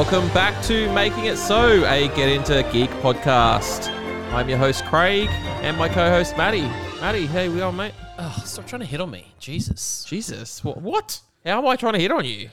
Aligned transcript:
Welcome 0.00 0.28
back 0.32 0.64
to 0.64 0.90
Making 0.94 1.26
It 1.26 1.36
So, 1.36 1.84
a 1.84 2.08
Get 2.16 2.30
Into 2.30 2.66
Geek 2.72 2.88
podcast. 3.02 3.88
I'm 4.32 4.48
your 4.48 4.56
host, 4.56 4.82
Craig, 4.86 5.28
and 5.60 5.76
my 5.76 5.90
co 5.90 6.08
host, 6.08 6.38
Matty. 6.38 6.62
Matty, 7.02 7.26
hey, 7.26 7.50
we 7.50 7.60
are, 7.60 7.70
mate? 7.70 7.92
Oh, 8.18 8.42
stop 8.46 8.66
trying 8.66 8.80
to 8.80 8.86
hit 8.86 9.02
on 9.02 9.10
me. 9.10 9.26
Jesus. 9.38 10.06
Jesus, 10.08 10.64
what? 10.64 10.80
what? 10.80 11.20
How 11.44 11.58
am 11.58 11.66
I 11.66 11.76
trying 11.76 11.92
to 11.92 11.98
hit 11.98 12.10
on 12.10 12.24
you? 12.24 12.48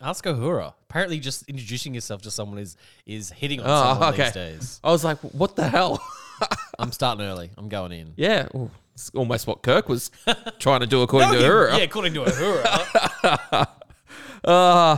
Ask 0.00 0.24
Uhura. 0.26 0.72
Apparently, 0.88 1.18
just 1.18 1.48
introducing 1.48 1.92
yourself 1.92 2.22
to 2.22 2.30
someone 2.30 2.60
is 2.60 2.76
is 3.04 3.30
hitting 3.30 3.58
on 3.58 3.66
Oh, 3.68 3.82
someone 3.90 4.12
okay. 4.14 4.22
these 4.26 4.32
days. 4.32 4.80
I 4.84 4.92
was 4.92 5.02
like, 5.02 5.18
what 5.18 5.56
the 5.56 5.68
hell? 5.68 6.00
I'm 6.78 6.92
starting 6.92 7.26
early. 7.26 7.50
I'm 7.58 7.68
going 7.68 7.90
in. 7.90 8.12
yeah, 8.16 8.46
ooh, 8.54 8.70
it's 8.94 9.10
almost 9.16 9.48
what 9.48 9.64
Kirk 9.64 9.88
was 9.88 10.12
trying 10.60 10.80
to 10.80 10.86
do 10.86 11.02
according 11.02 11.32
to 11.32 11.44
her. 11.44 11.70
Yeah, 11.70 11.82
according 11.82 12.14
to 12.14 12.20
Uhura. 12.20 13.66
Uh, 14.42 14.96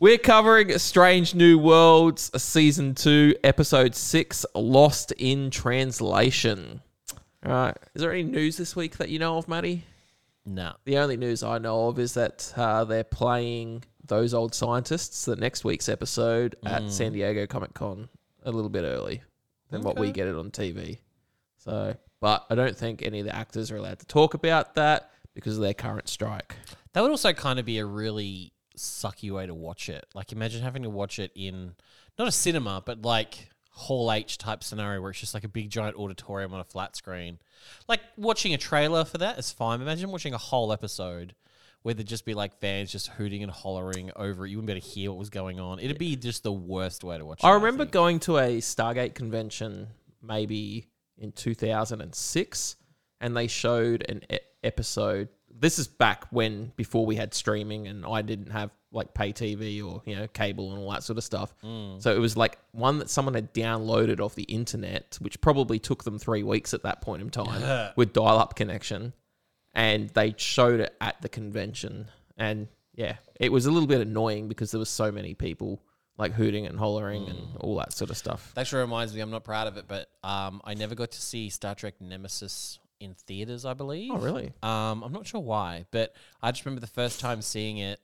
we're 0.00 0.18
covering 0.18 0.76
Strange 0.78 1.34
New 1.34 1.58
Worlds, 1.58 2.30
Season 2.42 2.94
2, 2.94 3.36
Episode 3.44 3.94
6, 3.94 4.46
Lost 4.54 5.12
in 5.12 5.50
Translation. 5.50 6.80
All 7.44 7.52
right. 7.52 7.76
Is 7.94 8.00
there 8.02 8.10
any 8.10 8.22
news 8.22 8.56
this 8.56 8.74
week 8.74 8.96
that 8.96 9.10
you 9.10 9.18
know 9.18 9.36
of, 9.36 9.46
Matty? 9.46 9.84
no. 10.46 10.72
The 10.84 10.98
only 10.98 11.18
news 11.18 11.42
I 11.42 11.58
know 11.58 11.88
of 11.88 11.98
is 11.98 12.14
that 12.14 12.52
uh, 12.56 12.84
they're 12.84 13.04
playing 13.04 13.84
those 14.06 14.32
old 14.32 14.54
scientists 14.54 15.26
the 15.26 15.36
next 15.36 15.64
week's 15.64 15.88
episode 15.88 16.56
at 16.64 16.90
San 16.90 17.12
Diego 17.12 17.46
Comic 17.46 17.74
Con 17.74 18.08
a 18.42 18.50
little 18.50 18.70
bit 18.70 18.84
early 18.84 19.22
than 19.68 19.82
what 19.82 19.98
we 19.98 20.10
get 20.10 20.26
it 20.26 20.34
on 20.34 20.50
TV. 20.50 20.98
So, 21.58 21.94
but 22.20 22.46
I 22.48 22.54
don't 22.54 22.76
think 22.76 23.02
any 23.02 23.20
of 23.20 23.26
the 23.26 23.36
actors 23.36 23.70
are 23.70 23.76
allowed 23.76 23.98
to 24.00 24.06
talk 24.06 24.32
about 24.32 24.74
that 24.76 25.10
because 25.34 25.56
of 25.56 25.62
their 25.62 25.74
current 25.74 26.08
strike. 26.08 26.56
That 26.94 27.02
would 27.02 27.10
also 27.10 27.32
kind 27.34 27.58
of 27.58 27.66
be 27.66 27.78
a 27.78 27.86
really 27.86 28.52
sucky 28.80 29.30
way 29.30 29.46
to 29.46 29.54
watch 29.54 29.88
it. 29.88 30.06
Like, 30.14 30.32
imagine 30.32 30.62
having 30.62 30.82
to 30.82 30.90
watch 30.90 31.18
it 31.18 31.32
in 31.34 31.74
not 32.18 32.28
a 32.28 32.32
cinema, 32.32 32.82
but 32.84 33.02
like 33.02 33.48
Hall 33.70 34.12
H 34.12 34.38
type 34.38 34.62
scenario 34.62 35.00
where 35.00 35.10
it's 35.10 35.20
just 35.20 35.34
like 35.34 35.44
a 35.44 35.48
big 35.48 35.70
giant 35.70 35.96
auditorium 35.96 36.52
on 36.52 36.60
a 36.60 36.64
flat 36.64 36.96
screen. 36.96 37.38
Like 37.88 38.00
watching 38.16 38.52
a 38.52 38.58
trailer 38.58 39.04
for 39.04 39.18
that 39.18 39.38
is 39.38 39.52
fine. 39.52 39.80
Imagine 39.80 40.10
watching 40.10 40.34
a 40.34 40.38
whole 40.38 40.72
episode 40.72 41.34
where 41.82 41.94
there'd 41.94 42.06
just 42.06 42.26
be 42.26 42.34
like 42.34 42.58
fans 42.60 42.92
just 42.92 43.08
hooting 43.08 43.42
and 43.42 43.50
hollering 43.50 44.10
over 44.16 44.44
it. 44.46 44.50
You 44.50 44.58
wouldn't 44.58 44.66
be 44.66 44.72
able 44.74 44.82
to 44.82 44.86
hear 44.86 45.10
what 45.10 45.18
was 45.18 45.30
going 45.30 45.58
on. 45.58 45.78
It'd 45.78 45.98
be 45.98 46.16
just 46.16 46.42
the 46.42 46.52
worst 46.52 47.04
way 47.04 47.16
to 47.16 47.24
watch 47.24 47.42
it. 47.42 47.46
I 47.46 47.52
remember 47.54 47.84
going 47.86 48.20
to 48.20 48.38
a 48.38 48.58
Stargate 48.58 49.14
convention 49.14 49.88
maybe 50.22 50.88
in 51.16 51.32
2006, 51.32 52.76
and 53.20 53.36
they 53.36 53.46
showed 53.46 54.04
an 54.08 54.22
e- 54.30 54.38
episode. 54.62 55.28
This 55.60 55.78
is 55.78 55.86
back 55.86 56.24
when 56.30 56.72
before 56.76 57.04
we 57.04 57.16
had 57.16 57.34
streaming, 57.34 57.86
and 57.86 58.06
I 58.06 58.22
didn't 58.22 58.50
have 58.50 58.70
like 58.92 59.14
pay 59.14 59.32
TV 59.32 59.84
or 59.86 60.02
you 60.04 60.16
know 60.16 60.26
cable 60.28 60.72
and 60.72 60.82
all 60.82 60.90
that 60.90 61.02
sort 61.04 61.18
of 61.18 61.24
stuff. 61.24 61.54
So 62.00 62.14
it 62.14 62.18
was 62.18 62.36
like 62.36 62.58
one 62.72 62.98
that 62.98 63.10
someone 63.10 63.34
had 63.34 63.52
downloaded 63.54 64.20
off 64.20 64.34
the 64.34 64.44
internet, 64.44 65.18
which 65.20 65.40
probably 65.40 65.78
took 65.78 66.02
them 66.02 66.18
three 66.18 66.42
weeks 66.42 66.74
at 66.74 66.82
that 66.82 67.00
point 67.02 67.22
in 67.22 67.30
time 67.30 67.60
with 67.96 68.12
dial-up 68.12 68.56
connection, 68.56 69.12
and 69.74 70.08
they 70.10 70.34
showed 70.36 70.80
it 70.80 70.96
at 71.00 71.20
the 71.22 71.28
convention. 71.28 72.06
And 72.36 72.68
yeah, 72.94 73.16
it 73.38 73.52
was 73.52 73.66
a 73.66 73.70
little 73.70 73.86
bit 73.86 74.00
annoying 74.00 74.48
because 74.48 74.70
there 74.70 74.80
was 74.80 74.88
so 74.88 75.12
many 75.12 75.34
people 75.34 75.82
like 76.16 76.32
hooting 76.32 76.66
and 76.66 76.78
hollering 76.78 77.28
and 77.28 77.56
all 77.60 77.76
that 77.76 77.92
sort 77.92 78.10
of 78.10 78.16
stuff. 78.16 78.52
That 78.54 78.62
actually 78.62 78.82
reminds 78.82 79.14
me, 79.14 79.20
I'm 79.20 79.30
not 79.30 79.44
proud 79.44 79.68
of 79.68 79.76
it, 79.78 79.86
but 79.88 80.10
um, 80.22 80.60
I 80.64 80.74
never 80.74 80.94
got 80.94 81.12
to 81.12 81.20
see 81.20 81.48
Star 81.48 81.74
Trek 81.74 81.94
Nemesis 82.00 82.78
in 83.00 83.14
theaters. 83.14 83.64
I 83.64 83.74
believe. 83.74 84.10
Oh, 84.12 84.18
really? 84.18 84.52
Um, 84.62 85.02
I'm 85.02 85.12
not 85.12 85.26
sure 85.26 85.40
why, 85.40 85.86
but 85.90 86.14
I 86.42 86.52
just 86.52 86.64
remember 86.64 86.80
the 86.80 86.86
first 86.86 87.18
time 87.18 87.42
seeing 87.42 87.78
it. 87.78 87.98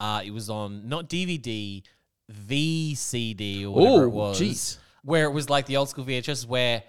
Uh, 0.00 0.22
it 0.24 0.30
was 0.30 0.48
on 0.48 0.88
not 0.88 1.08
DVD, 1.08 1.82
VCD 2.30 3.64
or 3.64 3.70
whatever 3.70 3.94
Oh, 3.96 4.02
it 4.04 4.10
was. 4.10 4.40
jeez. 4.40 4.78
Where 5.02 5.24
it 5.24 5.32
was 5.32 5.48
like 5.50 5.66
the 5.66 5.76
old 5.76 5.88
school 5.88 6.04
VHS 6.04 6.46
where 6.46 6.82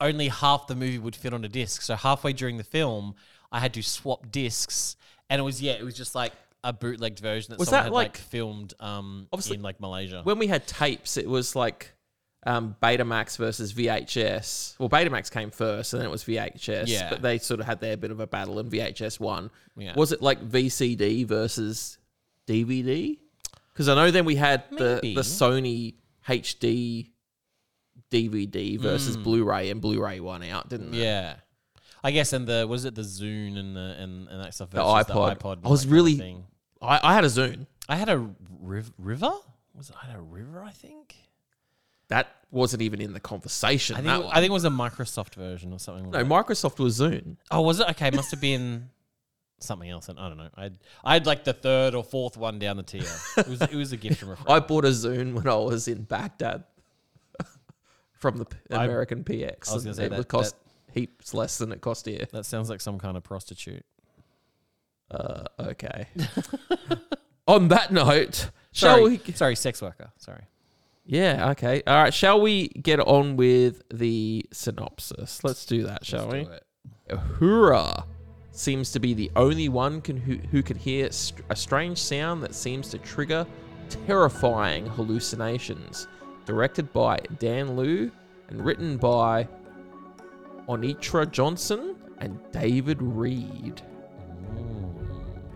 only 0.00 0.28
half 0.28 0.66
the 0.66 0.74
movie 0.74 0.98
would 0.98 1.16
fit 1.16 1.32
on 1.32 1.44
a 1.44 1.48
disc. 1.48 1.82
So 1.82 1.94
halfway 1.96 2.32
during 2.32 2.56
the 2.56 2.64
film, 2.64 3.14
I 3.50 3.60
had 3.60 3.74
to 3.74 3.82
swap 3.82 4.30
discs, 4.30 4.96
and 5.30 5.40
it 5.40 5.42
was 5.42 5.60
yeah, 5.62 5.72
it 5.72 5.84
was 5.84 5.96
just 5.96 6.14
like 6.14 6.32
a 6.64 6.72
bootlegged 6.72 7.20
version 7.20 7.52
that 7.52 7.58
Was 7.58 7.68
someone 7.68 7.78
that 7.80 7.84
had 7.84 7.92
like- 7.92 8.08
like, 8.08 8.16
filmed 8.18 8.74
um 8.80 9.28
Obviously- 9.32 9.56
in 9.56 9.62
like 9.62 9.80
Malaysia. 9.80 10.22
When 10.24 10.38
we 10.38 10.48
had 10.48 10.66
tapes, 10.66 11.16
it 11.16 11.28
was 11.28 11.54
like 11.56 11.92
um, 12.46 12.76
Betamax 12.82 13.36
versus 13.36 13.72
VHS. 13.72 14.78
Well, 14.78 14.88
Betamax 14.88 15.30
came 15.30 15.50
first, 15.50 15.92
and 15.92 16.00
then 16.00 16.06
it 16.06 16.10
was 16.10 16.24
VHS. 16.24 16.84
Yeah. 16.86 17.10
But 17.10 17.22
they 17.22 17.38
sort 17.38 17.60
of 17.60 17.66
had 17.66 17.80
their 17.80 17.96
bit 17.96 18.10
of 18.10 18.20
a 18.20 18.26
battle, 18.26 18.58
and 18.58 18.70
VHS 18.70 19.18
won. 19.20 19.50
Yeah. 19.76 19.94
Was 19.96 20.12
it 20.12 20.22
like 20.22 20.40
VCD 20.42 21.26
versus 21.26 21.98
DVD? 22.46 23.18
Because 23.72 23.88
I 23.88 23.94
know 23.94 24.10
then 24.10 24.24
we 24.24 24.34
had 24.36 24.64
the 24.70 25.00
Maybe. 25.02 25.14
the 25.14 25.20
Sony 25.22 25.94
HD 26.28 27.10
DVD 28.10 28.78
versus 28.80 29.16
Mm. 29.16 29.24
Blu-ray, 29.24 29.70
and 29.70 29.80
Blu-ray 29.80 30.20
won 30.20 30.42
out, 30.42 30.68
didn't 30.68 30.94
it? 30.94 30.98
Yeah. 30.98 31.36
I 32.02 32.10
guess 32.12 32.32
and 32.32 32.46
the 32.46 32.66
was 32.68 32.84
it 32.84 32.94
the 32.94 33.02
Zune 33.02 33.58
and 33.58 33.74
the 33.76 33.96
and, 33.98 34.28
and 34.28 34.40
that 34.44 34.54
stuff. 34.54 34.70
The 34.70 34.76
versus 34.82 35.06
iPod. 35.14 35.38
iPod 35.38 35.58
I 35.64 35.68
was 35.68 35.82
that 35.82 35.88
kind 35.88 35.90
of 35.90 35.92
really- 35.92 36.44
I, 36.80 37.00
I 37.02 37.14
had 37.14 37.24
a 37.24 37.28
Zune. 37.28 37.66
I 37.88 37.96
had 37.96 38.08
a 38.08 38.24
riv- 38.60 38.92
river. 38.98 39.32
Was 39.74 39.90
it, 39.90 39.96
I 40.00 40.06
had 40.06 40.16
a 40.16 40.20
river? 40.20 40.62
I 40.62 40.70
think. 40.70 41.16
That 42.08 42.28
wasn't 42.50 42.82
even 42.82 43.00
in 43.00 43.12
the 43.12 43.20
conversation. 43.20 43.96
I 43.96 43.98
think. 43.98 44.06
that 44.08 44.20
it- 44.20 44.24
one. 44.24 44.32
I 44.32 44.40
think 44.40 44.50
it 44.50 44.52
was 44.52 44.64
a 44.64 44.70
Microsoft 44.70 45.34
version 45.34 45.72
or 45.72 45.78
something. 45.78 46.10
no, 46.10 46.18
Like. 46.22 46.26
Microsoft 46.46 46.78
was 46.78 46.98
Zune. 47.00 47.36
Oh, 47.50 47.60
was 47.62 47.80
it? 47.80 47.88
Okay, 47.90 48.10
must 48.10 48.30
have 48.30 48.40
been 48.40 48.88
something 49.60 49.90
else. 49.90 50.08
And 50.08 50.18
I 50.18 50.28
don't 50.28 50.38
know. 50.38 50.48
I 50.56 50.70
I 51.04 51.12
had 51.14 51.26
like 51.26 51.44
the 51.44 51.52
third 51.52 51.94
or 51.94 52.02
fourth 52.04 52.36
one 52.36 52.58
down 52.58 52.76
the 52.78 52.82
tier. 52.82 53.02
It 53.36 53.48
was 53.48 53.60
it 53.60 53.74
was 53.74 53.92
a 53.92 53.96
gift 53.98 54.20
from 54.20 54.30
a 54.30 54.36
friend. 54.36 54.48
I 54.50 54.60
bought 54.60 54.84
a 54.84 54.88
Zune 54.88 55.34
when 55.34 55.46
I 55.46 55.54
was 55.56 55.86
in 55.88 56.02
Baghdad 56.04 56.64
from 58.12 58.38
the 58.38 58.44
P- 58.46 58.56
I- 58.70 58.84
American 58.86 59.24
PX. 59.24 59.70
I 59.70 59.74
was 59.74 59.82
gonna 59.84 59.88
and 59.90 59.96
say 59.96 60.04
it 60.06 60.08
that- 60.10 60.18
would 60.18 60.28
cost 60.28 60.54
heaps 60.94 61.34
less 61.34 61.58
than 61.58 61.70
it 61.72 61.80
cost 61.82 62.06
here. 62.06 62.26
that 62.32 62.46
sounds 62.46 62.70
like 62.70 62.80
some 62.80 62.98
kind 62.98 63.16
of 63.18 63.22
prostitute. 63.22 63.84
Uh, 65.10 65.44
okay. 65.60 66.06
On 67.46 67.68
that 67.68 67.90
note, 67.92 68.50
shall 68.72 68.96
Sorry, 68.98 69.20
we? 69.26 69.32
sorry, 69.32 69.56
sex 69.56 69.80
worker. 69.82 70.10
Sorry. 70.18 70.44
Yeah. 71.08 71.50
Okay. 71.52 71.82
All 71.86 72.02
right. 72.02 72.12
Shall 72.12 72.40
we 72.40 72.68
get 72.68 73.00
on 73.00 73.36
with 73.36 73.82
the 73.88 74.44
synopsis? 74.52 75.42
Let's 75.42 75.64
do 75.64 75.84
that, 75.84 76.04
shall 76.04 76.28
Let's 76.28 76.50
we? 77.08 77.16
Uhura 77.16 78.04
seems 78.52 78.92
to 78.92 79.00
be 79.00 79.14
the 79.14 79.30
only 79.34 79.68
one 79.70 80.02
can, 80.02 80.18
who, 80.18 80.36
who 80.50 80.62
can 80.62 80.76
hear 80.76 81.10
st- 81.10 81.44
a 81.48 81.56
strange 81.56 81.96
sound 81.96 82.42
that 82.42 82.54
seems 82.54 82.90
to 82.90 82.98
trigger 82.98 83.46
terrifying 84.06 84.84
hallucinations. 84.84 86.08
Directed 86.44 86.92
by 86.92 87.18
Dan 87.38 87.76
Liu 87.76 88.10
and 88.48 88.62
written 88.62 88.98
by 88.98 89.48
Onitra 90.68 91.30
Johnson 91.30 91.96
and 92.18 92.38
David 92.52 93.00
Reed. 93.00 93.80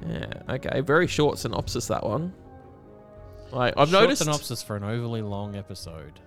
Yeah, 0.09 0.33
okay. 0.49 0.81
Very 0.81 1.07
short 1.07 1.39
synopsis, 1.39 1.89
that 1.89 2.05
one. 2.05 2.33
Like, 3.53 3.75
I've 3.77 3.91
Short 3.91 4.03
noticed. 4.03 4.23
synopsis 4.23 4.63
for 4.63 4.77
an 4.77 4.85
overly 4.85 5.23
long 5.23 5.57
episode. 5.57 6.21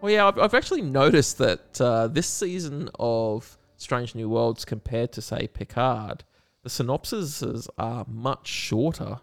Well, 0.00 0.12
yeah, 0.12 0.26
I've, 0.26 0.38
I've 0.38 0.54
actually 0.54 0.82
noticed 0.82 1.38
that 1.38 1.80
uh, 1.80 2.08
this 2.08 2.26
season 2.26 2.90
of 2.98 3.56
Strange 3.76 4.14
New 4.14 4.28
Worlds 4.28 4.64
compared 4.64 5.12
to, 5.12 5.22
say, 5.22 5.46
Picard, 5.46 6.24
the 6.62 6.68
synopsises 6.68 7.68
are 7.78 8.04
much 8.08 8.48
shorter 8.48 9.20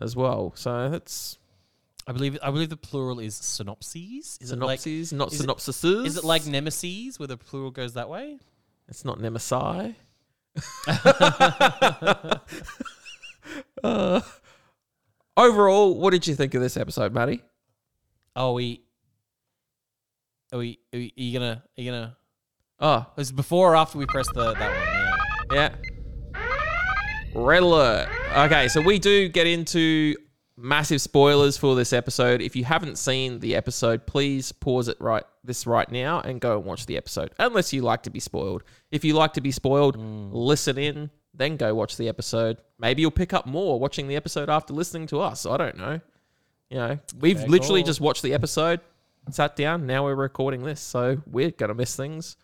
as 0.00 0.14
well. 0.14 0.52
So 0.54 0.88
that's 0.88 1.38
I 2.06 2.12
believe 2.12 2.38
I 2.42 2.50
believe 2.50 2.70
the 2.70 2.76
plural 2.76 3.20
is 3.20 3.34
synopses. 3.34 4.38
Is 4.40 4.48
synopses, 4.48 5.12
not 5.12 5.32
is 5.32 5.42
synopsises. 5.42 5.84
it 5.84 5.98
like 5.98 6.06
is 6.06 6.16
it 6.16 6.24
like 6.24 6.46
nemesis 6.46 7.18
where 7.18 7.26
the 7.26 7.36
plural 7.36 7.70
goes 7.70 7.94
that 7.94 8.08
way? 8.08 8.38
It's 8.88 9.04
not 9.04 9.20
Nemesis. 9.20 9.52
uh, 13.84 14.20
overall, 15.38 15.94
what 15.94 16.10
did 16.10 16.26
you 16.26 16.34
think 16.34 16.52
of 16.54 16.60
this 16.60 16.76
episode, 16.76 17.14
Matty? 17.14 17.42
Oh, 18.36 18.52
we. 18.52 18.82
Are 20.52 20.58
we? 20.58 20.78
Are, 20.92 20.98
we, 20.98 21.14
are 21.16 21.22
you 21.22 21.38
gonna? 21.38 21.62
Are 21.78 21.80
you 21.80 21.90
gonna? 21.90 22.16
Oh, 22.80 23.06
Was 23.16 23.30
it 23.30 23.36
before 23.36 23.72
or 23.72 23.76
after 23.76 23.98
we 23.98 24.06
press 24.06 24.26
the 24.34 24.54
that 24.54 25.48
one? 25.48 25.56
Yeah. 25.56 25.74
Yeah. 25.74 25.74
Red 27.34 27.62
alert. 27.62 28.08
Okay, 28.36 28.68
so 28.68 28.80
we 28.80 28.98
do 28.98 29.28
get 29.28 29.46
into 29.46 30.14
massive 30.56 31.00
spoilers 31.00 31.56
for 31.56 31.74
this 31.74 31.92
episode. 31.92 32.40
If 32.40 32.56
you 32.56 32.64
haven't 32.64 32.98
seen 32.98 33.40
the 33.40 33.56
episode, 33.56 34.06
please 34.06 34.52
pause 34.52 34.88
it 34.88 34.96
right 35.00 35.24
this 35.44 35.66
right 35.66 35.90
now 35.90 36.20
and 36.20 36.40
go 36.40 36.56
and 36.56 36.64
watch 36.64 36.86
the 36.86 36.96
episode. 36.96 37.30
Unless 37.38 37.72
you 37.72 37.82
like 37.82 38.02
to 38.04 38.10
be 38.10 38.20
spoiled. 38.20 38.62
If 38.90 39.04
you 39.04 39.14
like 39.14 39.32
to 39.34 39.40
be 39.40 39.50
spoiled, 39.50 39.96
mm. 39.96 40.30
listen 40.32 40.78
in, 40.78 41.10
then 41.38 41.56
go 41.56 41.74
watch 41.74 41.96
the 41.96 42.08
episode. 42.08 42.58
Maybe 42.78 43.00
you'll 43.02 43.10
pick 43.10 43.32
up 43.32 43.46
more 43.46 43.80
watching 43.80 44.08
the 44.08 44.16
episode 44.16 44.50
after 44.50 44.74
listening 44.74 45.06
to 45.08 45.20
us. 45.20 45.46
I 45.46 45.56
don't 45.56 45.76
know. 45.76 46.00
You 46.68 46.76
know, 46.76 46.98
we've 47.18 47.38
Fair 47.38 47.48
literally 47.48 47.80
call. 47.80 47.86
just 47.86 48.00
watched 48.00 48.22
the 48.22 48.34
episode, 48.34 48.80
sat 49.30 49.56
down, 49.56 49.86
now 49.86 50.04
we're 50.04 50.14
recording 50.14 50.64
this, 50.64 50.80
so 50.80 51.22
we're 51.26 51.50
gonna 51.50 51.74
miss 51.74 51.96
things. 51.96 52.36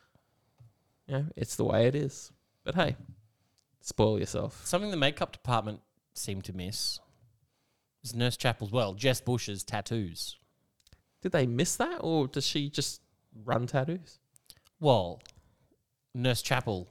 You 1.07 1.15
know, 1.15 1.27
it's 1.37 1.57
the 1.57 1.65
way 1.65 1.87
it 1.87 1.95
is. 1.95 2.33
But 2.65 2.75
hey, 2.75 2.97
spoil 3.83 4.19
yourself. 4.19 4.65
Something 4.65 4.91
the 4.91 4.97
makeup 4.97 5.33
department 5.33 5.81
seemed 6.15 6.45
to 6.45 6.55
miss 6.55 7.01
It's 8.03 8.15
Nurse 8.15 8.37
Chapel's 8.37 8.71
well, 8.73 8.95
Jess 8.95 9.21
Bush's 9.21 9.63
tattoos. 9.63 10.39
Did 11.21 11.33
they 11.33 11.47
miss 11.47 11.77
that, 11.77 11.99
or 12.01 12.27
does 12.29 12.47
she 12.47 12.71
just 12.71 13.03
run 13.45 13.67
tattoos? 13.67 14.21
Well, 14.81 15.21
Nurse 16.15 16.41
Chapel, 16.43 16.89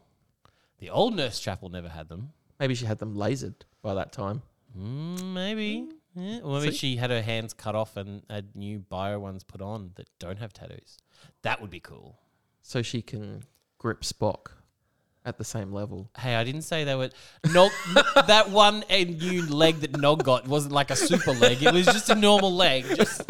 the 0.84 0.90
old 0.90 1.16
Nurse 1.16 1.40
Chapel 1.40 1.70
never 1.70 1.88
had 1.88 2.10
them. 2.10 2.34
Maybe 2.60 2.76
she 2.76 2.86
had 2.86 3.00
them 3.00 3.16
lasered 3.16 3.56
by 3.82 3.94
that 3.94 4.12
time. 4.12 4.42
Mm, 4.78 5.34
maybe. 5.34 5.88
Yeah. 6.14 6.40
Or 6.44 6.60
maybe 6.60 6.72
See? 6.72 6.78
she 6.78 6.96
had 6.98 7.10
her 7.10 7.22
hands 7.22 7.54
cut 7.54 7.74
off 7.74 7.96
and 7.96 8.22
had 8.30 8.54
new 8.54 8.80
bio 8.80 9.18
ones 9.18 9.46
put 9.46 9.62
on 9.62 9.92
that 9.96 10.10
don't 10.20 10.40
have 10.40 10.52
tattoos. 10.52 10.98
That 11.44 11.62
would 11.62 11.70
be 11.70 11.80
cool. 11.80 12.20
so 12.62 12.82
she 12.82 13.02
can 13.02 13.44
grip 13.78 14.02
Spock 14.02 14.48
at 15.24 15.38
the 15.38 15.46
same 15.46 15.72
level. 15.72 16.10
Hey, 16.18 16.36
I 16.36 16.44
didn't 16.44 16.64
say 16.64 16.84
they 16.84 16.96
were 16.96 17.12
Nog. 17.54 17.72
that 18.28 18.50
one 18.50 18.84
and 18.90 19.18
new 19.20 19.46
leg 19.46 19.78
that 19.78 19.98
Nog 19.98 20.26
got 20.26 20.50
wasn't 20.50 20.74
like 20.74 20.92
a 20.92 20.98
super 20.98 21.32
leg. 21.32 21.64
It 21.64 21.74
was 21.74 21.86
just 21.86 22.10
a 22.10 22.16
normal 22.16 22.54
leg. 22.54 22.84
Just 22.94 23.22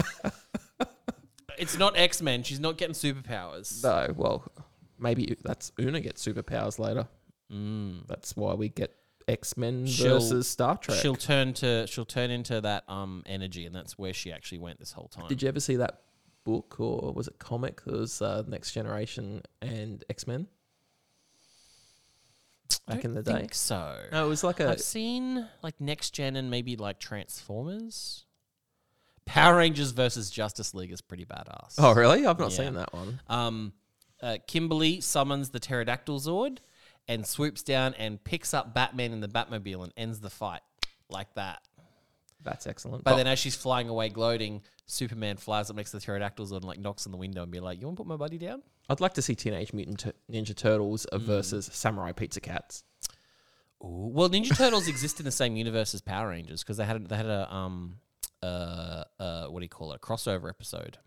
it's 1.59 1.77
not 1.77 1.95
X 1.99 2.19
Men. 2.19 2.41
She's 2.41 2.59
not 2.59 2.79
getting 2.79 2.95
superpowers. 2.95 3.83
No, 3.83 4.11
well, 4.17 4.43
maybe 4.97 5.37
that's 5.43 5.71
Una 5.79 6.01
gets 6.01 6.25
superpowers 6.25 6.79
later. 6.79 7.07
Mm. 7.51 8.07
That's 8.07 8.35
why 8.35 8.53
we 8.53 8.69
get 8.69 8.95
X 9.27 9.55
Men 9.57 9.85
She'll- 9.85 10.19
versus 10.19 10.47
Star 10.47 10.77
Trek. 10.77 10.99
She'll 10.99 11.15
turn 11.15 11.53
to 11.55 11.87
she'll 11.87 12.05
turn 12.05 12.29
into 12.31 12.59
that 12.61 12.83
um 12.89 13.23
energy, 13.25 13.65
and 13.65 13.75
that's 13.75 13.97
where 13.97 14.13
she 14.13 14.31
actually 14.31 14.59
went 14.59 14.79
this 14.79 14.91
whole 14.91 15.07
time. 15.07 15.27
Did 15.27 15.41
you 15.41 15.47
ever 15.47 15.59
see 15.59 15.75
that 15.77 16.01
book 16.43 16.79
or 16.79 17.13
was 17.13 17.27
it 17.27 17.39
comic? 17.39 17.81
It 17.87 17.93
was 17.93 18.21
uh, 18.21 18.43
Next 18.47 18.71
Generation 18.73 19.43
and 19.61 20.03
X 20.09 20.27
Men 20.27 20.47
back 22.87 23.05
in 23.05 23.13
the 23.13 23.23
day. 23.23 23.33
think 23.33 23.53
so. 23.55 23.97
No, 24.11 24.25
it 24.25 24.29
was 24.29 24.43
like 24.43 24.59
a 24.59 24.71
I've 24.71 24.81
seen 24.81 25.47
like 25.61 25.79
next 25.79 26.11
gen 26.11 26.35
and 26.35 26.49
maybe 26.49 26.75
like 26.75 26.99
Transformers. 26.99 28.25
Power 29.25 29.55
Rangers 29.57 29.91
versus 29.91 30.29
Justice 30.29 30.73
League 30.73 30.91
is 30.91 30.99
pretty 30.99 31.23
badass. 31.25 31.75
Oh, 31.77 31.93
really? 31.93 32.25
I've 32.25 32.39
not 32.39 32.51
Yeah. 32.51 32.57
seen 32.57 32.73
that 32.73 32.91
one. 32.93 33.21
Um, 33.29 33.73
uh, 34.21 34.37
Kimberly 34.47 34.99
summons 34.99 35.49
the 35.51 35.61
pterodactyl 35.61 36.19
Zord 36.19 36.57
and 37.07 37.25
swoops 37.25 37.63
down 37.63 37.93
and 37.95 38.23
picks 38.23 38.53
up 38.53 38.73
Batman 38.73 39.11
in 39.13 39.19
the 39.19 39.27
Batmobile 39.27 39.83
and 39.83 39.93
ends 39.97 40.19
the 40.19 40.29
fight 40.29 40.61
like 41.09 41.33
that. 41.35 41.61
That's 42.41 42.67
excellent. 42.67 43.03
But 43.05 43.13
Oh, 43.13 43.17
then 43.17 43.27
as 43.27 43.39
she's 43.39 43.55
flying 43.55 43.87
away 43.89 44.09
gloating, 44.09 44.61
Superman 44.85 45.37
flies 45.37 45.69
up 45.69 45.75
next 45.77 45.91
to 45.91 45.97
the 45.97 46.01
pterodactyl 46.05 46.45
Zord 46.45 46.57
and 46.57 46.65
like 46.65 46.79
knocks 46.79 47.05
on 47.05 47.11
the 47.13 47.17
window 47.17 47.41
and 47.43 47.51
be 47.51 47.59
like, 47.61 47.79
"You 47.79 47.87
want 47.87 47.97
to 47.97 48.03
put 48.03 48.07
my 48.07 48.17
buddy 48.17 48.37
down?" 48.37 48.63
I'd 48.89 48.99
like 48.99 49.13
to 49.13 49.21
see 49.21 49.33
Teenage 49.33 49.71
Mutant 49.71 50.13
Ninja 50.29 50.53
Turtles 50.55 51.05
Mm. 51.13 51.21
versus 51.21 51.69
Samurai 51.71 52.11
Pizza 52.11 52.41
Cats. 52.41 52.83
Ooh. 53.81 54.09
Well, 54.13 54.29
Ninja 54.29 54.57
Turtles 54.57 54.87
exist 54.89 55.19
in 55.19 55.25
the 55.25 55.31
same 55.31 55.55
universe 55.55 55.93
as 55.93 56.01
Power 56.01 56.29
Rangers 56.29 56.63
because 56.63 56.75
they 56.77 56.85
had 56.85 56.97
a, 56.97 56.99
they 56.99 57.15
had 57.15 57.25
a 57.27 57.53
um 57.53 57.99
uh 58.41 59.03
uh 59.19 59.45
what 59.47 59.59
do 59.61 59.63
you 59.63 59.69
call 59.69 59.93
it 59.93 59.95
a 59.95 59.99
crossover 59.99 60.49
episode. 60.49 60.97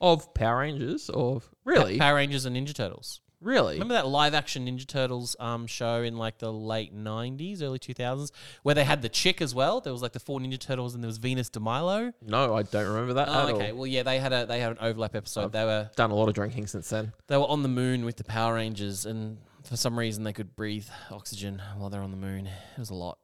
Of 0.00 0.32
Power 0.32 0.60
Rangers? 0.60 1.10
Of 1.10 1.50
really? 1.64 1.98
Power 1.98 2.14
Rangers 2.16 2.46
and 2.46 2.56
Ninja 2.56 2.74
Turtles. 2.74 3.20
Really? 3.40 3.74
Remember 3.74 3.94
that 3.94 4.06
live 4.06 4.34
action 4.34 4.66
Ninja 4.66 4.86
Turtles 4.86 5.36
um 5.38 5.66
show 5.66 6.02
in 6.02 6.16
like 6.16 6.38
the 6.38 6.52
late 6.52 6.92
nineties, 6.92 7.62
early 7.62 7.78
two 7.78 7.94
thousands, 7.94 8.32
where 8.62 8.74
they 8.74 8.84
had 8.84 9.02
the 9.02 9.08
chick 9.08 9.40
as 9.40 9.54
well. 9.54 9.80
There 9.80 9.92
was 9.92 10.02
like 10.02 10.12
the 10.12 10.20
four 10.20 10.40
Ninja 10.40 10.58
Turtles 10.58 10.94
and 10.94 11.02
there 11.02 11.08
was 11.08 11.18
Venus 11.18 11.48
de 11.48 11.60
Milo. 11.60 12.12
No, 12.22 12.54
I 12.54 12.62
don't 12.62 12.86
remember 12.86 13.14
that 13.14 13.28
Oh, 13.28 13.48
at 13.48 13.54
okay. 13.54 13.70
all. 13.70 13.76
Well, 13.78 13.86
yeah, 13.86 14.02
they 14.02 14.18
had 14.18 14.32
a 14.32 14.46
they 14.46 14.60
had 14.60 14.72
an 14.72 14.78
overlap 14.80 15.14
episode. 15.14 15.52
they 15.52 15.64
were 15.64 15.90
Done 15.96 16.10
a 16.10 16.14
lot 16.14 16.28
of 16.28 16.34
drinking 16.34 16.66
since 16.66 16.88
then. 16.88 17.12
they 17.26 17.36
were 17.36 17.46
on 17.48 17.62
the 17.62 17.68
moon 17.68 18.04
with 18.04 18.16
the 18.16 18.24
Power 18.24 18.54
Rangers, 18.54 19.06
and 19.06 19.38
for 19.64 19.76
some 19.76 19.98
reason 19.98 20.24
they 20.24 20.32
could 20.32 20.54
breathe 20.56 20.86
oxygen 21.10 21.60
while 21.76 21.90
they're 21.90 22.02
on 22.02 22.10
the 22.10 22.16
moon. 22.16 22.46
It 22.46 22.78
was 22.78 22.90
a 22.90 22.94
lot. 22.94 23.18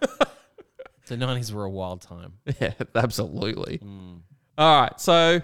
the 1.08 1.16
nineties 1.16 1.52
were 1.52 1.64
a 1.64 1.70
wild 1.70 2.02
time. 2.02 2.34
Yeah, 2.60 2.72
absolutely. 2.94 3.78
Mm. 3.78 4.20
All 4.58 4.80
right, 4.82 5.00
so 5.00 5.40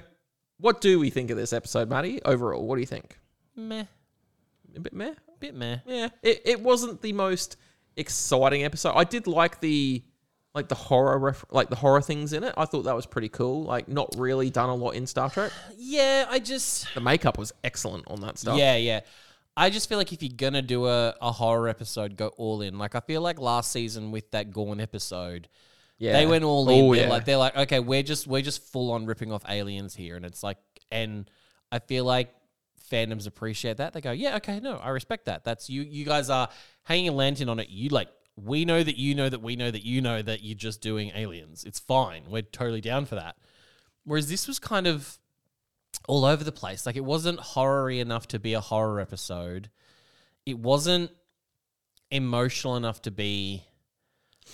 what 0.59 0.81
do 0.81 0.99
we 0.99 1.11
think 1.11 1.31
of 1.31 1.37
this 1.37 1.53
episode, 1.53 1.89
Matty? 1.89 2.21
Overall, 2.25 2.67
what 2.67 2.77
do 2.77 2.81
you 2.81 2.87
think? 2.87 3.19
Meh, 3.57 3.85
A 4.77 4.81
bit 4.81 4.93
meh. 4.93 5.11
A 5.11 5.39
bit 5.39 5.55
meh. 5.55 5.79
Yeah, 5.87 6.09
it, 6.23 6.43
it 6.45 6.61
wasn't 6.61 7.03
the 7.03 7.13
most 7.13 7.57
exciting 7.97 8.65
episode. 8.65 8.93
I 8.95 9.05
did 9.05 9.27
like 9.27 9.61
the 9.61 10.03
like 10.55 10.69
the 10.69 10.75
horror 10.75 11.19
ref- 11.19 11.45
like 11.51 11.71
the 11.71 11.77
horror 11.77 12.03
things 12.03 12.33
in 12.33 12.45
it. 12.45 12.55
I 12.57 12.65
thought 12.65 12.83
that 12.83 12.97
was 12.97 13.07
pretty 13.07 13.29
cool. 13.29 13.65
Like 13.65 13.89
not 13.89 14.15
really 14.19 14.51
done 14.51 14.69
a 14.69 14.75
lot 14.75 14.91
in 14.91 15.07
Star 15.07 15.31
Trek. 15.31 15.53
Yeah, 15.77 16.27
I 16.29 16.39
just 16.39 16.87
The 16.95 17.01
makeup 17.01 17.39
was 17.39 17.53
excellent 17.65 18.05
on 18.09 18.21
that 18.21 18.39
stuff. 18.39 18.59
Yeah, 18.59 18.77
yeah. 18.77 19.01
I 19.57 19.69
just 19.69 19.89
feel 19.89 19.99
like 19.99 20.13
if 20.13 20.23
you're 20.23 20.33
gonna 20.35 20.63
do 20.63 20.87
a, 20.87 21.15
a 21.21 21.33
horror 21.33 21.69
episode, 21.69 22.17
go 22.17 22.29
all 22.39 22.63
in. 22.63 22.79
Like 22.79 22.95
I 22.95 23.01
feel 23.01 23.21
like 23.21 23.39
last 23.39 23.73
season 23.73 24.11
with 24.11 24.31
that 24.31 24.51
Gorn 24.53 24.81
episode, 24.81 25.49
yeah. 25.99 26.13
they 26.13 26.27
went 26.27 26.45
all 26.45 26.69
in. 26.71 26.85
Oh, 26.85 26.95
they're 26.95 27.05
yeah. 27.05 27.11
like 27.11 27.25
they're 27.27 27.37
like, 27.37 27.57
okay, 27.57 27.81
we're 27.81 28.03
just 28.03 28.27
we're 28.27 28.43
just 28.43 28.63
full 28.63 28.93
on 28.93 29.05
ripping 29.05 29.33
off 29.33 29.43
aliens 29.49 29.95
here, 29.95 30.17
and 30.17 30.25
it's 30.25 30.43
like, 30.43 30.57
and 30.91 31.31
I 31.71 31.81
feel 31.81 32.05
like 32.05 32.35
fandoms 32.93 33.27
appreciate 33.27 33.79
that. 33.79 33.93
They 33.93 34.01
go, 34.01 34.13
yeah, 34.13 34.37
okay, 34.37 34.61
no, 34.61 34.77
I 34.77 34.91
respect 34.91 35.25
that. 35.25 35.45
That's 35.45 35.71
you. 35.71 35.83
You 35.83 36.05
guys 36.05 36.29
are 36.31 36.49
hanging 36.85 37.09
a 37.09 37.13
lantern 37.13 37.49
on 37.49 37.59
it. 37.59 37.69
You 37.71 37.89
like. 37.89 38.09
We 38.35 38.65
know 38.65 38.83
that 38.83 38.97
you 38.97 39.15
know 39.15 39.29
that 39.29 39.43
we 39.43 39.57
know 39.57 39.71
that 39.71 39.85
you 39.85 40.01
know 40.01 40.23
that 40.23 40.43
you're 40.43 40.55
just 40.57 40.81
doing 40.81 41.13
aliens. 41.15 41.65
It's 41.65 41.79
fine. 41.79 42.23
We're 42.29 42.41
totally 42.41 42.81
down 42.81 43.05
for 43.05 43.17
that. 43.17 43.37
Whereas 44.05 44.31
this 44.31 44.49
was 44.49 44.59
kind 44.59 44.87
of 44.87 45.19
all 46.09 46.25
over 46.25 46.43
the 46.43 46.51
place. 46.53 46.87
Like 46.87 46.97
it 46.97 47.05
wasn't 47.05 47.39
horror-y 47.41 47.97
enough 47.97 48.27
to 48.29 48.39
be 48.39 48.55
a 48.55 48.61
horror 48.61 49.01
episode. 49.01 49.69
It 50.47 50.59
wasn't 50.59 51.11
emotional 52.11 52.77
enough 52.77 53.03
to 53.03 53.11
be 53.11 53.65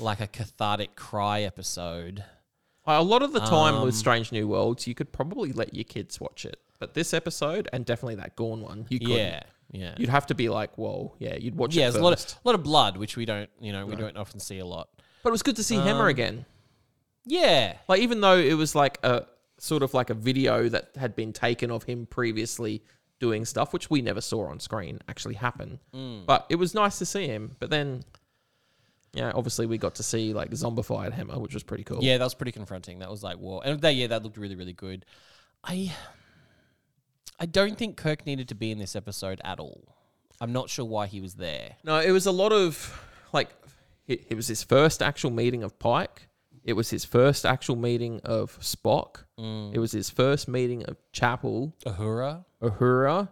like 0.01 0.21
a 0.21 0.27
cathartic 0.27 0.97
cry 0.97 1.43
episode. 1.43 2.25
a 2.87 3.03
lot 3.03 3.23
of 3.23 3.33
the 3.33 3.41
time 3.41 3.77
Um, 3.77 3.85
with 3.85 3.95
Strange 3.95 4.33
New 4.33 4.49
Worlds, 4.49 4.87
you 4.87 4.95
could 4.95 5.13
probably 5.13 5.53
let 5.53 5.75
your 5.75 5.85
kids 5.85 6.21
watch 6.21 6.45
it. 6.45 6.61
But 6.79 6.95
this 6.95 7.13
episode 7.13 7.69
and 7.73 7.85
definitely 7.85 8.17
that 8.17 8.37
Gorn 8.37 8.61
one, 8.61 8.87
you 8.89 8.99
couldn't. 9.01 9.17
Yeah, 9.17 9.43
yeah, 9.71 9.95
You'd 9.99 10.09
have 10.11 10.27
to 10.29 10.35
be 10.35 10.49
like, 10.49 10.77
whoa, 10.79 11.15
yeah, 11.19 11.37
you'd 11.37 11.55
watch 11.57 11.75
yeah. 11.75 11.89
it 11.89 11.93
There's 11.93 11.97
a 11.97 12.05
lot 12.05 12.13
of 12.15 12.35
a 12.45 12.49
lot 12.49 12.55
of 12.55 12.63
blood, 12.63 12.97
which 12.97 13.17
we 13.17 13.25
don't, 13.25 13.51
you 13.61 13.73
know, 13.73 13.85
we 13.85 13.95
No. 13.97 14.03
don't 14.03 14.17
often 14.17 14.41
see 14.41 14.59
a 14.61 14.67
lot. 14.67 14.89
But 15.23 15.31
it 15.31 15.33
was 15.33 15.43
good 15.43 15.57
to 15.57 15.65
see 15.65 15.77
Hemmer 15.77 16.03
Um, 16.03 16.09
again. 16.09 16.47
Yeah, 17.25 17.77
Like 17.89 18.01
even 18.01 18.21
though 18.21 18.39
it 18.39 18.55
was 18.55 18.75
like 18.75 18.99
a 19.03 19.27
sort 19.59 19.83
of 19.83 19.93
like 19.93 20.09
a 20.09 20.15
video 20.15 20.69
that 20.69 20.91
had 20.97 21.15
been 21.17 21.33
taken 21.33 21.71
of 21.71 21.83
him 21.83 22.07
previously 22.07 22.83
doing 23.21 23.45
stuff, 23.45 23.73
which 23.73 23.91
we 23.91 24.01
never 24.01 24.21
saw 24.21 24.47
on 24.47 24.61
screen 24.61 25.01
actually 25.09 25.35
happen. 25.35 25.81
Mm. 25.93 26.25
But 26.25 26.47
it 26.49 26.55
was 26.57 26.75
nice 26.75 26.99
to 27.01 27.05
see 27.05 27.27
him. 27.27 27.57
But 27.59 27.69
then, 27.69 28.03
yeah, 29.13 29.33
obviously 29.35 29.67
we 29.67 29.77
got 29.77 29.97
to 29.97 30.03
see 30.03 30.33
like 30.33 30.51
zombified 30.53 31.13
Hemmer, 31.13 31.39
which 31.41 31.53
was 31.53 31.63
pretty 31.65 31.85
cool. 31.85 31.99
yeah, 32.01 32.17
that 32.17 32.25
was 32.25 32.35
pretty 32.35 32.53
confronting. 32.53 33.01
That 33.01 33.11
was 33.11 33.23
like, 33.23 33.37
whoa, 33.37 33.59
and 33.61 33.81
that 33.83 33.95
yeah, 33.97 34.07
that 34.07 34.23
looked 34.23 34.37
really, 34.39 34.55
really 34.55 34.73
good. 34.73 35.05
I, 35.65 35.93
I 37.39 37.47
don't 37.47 37.79
think 37.79 37.97
Kirk 37.97 38.27
needed 38.27 38.49
to 38.49 38.55
be 38.55 38.71
in 38.71 38.79
this 38.79 38.97
episode 38.97 39.41
at 39.45 39.61
all. 39.61 39.95
I'm 40.41 40.53
not 40.53 40.71
sure 40.71 40.85
why 40.85 41.07
he 41.07 41.21
was 41.21 41.35
there. 41.35 41.77
No, 41.85 41.99
it 42.01 42.11
was 42.11 42.27
a 42.27 42.33
lot 42.33 42.53
of 42.53 43.01
like 43.33 43.51
it, 44.07 44.27
it 44.31 44.35
was 44.35 44.49
his 44.49 44.63
first 44.63 45.03
actual 45.03 45.31
meeting 45.31 45.63
of 45.63 45.79
Pike. 45.79 46.29
It 46.65 46.73
was 46.75 46.91
his 46.91 47.05
first 47.05 47.47
actual 47.47 47.77
meeting 47.77 48.21
of 48.25 48.59
Spock. 48.61 49.25
Mm. 49.39 49.75
It 49.75 49.79
was 49.79 49.93
his 49.93 50.11
first 50.11 50.49
meeting 50.49 50.85
of 50.85 50.97
Chapel, 51.13 51.75
Uhura. 51.87 52.45
Uhura. 52.63 53.29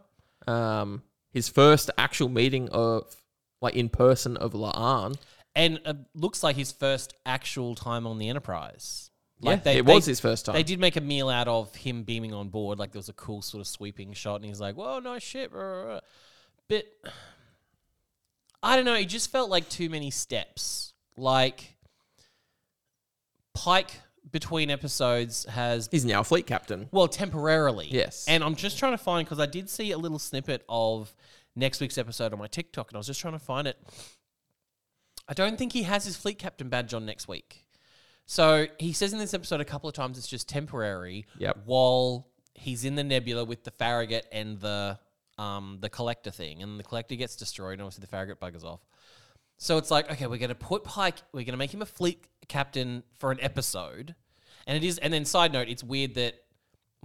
Um, 0.47 1.03
his 1.33 1.49
first 1.49 1.91
actual 1.99 2.29
meeting 2.29 2.69
of 2.71 3.15
like 3.61 3.75
in 3.75 3.89
person 3.89 4.37
of 4.37 4.53
La'an. 4.53 5.17
and 5.55 5.81
uh, 5.85 5.95
looks 6.15 6.43
like 6.43 6.57
his 6.57 6.73
first 6.73 7.15
actual 7.25 7.75
time 7.75 8.07
on 8.07 8.19
the 8.19 8.29
Enterprise. 8.29 9.11
Like 9.41 9.65
they, 9.65 9.79
it 9.79 9.85
they- 9.87 9.95
was 9.95 10.07
his 10.07 10.19
first 10.21 10.47
time. 10.47 10.55
They 10.55 10.63
did 10.63 10.81
make 10.81 10.97
a 10.97 11.01
meal 11.01 11.29
out 11.29 11.47
of 11.49 11.75
him 11.75 12.03
beaming 12.05 12.33
on 12.33 12.49
board. 12.49 12.79
Like 12.79 12.93
there 12.93 12.99
was 12.99 13.09
a 13.11 13.15
cool 13.15 13.43
sort 13.43 13.61
of 13.61 13.67
sweeping 13.67 14.13
shot, 14.15 14.37
and 14.37 14.45
he's 14.47 14.61
like, 14.61 14.77
"Whoa, 14.77 14.99
nice 14.99 15.23
shit." 15.23 15.53
rah, 15.53 15.61
rah, 15.63 15.83
rah." 15.95 16.01
But 16.69 16.87
I 18.63 18.77
don't 18.77 18.85
know. 18.87 18.95
It 18.95 19.07
just 19.07 19.31
felt 19.31 19.51
like 19.51 19.69
too 19.69 19.91
many 19.91 20.11
steps. 20.11 20.95
Like 21.19 21.77
Pike 23.55 24.01
between 24.31 24.71
episodes 24.71 25.45
has 25.47 25.89
He's 25.91 26.05
now 26.05 26.21
a 26.21 26.25
fleet 26.25 26.47
captain. 26.47 26.89
well 26.91 27.09
temporarily. 27.09 27.87
Yes. 27.91 28.25
And 28.29 28.43
I'm 28.43 28.57
just 28.57 28.79
trying 28.79 28.93
to 28.93 28.99
find 28.99 29.25
because 29.27 29.39
I 29.39 29.47
did 29.47 29.71
see 29.71 29.93
a 29.93 29.99
little 29.99 30.19
snippet 30.19 30.65
of 30.69 31.15
next 31.55 31.81
week's 31.81 31.97
episode 31.99 32.33
on 32.33 32.39
my 32.39 32.49
TikTok, 32.49 32.91
and 32.91 32.97
I 32.97 32.99
was 32.99 33.07
just 33.07 33.21
trying 33.21 33.35
to 33.35 33.39
find 33.39 33.69
it. 33.69 33.79
I 35.29 35.35
don't 35.35 35.57
think 35.59 35.73
he 35.73 35.85
has 35.85 36.05
his 36.05 36.17
fleet 36.17 36.39
captain 36.39 36.69
badge 36.69 36.93
on 36.95 37.07
next 37.07 37.29
week. 37.29 37.66
So 38.27 38.67
he 38.79 38.93
says 38.93 39.13
in 39.13 39.19
this 39.19 39.35
episode 39.35 39.61
a 39.61 39.65
couple 39.65 39.89
of 39.89 39.95
times 39.95 40.19
it's 40.19 40.27
just 40.27 40.49
temporary. 40.49 41.27
Yep. 41.39 41.59
While 41.65 42.29
he's 42.55 42.85
in 42.85 42.97
the 42.97 43.05
nebula 43.05 43.45
with 43.45 43.65
the 43.65 43.71
Farragut 43.71 44.27
and 44.33 44.61
the 44.61 44.99
um 45.39 45.79
the 45.81 45.89
collector 45.89 46.31
thing, 46.31 46.63
and 46.63 46.79
the 46.79 46.85
collector 46.85 47.15
gets 47.15 47.37
destroyed, 47.37 47.75
and 47.75 47.83
obviously 47.83 48.03
the 48.03 48.09
Farragut 48.09 48.41
buggers 48.41 48.65
off. 48.65 48.81
So 49.59 49.79
it's 49.79 49.91
like, 49.91 50.11
okay, 50.11 50.27
we're 50.27 50.39
gonna 50.39 50.55
put 50.55 50.85
Pike, 50.85 51.17
we're 51.33 51.45
gonna 51.45 51.57
make 51.57 51.73
him 51.73 51.83
a 51.83 51.87
fleet 51.87 52.27
captain 52.49 53.05
for 53.19 53.31
an 53.31 53.39
episode, 53.41 54.15
and 54.67 54.77
it 54.77 54.87
is. 54.87 54.99
And 54.99 55.13
then 55.13 55.25
side 55.25 55.53
note, 55.53 55.69
it's 55.69 55.85
weird 55.85 56.15
that 56.15 56.35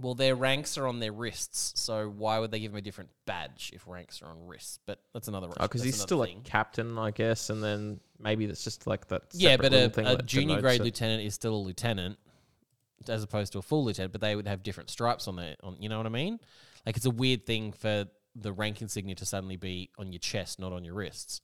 Well, 0.02 0.14
their 0.14 0.34
ranks 0.34 0.76
are 0.76 0.86
on 0.86 0.98
their 0.98 1.12
wrists, 1.12 1.80
so 1.80 2.08
why 2.08 2.38
would 2.38 2.50
they 2.50 2.60
give 2.60 2.72
him 2.72 2.76
a 2.76 2.82
different 2.82 3.10
badge 3.24 3.70
if 3.72 3.86
ranks 3.86 4.20
are 4.20 4.26
on 4.26 4.46
wrists? 4.46 4.78
But 4.84 5.00
that's 5.14 5.28
another. 5.28 5.48
Oh, 5.48 5.62
because 5.62 5.82
he's 5.82 6.00
still 6.00 6.24
thing. 6.24 6.42
a 6.44 6.48
captain, 6.48 6.98
I 6.98 7.12
guess, 7.12 7.50
and 7.50 7.62
then 7.62 8.00
maybe 8.18 8.46
that's 8.46 8.64
just 8.64 8.86
like 8.86 9.08
that. 9.08 9.22
yeah, 9.32 9.56
but 9.56 9.72
a, 9.72 10.12
a 10.18 10.22
junior 10.22 10.60
grade 10.60 10.80
it. 10.80 10.84
lieutenant 10.84 11.22
is 11.22 11.34
still 11.34 11.54
a 11.54 11.62
lieutenant, 11.62 12.18
as 13.08 13.22
opposed 13.22 13.52
to 13.52 13.58
a 13.58 13.62
full 13.62 13.84
lieutenant. 13.84 14.12
But 14.12 14.20
they 14.20 14.36
would 14.36 14.48
have 14.48 14.62
different 14.62 14.90
stripes 14.90 15.28
on 15.28 15.36
their 15.36 15.56
on. 15.62 15.76
You 15.78 15.88
know 15.88 15.96
what 15.96 16.06
I 16.06 16.10
mean? 16.10 16.40
Like 16.84 16.96
it's 16.96 17.06
a 17.06 17.10
weird 17.10 17.46
thing 17.46 17.72
for 17.72 18.06
the 18.34 18.52
rank 18.52 18.82
insignia 18.82 19.14
to 19.16 19.26
suddenly 19.26 19.56
be 19.56 19.90
on 19.98 20.12
your 20.12 20.18
chest, 20.18 20.58
not 20.58 20.72
on 20.72 20.84
your 20.84 20.94
wrists. 20.94 21.40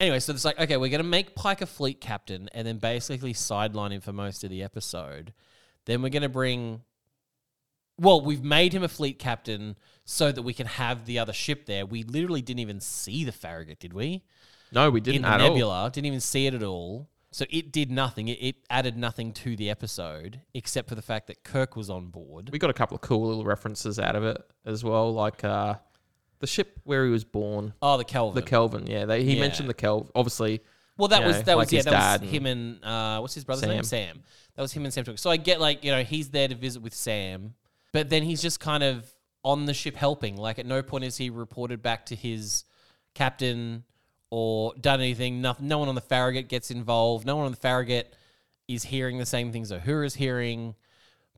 Anyway, 0.00 0.18
so 0.18 0.32
it's 0.32 0.44
like, 0.44 0.58
okay, 0.58 0.76
we're 0.76 0.90
going 0.90 1.02
to 1.02 1.08
make 1.08 1.34
Pike 1.36 1.60
a 1.60 1.66
fleet 1.66 2.00
captain 2.00 2.48
and 2.52 2.66
then 2.66 2.78
basically 2.78 3.32
sideline 3.32 3.92
him 3.92 4.00
for 4.00 4.12
most 4.12 4.42
of 4.42 4.50
the 4.50 4.62
episode. 4.62 5.32
Then 5.84 6.02
we're 6.02 6.08
going 6.08 6.22
to 6.22 6.28
bring. 6.28 6.82
Well, 7.98 8.20
we've 8.20 8.42
made 8.42 8.72
him 8.72 8.82
a 8.82 8.88
fleet 8.88 9.18
captain 9.18 9.76
so 10.04 10.32
that 10.32 10.42
we 10.42 10.52
can 10.52 10.66
have 10.66 11.06
the 11.06 11.18
other 11.18 11.32
ship 11.32 11.66
there. 11.66 11.86
We 11.86 12.02
literally 12.02 12.42
didn't 12.42 12.60
even 12.60 12.80
see 12.80 13.24
the 13.24 13.32
Farragut, 13.32 13.78
did 13.78 13.92
we? 13.92 14.22
No, 14.72 14.90
we 14.90 15.00
didn't 15.00 15.22
the 15.22 15.28
at 15.28 15.40
all. 15.40 15.48
nebula. 15.48 15.90
Didn't 15.92 16.06
even 16.06 16.20
see 16.20 16.46
it 16.46 16.54
at 16.54 16.62
all. 16.62 17.08
So 17.30 17.44
it 17.50 17.72
did 17.72 17.90
nothing. 17.90 18.28
It, 18.28 18.38
it 18.40 18.56
added 18.70 18.96
nothing 18.96 19.32
to 19.34 19.56
the 19.56 19.70
episode 19.70 20.40
except 20.54 20.88
for 20.88 20.94
the 20.94 21.02
fact 21.02 21.26
that 21.28 21.42
Kirk 21.44 21.74
was 21.76 21.90
on 21.90 22.06
board. 22.06 22.50
We 22.52 22.58
got 22.58 22.70
a 22.70 22.74
couple 22.74 22.94
of 22.96 23.00
cool 23.00 23.26
little 23.26 23.44
references 23.44 23.98
out 23.98 24.14
of 24.16 24.24
it 24.24 24.40
as 24.64 24.84
well, 24.84 25.12
like 25.12 25.42
uh, 25.44 25.74
the 26.40 26.46
ship 26.46 26.80
where 26.84 27.04
he 27.04 27.10
was 27.10 27.24
born, 27.24 27.74
Oh, 27.82 27.96
the 27.96 28.04
Kelvin. 28.04 28.34
the 28.36 28.48
Kelvin. 28.48 28.86
Yeah, 28.86 29.04
they, 29.06 29.24
he 29.24 29.34
Yeah. 29.34 29.40
mentioned 29.40 29.68
the 29.68 29.74
Kelvin. 29.74 30.10
Obviously, 30.14 30.60
well, 30.96 31.08
that 31.08 31.24
was 31.24 31.36
know, 31.38 31.42
that 31.42 31.56
like 31.56 31.66
was 31.66 31.72
yeah, 31.72 31.82
that 31.90 32.20
was 32.20 32.30
him 32.30 32.46
and 32.46 32.84
uh, 32.84 33.18
what's 33.18 33.34
his 33.34 33.42
brother's 33.44 33.66
name? 33.68 33.82
Sam. 33.82 34.14
Sam. 34.16 34.22
That 34.54 34.62
was 34.62 34.72
him 34.72 34.84
and 34.84 34.94
Sam. 34.94 35.04
talking. 35.04 35.16
So 35.16 35.28
I 35.30 35.36
get 35.36 35.60
like 35.60 35.82
you 35.82 35.90
know 35.90 36.04
he's 36.04 36.28
there 36.30 36.46
to 36.46 36.54
visit 36.54 36.82
with 36.82 36.94
Sam, 36.94 37.54
but 37.94 38.10
then 38.10 38.24
he's 38.24 38.42
just 38.42 38.58
kind 38.58 38.82
of 38.82 39.08
on 39.44 39.66
the 39.66 39.72
ship 39.72 39.94
helping. 39.94 40.36
Like 40.36 40.58
at 40.58 40.66
no 40.66 40.82
point 40.82 41.04
is 41.04 41.16
he 41.16 41.30
reported 41.30 41.80
back 41.80 42.06
to 42.06 42.16
his 42.16 42.64
captain 43.14 43.84
or 44.30 44.74
done 44.80 45.00
anything. 45.00 45.40
No, 45.40 45.54
no 45.60 45.78
one 45.78 45.88
on 45.88 45.94
the 45.94 46.00
Farragut 46.00 46.48
gets 46.48 46.72
involved. 46.72 47.24
No 47.24 47.36
one 47.36 47.44
on 47.44 47.52
the 47.52 47.56
Farragut 47.56 48.12
is 48.66 48.82
hearing 48.82 49.18
the 49.18 49.26
same 49.26 49.52
things 49.52 49.70
Uhura's 49.70 50.16
hearing. 50.16 50.74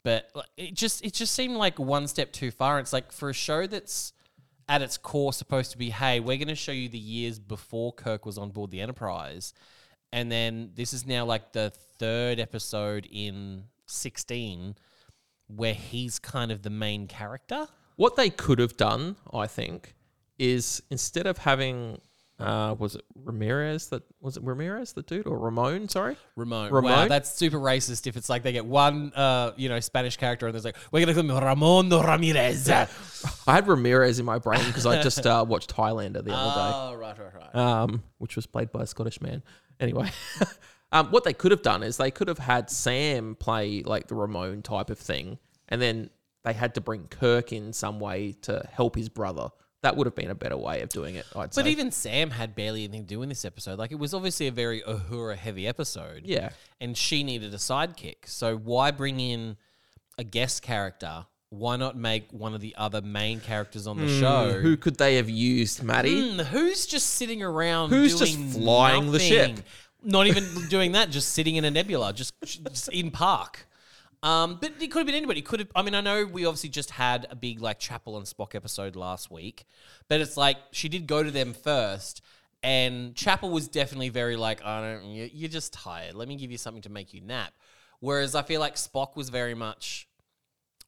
But 0.03 0.31
it 0.57 0.73
just 0.73 1.05
it 1.05 1.13
just 1.13 1.35
seemed 1.35 1.57
like 1.57 1.79
one 1.79 2.09
step 2.09 2.33
too 2.33 2.51
far. 2.51 2.81
It's 2.81 2.93
like 2.93 3.13
for 3.13 3.29
a 3.29 3.35
show 3.35 3.67
that's 3.67 4.15
at 4.67 4.81
its 4.81 4.97
core 4.97 5.35
supposed 5.35 5.73
to 5.73 5.79
be, 5.79 5.91
hey, 5.91 6.21
we're 6.21 6.39
going 6.39 6.49
to 6.49 6.55
show 6.55 6.73
you 6.73 6.89
the 6.89 6.97
years 6.99 7.39
before 7.39 7.93
Kirk 7.93 8.25
was 8.25 8.39
on 8.39 8.49
board 8.49 8.71
the 8.71 8.81
Enterprise, 8.81 9.53
and 10.11 10.33
then 10.33 10.71
this 10.75 10.95
is 10.95 11.07
now 11.07 11.27
like 11.27 11.53
the 11.53 11.71
third 11.99 12.41
episode 12.41 13.07
in 13.11 13.65
sixteen 13.85 14.75
where 15.49 15.75
he's 15.75 16.19
kind 16.19 16.50
of 16.50 16.62
the 16.62 16.71
main 16.71 17.07
character. 17.07 17.67
what 17.97 18.17
they 18.17 18.31
could 18.31 18.59
have 18.59 18.76
done, 18.76 19.17
I 19.33 19.47
think, 19.47 19.95
is 20.38 20.83
instead 20.91 21.26
of 21.26 21.38
having, 21.38 22.00
uh, 22.38 22.75
was 22.79 22.95
it 22.97 23.03
Ramirez 23.15 23.88
that 23.88 24.03
was 24.21 24.37
it 24.37 24.43
Ramirez 24.43 24.93
the 24.93 25.00
dude 25.03 25.26
or 25.26 25.38
Ramon? 25.38 25.88
Sorry, 25.88 26.17
Ramon. 26.35 26.71
Wow, 26.71 26.81
Ramon? 26.81 27.09
that's 27.09 27.33
super 27.33 27.59
racist. 27.59 28.07
If 28.07 28.17
it's 28.17 28.29
like 28.29 28.43
they 28.43 28.53
get 28.53 28.67
one, 28.67 29.12
uh, 29.15 29.53
you 29.57 29.71
know, 29.71 29.81
Spanish 29.81 30.19
character, 30.19 30.47
and 30.47 30.55
there's 30.55 30.65
like, 30.65 30.76
we're 30.93 31.00
gonna 31.00 31.15
call 31.15 31.23
him 31.23 31.45
Ramon 31.45 31.88
Ramirez. 31.88 32.69
I 32.69 32.88
had 33.47 33.67
Ramirez 33.67 34.19
in 34.19 34.26
my 34.26 34.38
brain 34.38 34.65
because 34.67 34.85
I 34.85 35.00
just 35.03 35.26
uh, 35.26 35.45
watched 35.49 35.73
Highlander 35.73 36.21
the 36.21 36.33
other 36.35 36.55
day. 36.55 36.73
Oh, 36.75 36.95
right, 36.95 37.19
right, 37.19 37.55
right. 37.55 37.55
um, 37.55 38.03
which 38.19 38.37
was 38.37 38.47
played 38.47 38.71
by 38.71 38.83
a 38.83 38.87
Scottish 38.87 39.23
man. 39.23 39.43
Anyway, 39.81 40.11
um, 40.97 41.11
what 41.11 41.25
they 41.25 41.33
could 41.33 41.50
have 41.50 41.62
done 41.62 41.83
is 41.83 41.97
they 41.97 42.11
could 42.11 42.29
have 42.29 42.38
had 42.38 42.71
Sam 42.71 43.35
play 43.35 43.83
like 43.83 44.09
the 44.09 44.15
Ramon 44.15 44.62
type 44.62 44.91
of 44.91 44.99
thing, 44.99 45.38
and 45.69 45.81
then 45.81 46.11
they 46.45 46.53
had 46.53 46.75
to 46.75 46.81
bring 46.81 47.07
Kirk 47.09 47.53
in 47.53 47.73
some 47.73 48.00
way 48.00 48.33
to 48.43 48.67
help 48.73 48.97
his 48.97 49.09
brother. 49.09 49.50
That 49.83 49.97
would 49.97 50.07
have 50.07 50.15
been 50.15 50.31
a 50.31 50.35
better 50.35 50.57
way 50.57 50.81
of 50.81 50.88
doing 50.88 51.17
it, 51.17 51.26
I'd 51.37 51.55
say. 51.55 51.62
But 51.62 51.69
even 51.69 51.91
Sam 51.91 52.31
had 52.31 52.55
barely 52.55 52.85
anything 52.85 53.03
to 53.03 53.07
do 53.07 53.23
in 53.23 53.29
this 53.29 53.45
episode. 53.45 53.79
Like 53.79 53.93
it 53.93 53.99
was 53.99 54.15
obviously 54.15 54.47
a 54.47 54.53
very 54.53 54.81
Uhura 54.83 55.37
heavy 55.37 55.67
episode. 55.69 56.23
yeah, 56.25 56.50
and 56.81 56.97
she 56.97 57.23
needed 57.23 57.53
a 57.53 57.59
sidekick. 57.59 58.26
So 58.26 58.57
why 58.57 58.91
bring 58.91 59.21
in 59.21 59.57
a 60.19 60.25
guest 60.25 60.62
character? 60.62 61.26
Why 61.50 61.76
not 61.76 61.97
make 61.97 62.33
one 62.33 62.55
of 62.55 62.61
the 62.61 62.75
other 62.76 63.00
main 63.00 63.38
characters 63.38 63.87
on 63.87 63.99
the 63.99 64.09
show? 64.09 64.59
who 64.61 64.76
could 64.76 64.97
they 64.97 65.15
have 65.15 65.31
used, 65.31 65.83
Matty? 65.83 66.33
Hmm, 66.33 66.41
who's 66.41 66.87
just 66.87 67.11
sitting 67.11 67.41
around? 67.43 67.91
Who's 67.91 68.19
just 68.19 68.37
doing 68.37 68.50
flying 68.50 69.12
the 69.12 69.21
ship? 69.21 69.50
nothing? 69.50 69.65
Not 70.03 70.26
even 70.26 70.45
doing 70.69 70.93
that. 70.93 71.11
Just 71.11 71.33
sitting 71.33 71.57
in 71.57 71.65
a 71.65 71.71
nebula, 71.71 72.12
just, 72.12 72.33
just 72.43 72.88
in 72.91 73.11
park. 73.11 73.67
Um, 74.23 74.59
but 74.61 74.73
it 74.81 74.91
could 74.91 75.00
have 75.00 75.07
been 75.07 75.15
anybody. 75.15 75.43
Could 75.43 75.61
have. 75.61 75.69
I 75.75 75.83
mean, 75.83 75.95
I 75.95 76.00
know 76.00 76.25
we 76.25 76.47
obviously 76.47 76.71
just 76.71 76.91
had 76.93 77.26
a 77.31 77.37
big 77.37 77.61
like 77.61 77.79
Chapel 77.79 78.17
and 78.17 78.26
Spock 78.26 78.55
episode 78.55 78.97
last 78.97 79.31
week, 79.31 79.65
but 80.09 80.21
it's 80.21 80.37
like 80.37 80.57
she 80.73 80.88
did 80.88 81.07
go 81.07 81.23
to 81.23 81.31
them 81.31 81.53
first, 81.55 82.23
and 82.62 83.15
Chapel 83.15 83.50
was 83.50 83.69
definitely 83.69 84.09
very 84.09 84.37
like, 84.37 84.65
I 84.65 84.81
don't. 84.81 85.05
you- 85.11 85.31
You're 85.33 85.50
just 85.50 85.73
tired. 85.73 86.15
Let 86.15 86.29
me 86.29 86.37
give 86.37 86.50
you 86.50 86.59
something 86.59 86.83
to 86.83 86.88
make 86.91 87.12
you 87.12 87.21
nap. 87.21 87.53
Whereas 88.00 88.35
I 88.35 88.43
feel 88.43 88.61
like 88.61 88.75
Spock 88.76 89.17
was 89.17 89.29
very 89.29 89.55
much 89.55 90.09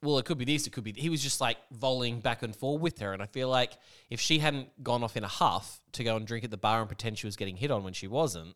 well, 0.02 0.18
it 0.18 0.24
could 0.24 0.38
be 0.38 0.44
this, 0.44 0.66
it 0.66 0.70
could 0.72 0.84
be. 0.84 0.92
He 0.96 1.08
was 1.08 1.22
just 1.22 1.40
like 1.40 1.56
volleying 1.72 2.20
back 2.20 2.42
and 2.42 2.54
forth 2.54 2.80
with 2.80 2.98
her, 3.00 3.12
and 3.12 3.22
I 3.22 3.26
feel 3.26 3.48
like 3.48 3.72
if 4.10 4.20
she 4.20 4.38
hadn't 4.38 4.82
gone 4.82 5.02
off 5.02 5.16
in 5.16 5.24
a 5.24 5.28
huff 5.28 5.80
to 5.92 6.04
go 6.04 6.16
and 6.16 6.26
drink 6.26 6.44
at 6.44 6.50
the 6.50 6.56
bar 6.56 6.78
and 6.80 6.88
pretend 6.88 7.18
she 7.18 7.26
was 7.26 7.36
getting 7.36 7.56
hit 7.56 7.70
on 7.70 7.82
when 7.84 7.92
she 7.92 8.06
wasn't, 8.06 8.54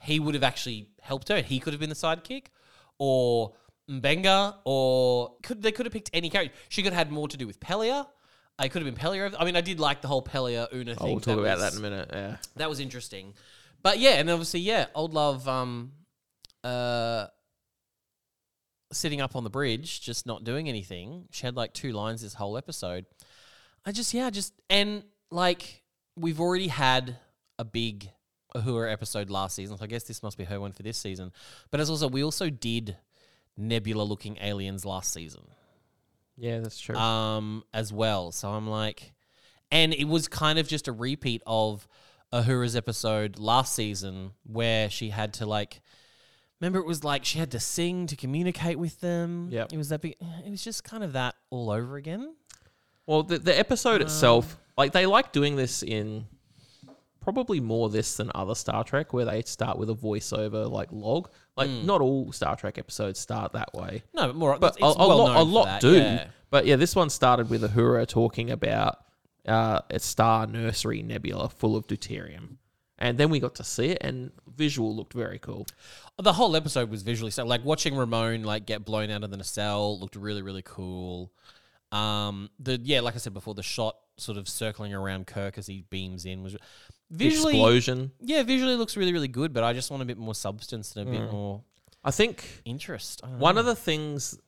he 0.00 0.20
would 0.20 0.34
have 0.34 0.44
actually 0.44 0.88
helped 1.00 1.28
her. 1.28 1.42
He 1.42 1.58
could 1.58 1.72
have 1.72 1.80
been 1.80 1.88
the 1.88 1.96
sidekick, 1.96 2.46
or 2.98 3.54
Mbenga, 3.90 4.56
or 4.64 5.34
could 5.42 5.62
they 5.62 5.72
could 5.72 5.86
have 5.86 5.92
picked 5.92 6.10
any 6.12 6.30
character. 6.30 6.54
She 6.68 6.82
could 6.82 6.92
have 6.92 7.06
had 7.06 7.12
more 7.12 7.28
to 7.28 7.36
do 7.36 7.46
with 7.46 7.58
Pelia. 7.60 8.06
I 8.58 8.68
could 8.68 8.82
have 8.82 8.94
been 8.94 9.00
Pelia. 9.00 9.34
I 9.38 9.44
mean, 9.44 9.54
I 9.56 9.60
did 9.60 9.80
like 9.80 10.00
the 10.02 10.08
whole 10.08 10.22
Pelia 10.22 10.66
Una 10.72 10.94
Oh, 10.98 11.06
we'll 11.06 11.20
talk 11.20 11.38
about 11.38 11.58
was- 11.58 11.60
that 11.60 11.72
in 11.72 11.78
a 11.78 11.90
minute. 11.90 12.10
Yeah, 12.12 12.36
that 12.56 12.68
was 12.68 12.80
interesting. 12.80 13.34
But 13.82 13.98
yeah, 13.98 14.12
and 14.12 14.30
obviously, 14.30 14.60
yeah, 14.60 14.86
old 14.94 15.14
love 15.14 15.46
um 15.48 15.92
uh 16.64 17.26
sitting 18.92 19.20
up 19.20 19.36
on 19.36 19.44
the 19.44 19.50
bridge, 19.50 20.00
just 20.00 20.26
not 20.26 20.44
doing 20.44 20.68
anything. 20.68 21.26
She 21.30 21.46
had 21.46 21.56
like 21.56 21.72
two 21.72 21.92
lines 21.92 22.22
this 22.22 22.34
whole 22.34 22.56
episode. 22.56 23.06
I 23.84 23.92
just 23.92 24.12
yeah, 24.14 24.30
just 24.30 24.52
and 24.70 25.04
like 25.30 25.82
we've 26.16 26.40
already 26.40 26.68
had 26.68 27.16
a 27.58 27.64
big 27.64 28.10
Uhura 28.54 28.92
episode 28.92 29.30
last 29.30 29.56
season, 29.56 29.76
so 29.76 29.84
I 29.84 29.86
guess 29.86 30.04
this 30.04 30.22
must 30.22 30.38
be 30.38 30.44
her 30.44 30.60
one 30.60 30.72
for 30.72 30.82
this 30.82 30.98
season. 30.98 31.32
But 31.70 31.80
as 31.80 31.90
also 31.90 32.08
we 32.08 32.24
also 32.24 32.50
did 32.50 32.96
nebula 33.56 34.02
looking 34.02 34.38
aliens 34.40 34.84
last 34.84 35.12
season 35.12 35.42
yeah, 36.36 36.60
that's 36.60 36.78
true. 36.78 36.94
um, 36.94 37.64
as 37.72 37.92
well. 37.92 38.32
So 38.32 38.50
I'm 38.50 38.68
like, 38.68 39.12
and 39.70 39.92
it 39.94 40.04
was 40.04 40.28
kind 40.28 40.58
of 40.58 40.68
just 40.68 40.88
a 40.88 40.92
repeat 40.92 41.42
of 41.46 41.88
Uhura's 42.32 42.76
episode 42.76 43.38
last 43.38 43.74
season 43.74 44.32
where 44.44 44.90
she 44.90 45.10
had 45.10 45.34
to 45.34 45.46
like, 45.46 45.80
remember 46.60 46.78
it 46.78 46.86
was 46.86 47.04
like 47.04 47.24
she 47.24 47.38
had 47.38 47.50
to 47.52 47.60
sing 47.60 48.06
to 48.08 48.16
communicate 48.16 48.78
with 48.78 49.00
them. 49.00 49.48
Yep. 49.50 49.72
it 49.72 49.76
was 49.76 49.88
that 49.90 50.00
big. 50.00 50.16
It 50.44 50.50
was 50.50 50.62
just 50.64 50.84
kind 50.84 51.02
of 51.04 51.12
that 51.14 51.34
all 51.50 51.70
over 51.70 51.96
again. 51.96 52.34
Well, 53.06 53.22
the, 53.22 53.38
the 53.38 53.56
episode 53.56 54.00
itself, 54.02 54.58
like 54.76 54.92
they 54.92 55.06
like 55.06 55.32
doing 55.32 55.54
this 55.56 55.82
in 55.82 56.26
probably 57.20 57.60
more 57.60 57.88
this 57.88 58.16
than 58.16 58.30
other 58.34 58.54
Star 58.54 58.84
Trek, 58.84 59.12
where 59.12 59.24
they 59.24 59.42
start 59.42 59.78
with 59.78 59.90
a 59.90 59.94
voiceover 59.94 60.70
like 60.70 60.88
log. 60.92 61.28
Like 61.56 61.70
not 61.70 62.00
all 62.00 62.32
Star 62.32 62.56
Trek 62.56 62.78
episodes 62.78 63.18
start 63.18 63.52
that 63.52 63.72
way, 63.74 64.02
No, 64.14 64.26
but 64.28 64.36
more. 64.36 64.58
but 64.58 64.76
a 64.76 64.80
well 64.84 65.18
lot, 65.18 65.36
a 65.36 65.42
lot 65.42 65.64
that, 65.66 65.80
do. 65.80 65.92
yeah. 65.94 66.26
But 66.50 66.66
yeah, 66.66 66.76
this 66.76 66.94
one 66.94 67.10
started 67.10 67.50
with 67.50 67.62
Uhura 67.62 68.06
talking 68.06 68.50
about 68.50 68.98
uh, 69.46 69.80
a 69.90 69.98
star 69.98 70.46
nursery 70.46 71.02
nebula 71.02 71.48
full 71.48 71.76
of 71.76 71.86
deuterium, 71.86 72.56
and 72.98 73.18
then 73.18 73.30
we 73.30 73.40
got 73.40 73.54
to 73.56 73.64
see 73.64 73.86
it, 73.86 73.98
and 74.00 74.30
visual 74.56 74.94
looked 74.96 75.12
very 75.12 75.38
cool. 75.38 75.66
The 76.18 76.32
whole 76.32 76.56
episode 76.56 76.90
was 76.90 77.02
visually 77.02 77.30
so 77.30 77.44
like 77.44 77.64
watching 77.64 77.94
Ramon 77.96 78.42
like 78.44 78.66
get 78.66 78.84
blown 78.84 79.10
out 79.10 79.22
of 79.24 79.30
the 79.30 79.36
nacelle 79.36 79.98
looked 80.00 80.16
really 80.16 80.42
really 80.42 80.62
cool. 80.64 81.30
Um, 81.92 82.50
the 82.58 82.80
yeah, 82.82 83.00
like 83.00 83.14
I 83.14 83.18
said 83.18 83.34
before, 83.34 83.54
the 83.54 83.62
shot 83.62 83.96
sort 84.16 84.38
of 84.38 84.48
circling 84.48 84.94
around 84.94 85.26
Kirk 85.26 85.58
as 85.58 85.66
he 85.66 85.84
beams 85.90 86.24
in 86.24 86.42
was 86.42 86.56
visually 87.10 87.52
Explosion. 87.54 88.12
yeah, 88.20 88.42
visually 88.42 88.76
looks 88.76 88.96
really 88.96 89.12
really 89.12 89.28
good. 89.28 89.52
But 89.52 89.62
I 89.62 89.72
just 89.72 89.90
want 89.90 90.02
a 90.02 90.06
bit 90.06 90.18
more 90.18 90.34
substance 90.34 90.96
and 90.96 91.08
a 91.08 91.10
bit 91.12 91.30
more 91.30 91.62
I 92.02 92.10
think 92.10 92.62
interest. 92.64 93.20
I 93.24 93.28
One 93.28 93.54
know. 93.56 93.60
of 93.60 93.66
the 93.66 93.74
things 93.76 94.38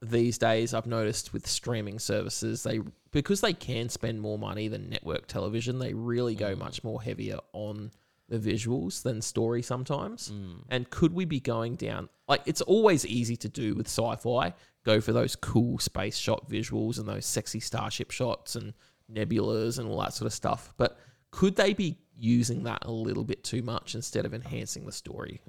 these 0.00 0.38
days 0.38 0.74
I've 0.74 0.86
noticed 0.86 1.32
with 1.32 1.46
streaming 1.46 1.98
services, 1.98 2.62
they 2.62 2.80
because 3.12 3.40
they 3.40 3.52
can 3.52 3.88
spend 3.88 4.20
more 4.20 4.38
money 4.38 4.68
than 4.68 4.90
network 4.90 5.26
television, 5.26 5.78
they 5.78 5.94
really 5.94 6.34
go 6.34 6.56
much 6.56 6.82
more 6.82 7.00
heavier 7.02 7.38
on 7.52 7.90
the 8.28 8.38
visuals 8.38 9.02
than 9.02 9.20
story 9.20 9.62
sometimes. 9.62 10.32
And 10.70 10.88
could 10.90 11.12
we 11.12 11.24
be 11.26 11.38
going 11.40 11.76
down 11.76 12.08
like 12.28 12.40
it's 12.46 12.62
always 12.62 13.04
easy 13.04 13.36
to 13.36 13.48
do 13.48 13.74
with 13.74 13.86
sci-fi, 13.86 14.54
go 14.84 15.00
for 15.00 15.12
those 15.12 15.36
cool 15.36 15.78
space 15.78 16.16
shot 16.16 16.48
visuals 16.48 16.98
and 16.98 17.06
those 17.06 17.26
sexy 17.26 17.60
starship 17.60 18.10
shots 18.10 18.56
and 18.56 18.72
nebulas 19.12 19.78
and 19.78 19.86
all 19.86 20.00
that 20.00 20.14
sort 20.14 20.26
of 20.26 20.32
stuff. 20.32 20.72
But 20.78 20.98
could 21.30 21.56
they 21.56 21.74
be 21.74 21.98
using 22.16 22.62
that 22.64 22.84
a 22.86 22.90
little 22.90 23.24
bit 23.24 23.44
too 23.44 23.62
much 23.62 23.94
instead 23.94 24.24
of 24.24 24.32
enhancing 24.32 24.86
the 24.86 24.92
story? 24.92 25.42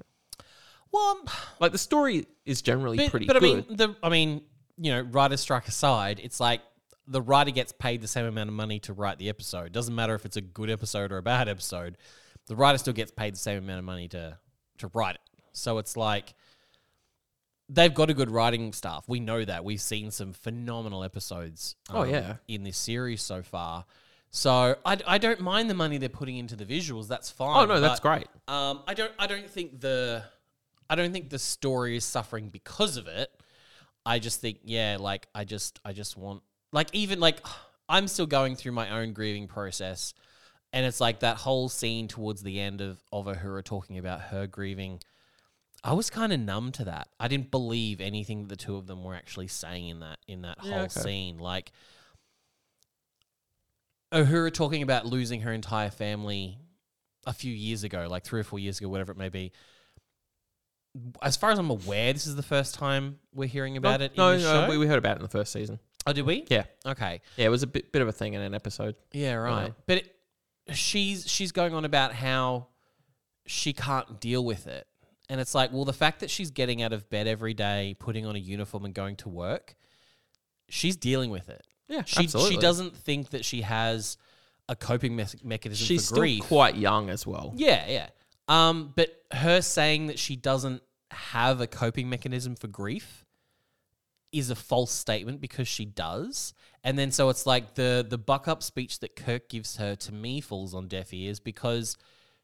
well, 0.92 1.18
um, 1.20 1.24
Like 1.60 1.72
the 1.72 1.78
story 1.78 2.26
is 2.44 2.60
generally 2.60 2.98
but, 2.98 3.10
pretty 3.10 3.26
but 3.26 3.36
I 3.36 3.40
good. 3.40 3.68
mean 3.68 3.76
the 3.76 3.96
I 4.02 4.10
mean 4.10 4.42
you 4.76 4.92
know, 4.92 5.02
writer 5.02 5.36
strike 5.36 5.68
aside, 5.68 6.20
it's 6.22 6.40
like 6.40 6.60
the 7.06 7.20
writer 7.20 7.50
gets 7.50 7.72
paid 7.72 8.00
the 8.00 8.08
same 8.08 8.24
amount 8.24 8.48
of 8.48 8.54
money 8.54 8.78
to 8.80 8.92
write 8.92 9.18
the 9.18 9.28
episode. 9.28 9.72
Doesn't 9.72 9.94
matter 9.94 10.14
if 10.14 10.24
it's 10.24 10.36
a 10.36 10.40
good 10.40 10.70
episode 10.70 11.12
or 11.12 11.18
a 11.18 11.22
bad 11.22 11.48
episode. 11.48 11.96
The 12.46 12.56
writer 12.56 12.78
still 12.78 12.92
gets 12.92 13.10
paid 13.10 13.34
the 13.34 13.38
same 13.38 13.58
amount 13.58 13.78
of 13.78 13.84
money 13.84 14.08
to 14.08 14.38
to 14.78 14.90
write 14.94 15.16
it. 15.16 15.20
So 15.52 15.78
it's 15.78 15.96
like 15.96 16.34
they've 17.68 17.94
got 17.94 18.10
a 18.10 18.14
good 18.14 18.30
writing 18.30 18.72
staff. 18.72 19.04
We 19.08 19.20
know 19.20 19.44
that. 19.44 19.64
We've 19.64 19.80
seen 19.80 20.10
some 20.10 20.32
phenomenal 20.32 21.04
episodes. 21.04 21.76
Oh, 21.90 22.02
um, 22.02 22.10
yeah. 22.10 22.36
in 22.48 22.64
this 22.64 22.76
series 22.76 23.22
so 23.22 23.42
far. 23.42 23.84
So 24.30 24.76
I, 24.84 24.98
I 25.06 25.18
don't 25.18 25.40
mind 25.40 25.70
the 25.70 25.74
money 25.74 25.96
they're 25.96 26.08
putting 26.08 26.38
into 26.38 26.56
the 26.56 26.64
visuals. 26.64 27.06
That's 27.06 27.30
fine. 27.30 27.56
Oh 27.56 27.66
no, 27.66 27.80
that's 27.80 28.00
great. 28.00 28.26
Um, 28.48 28.82
I 28.86 28.94
don't 28.94 29.12
I 29.18 29.26
don't 29.26 29.48
think 29.48 29.80
the 29.80 30.24
I 30.90 30.96
don't 30.96 31.12
think 31.12 31.30
the 31.30 31.38
story 31.38 31.96
is 31.96 32.04
suffering 32.04 32.48
because 32.48 32.96
of 32.96 33.06
it. 33.06 33.30
I 34.04 34.18
just 34.18 34.40
think 34.40 34.58
yeah, 34.64 34.96
like 34.98 35.28
I 35.34 35.44
just 35.44 35.78
I 35.84 35.92
just 35.92 36.16
want 36.16 36.42
like 36.74 36.88
even 36.92 37.20
like 37.20 37.40
I'm 37.88 38.08
still 38.08 38.26
going 38.26 38.56
through 38.56 38.72
my 38.72 38.90
own 38.90 39.12
grieving 39.12 39.46
process, 39.46 40.12
and 40.72 40.84
it's 40.84 41.00
like 41.00 41.20
that 41.20 41.36
whole 41.38 41.68
scene 41.68 42.08
towards 42.08 42.42
the 42.42 42.60
end 42.60 42.80
of 42.80 43.02
of 43.12 43.26
Uhura 43.26 43.64
talking 43.64 43.96
about 43.96 44.20
her 44.20 44.46
grieving. 44.46 45.00
I 45.82 45.92
was 45.92 46.10
kind 46.10 46.32
of 46.32 46.40
numb 46.40 46.72
to 46.72 46.84
that. 46.86 47.08
I 47.20 47.28
didn't 47.28 47.50
believe 47.50 48.00
anything 48.00 48.40
that 48.42 48.48
the 48.48 48.56
two 48.56 48.76
of 48.76 48.86
them 48.86 49.04
were 49.04 49.14
actually 49.14 49.48
saying 49.48 49.88
in 49.88 50.00
that 50.00 50.18
in 50.26 50.42
that 50.42 50.58
Yeah, 50.62 50.70
whole 50.72 50.80
okay. 50.82 51.00
scene. 51.00 51.38
Like 51.38 51.70
Uhura 54.12 54.52
talking 54.52 54.82
about 54.82 55.06
losing 55.06 55.42
her 55.42 55.52
entire 55.52 55.90
family 55.90 56.58
a 57.26 57.32
few 57.32 57.52
years 57.52 57.84
ago, 57.84 58.06
like 58.10 58.24
three 58.24 58.40
or 58.40 58.44
four 58.44 58.58
years 58.58 58.78
ago, 58.80 58.88
whatever 58.88 59.12
it 59.12 59.18
may 59.18 59.28
be. 59.28 59.52
As 61.22 61.36
far 61.36 61.50
as 61.50 61.58
I'm 61.58 61.70
aware, 61.70 62.12
this 62.12 62.26
is 62.26 62.36
the 62.36 62.42
first 62.42 62.74
time 62.74 63.18
we're 63.32 63.48
hearing 63.48 63.76
about 63.76 64.00
it. 64.00 64.16
No, 64.16 64.36
the 64.36 64.42
no, 64.42 64.66
show. 64.66 64.70
we, 64.70 64.78
we 64.78 64.86
heard 64.86 64.98
about 64.98 65.16
it 65.16 65.20
in 65.20 65.22
the 65.22 65.28
first 65.28 65.52
season. 65.52 65.80
Oh, 66.06 66.12
did 66.12 66.26
we? 66.26 66.44
Yeah, 66.48 66.64
Okay. 66.86 67.20
yeah, 67.36 67.46
it 67.46 67.50
was 67.50 67.62
a 67.62 67.66
bit 67.66 67.92
bit 67.92 68.02
of 68.02 68.08
a 68.08 68.12
thing 68.12 68.34
in 68.34 68.40
an 68.40 68.54
episode. 68.54 68.94
Yeah, 69.12 69.34
right. 69.34 69.72
But 69.86 69.98
it, 69.98 70.16
she's 70.74 71.28
she's 71.28 71.52
going 71.52 71.74
on 71.74 71.84
about 71.84 72.12
how 72.12 72.68
she 73.46 73.72
can't 73.72 74.20
deal 74.20 74.44
with 74.44 74.66
it, 74.66 74.86
and 75.28 75.40
it's 75.40 75.54
like, 75.54 75.72
well, 75.72 75.84
the 75.84 75.92
fact 75.92 76.20
that 76.20 76.30
she's 76.30 76.50
getting 76.50 76.82
out 76.82 76.92
of 76.92 77.08
bed 77.10 77.26
every 77.26 77.54
day, 77.54 77.96
putting 77.98 78.24
on 78.26 78.36
a 78.36 78.38
uniform, 78.38 78.84
and 78.84 78.94
going 78.94 79.16
to 79.16 79.28
work, 79.28 79.74
she's 80.68 80.96
dealing 80.96 81.30
with 81.30 81.48
it. 81.48 81.66
Yeah, 81.88 82.02
She 82.06 82.20
absolutely. 82.24 82.54
she 82.56 82.60
doesn't 82.60 82.96
think 82.96 83.30
that 83.30 83.44
she 83.44 83.60
has 83.62 84.16
a 84.70 84.74
coping 84.74 85.14
me- 85.16 85.26
mechanism 85.42 85.84
She's 85.86 86.00
for 86.02 86.14
still 86.14 86.18
grief. 86.22 86.42
quite 86.44 86.76
young 86.76 87.10
as 87.10 87.26
well. 87.26 87.52
Yeah, 87.56 87.86
yeah. 87.88 88.06
Um, 88.48 88.92
but 88.96 89.14
her 89.32 89.60
saying 89.60 90.06
that 90.06 90.18
she 90.18 90.36
doesn't 90.36 90.82
have 91.10 91.60
a 91.60 91.66
coping 91.66 92.08
mechanism 92.08 92.56
for 92.56 92.66
grief 92.68 93.23
is 94.34 94.50
a 94.50 94.54
false 94.54 94.92
statement 94.92 95.40
because 95.40 95.68
she 95.68 95.84
does. 95.84 96.54
And 96.82 96.98
then 96.98 97.10
so 97.10 97.28
it's 97.28 97.46
like 97.46 97.74
the 97.74 98.04
the 98.06 98.18
buck 98.18 98.48
up 98.48 98.62
speech 98.62 99.00
that 99.00 99.16
Kirk 99.16 99.48
gives 99.48 99.76
her 99.76 99.94
to 99.96 100.12
me 100.12 100.40
falls 100.40 100.74
on 100.74 100.88
deaf 100.88 101.14
ears 101.14 101.40
because 101.40 101.96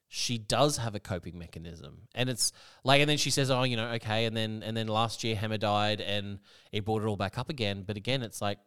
she 0.09 0.39
does 0.39 0.79
have 0.79 0.95
a 0.95 1.01
coping 1.01 1.39
mechanism. 1.39 2.09
And 2.15 2.29
it's 2.31 2.53
like 2.85 3.01
and 3.01 3.11
then 3.11 3.19
she 3.19 3.31
says, 3.31 3.51
Oh, 3.51 3.65
you 3.65 3.77
know, 3.77 3.89
okay, 3.93 4.25
and 4.25 4.37
then 4.37 4.63
and 4.65 4.77
then 4.77 4.89
last 4.89 5.25
year 5.25 5.37
Hemmer 5.37 5.59
died 5.59 6.01
and 6.01 6.39
it 6.73 6.85
brought 6.85 7.03
it 7.03 7.07
all 7.07 7.17
back 7.17 7.39
up 7.39 7.51
again. 7.51 7.85
But 7.87 7.97
again, 7.97 8.23
it's 8.23 8.41
like 8.41 8.59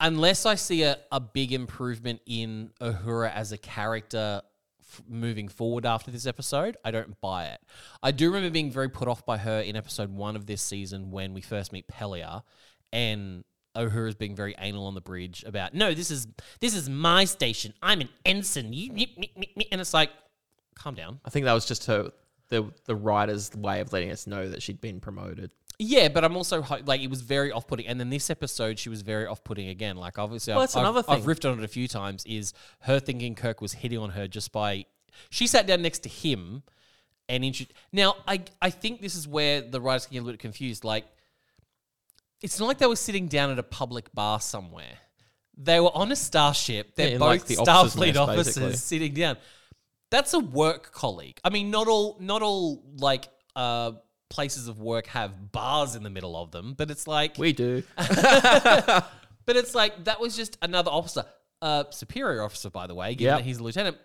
unless 0.00 0.46
I 0.46 0.54
see 0.54 0.82
a, 0.82 0.98
a 1.10 1.20
big 1.20 1.52
improvement 1.52 2.20
in 2.26 2.70
Uhura 2.80 3.32
as 3.32 3.52
a 3.52 3.58
character 3.58 4.42
f- 4.88 5.02
moving 5.08 5.48
forward 5.48 5.86
after 5.86 6.10
this 6.10 6.26
episode, 6.26 6.76
I 6.84 6.90
don't 6.90 7.20
buy 7.20 7.46
it. 7.46 7.60
I 8.02 8.10
do 8.10 8.26
remember 8.26 8.50
being 8.50 8.70
very 8.70 8.88
put 8.88 9.08
off 9.08 9.24
by 9.24 9.38
her 9.38 9.60
in 9.60 9.76
episode 9.76 10.10
one 10.10 10.36
of 10.36 10.46
this 10.46 10.62
season 10.62 11.10
when 11.10 11.34
we 11.34 11.40
first 11.40 11.72
meet 11.72 11.88
Pelia, 11.88 12.42
and 12.92 13.44
Uhura's 13.76 14.14
being 14.14 14.34
very 14.34 14.54
anal 14.58 14.86
on 14.86 14.94
the 14.94 15.00
bridge 15.00 15.44
about 15.46 15.74
no, 15.74 15.92
this 15.94 16.10
is 16.10 16.26
this 16.60 16.74
is 16.74 16.88
my 16.88 17.24
station. 17.24 17.74
I'm 17.82 18.00
an 18.00 18.08
ensign. 18.24 18.72
You, 18.72 18.92
me, 18.92 19.14
me, 19.16 19.32
me." 19.56 19.68
and 19.70 19.80
it's 19.80 19.94
like, 19.94 20.10
calm 20.74 20.94
down. 20.94 21.20
I 21.24 21.30
think 21.30 21.44
that 21.44 21.52
was 21.52 21.66
just 21.66 21.86
her 21.86 22.10
the 22.48 22.72
the 22.84 22.94
writer's 22.94 23.54
way 23.54 23.80
of 23.80 23.92
letting 23.92 24.10
us 24.10 24.26
know 24.26 24.48
that 24.48 24.62
she'd 24.62 24.80
been 24.80 25.00
promoted. 25.00 25.52
Yeah, 25.78 26.08
but 26.08 26.24
I'm 26.24 26.36
also 26.36 26.62
ho- 26.62 26.78
like 26.86 27.02
it 27.02 27.10
was 27.10 27.20
very 27.20 27.52
off-putting, 27.52 27.86
and 27.86 28.00
then 28.00 28.08
this 28.08 28.30
episode 28.30 28.78
she 28.78 28.88
was 28.88 29.02
very 29.02 29.26
off-putting 29.26 29.68
again. 29.68 29.96
Like 29.96 30.18
obviously, 30.18 30.52
Well, 30.52 30.62
I've, 30.62 30.68
that's 30.68 30.76
another 30.76 31.02
I've, 31.06 31.18
I've 31.20 31.24
riffed 31.24 31.50
on 31.50 31.58
it 31.58 31.64
a 31.64 31.68
few 31.68 31.86
times. 31.86 32.24
Is 32.24 32.54
her 32.80 32.98
thinking 32.98 33.34
Kirk 33.34 33.60
was 33.60 33.74
hitting 33.74 33.98
on 33.98 34.10
her 34.10 34.26
just 34.26 34.52
by 34.52 34.86
she 35.30 35.46
sat 35.46 35.66
down 35.66 35.82
next 35.82 36.00
to 36.00 36.08
him 36.08 36.62
and 37.28 37.44
intro- 37.44 37.66
now 37.92 38.16
I 38.26 38.42
I 38.62 38.70
think 38.70 39.00
this 39.00 39.14
is 39.14 39.28
where 39.28 39.60
the 39.60 39.80
writers 39.80 40.06
get 40.06 40.18
a 40.18 40.20
little 40.22 40.32
bit 40.32 40.40
confused. 40.40 40.84
Like 40.84 41.04
it's 42.42 42.58
not 42.58 42.66
like 42.66 42.78
they 42.78 42.86
were 42.86 42.96
sitting 42.96 43.28
down 43.28 43.50
at 43.50 43.58
a 43.58 43.62
public 43.62 44.12
bar 44.14 44.40
somewhere. 44.40 44.98
They 45.58 45.80
were 45.80 45.94
on 45.94 46.12
a 46.12 46.16
starship. 46.16 46.94
They're 46.96 47.08
Yeah, 47.08 47.12
in, 47.14 47.18
both 47.18 47.28
like, 47.28 47.44
the 47.46 47.56
officers' 47.56 47.94
Starfleet 48.00 48.06
mess, 48.08 48.16
officers 48.16 48.46
basically. 48.56 48.72
sitting 48.76 49.14
down. 49.14 49.36
That's 50.10 50.34
a 50.34 50.38
work 50.38 50.92
colleague. 50.92 51.38
I 51.44 51.50
mean, 51.50 51.70
not 51.70 51.88
all 51.88 52.16
not 52.20 52.42
all 52.42 52.82
like 52.98 53.28
uh 53.54 53.92
places 54.28 54.68
of 54.68 54.80
work 54.80 55.06
have 55.08 55.52
bars 55.52 55.94
in 55.94 56.02
the 56.02 56.10
middle 56.10 56.36
of 56.36 56.50
them, 56.50 56.74
but 56.76 56.90
it's 56.90 57.06
like 57.06 57.36
We 57.38 57.52
do. 57.52 57.82
but 57.96 59.06
it's 59.56 59.74
like 59.74 60.04
that 60.04 60.20
was 60.20 60.36
just 60.36 60.58
another 60.62 60.90
officer, 60.90 61.24
uh 61.62 61.84
superior 61.90 62.42
officer 62.42 62.70
by 62.70 62.86
the 62.86 62.94
way, 62.94 63.14
given 63.14 63.32
Yep. 63.34 63.38
that 63.38 63.44
he's 63.44 63.58
a 63.58 63.62
lieutenant. 63.62 63.96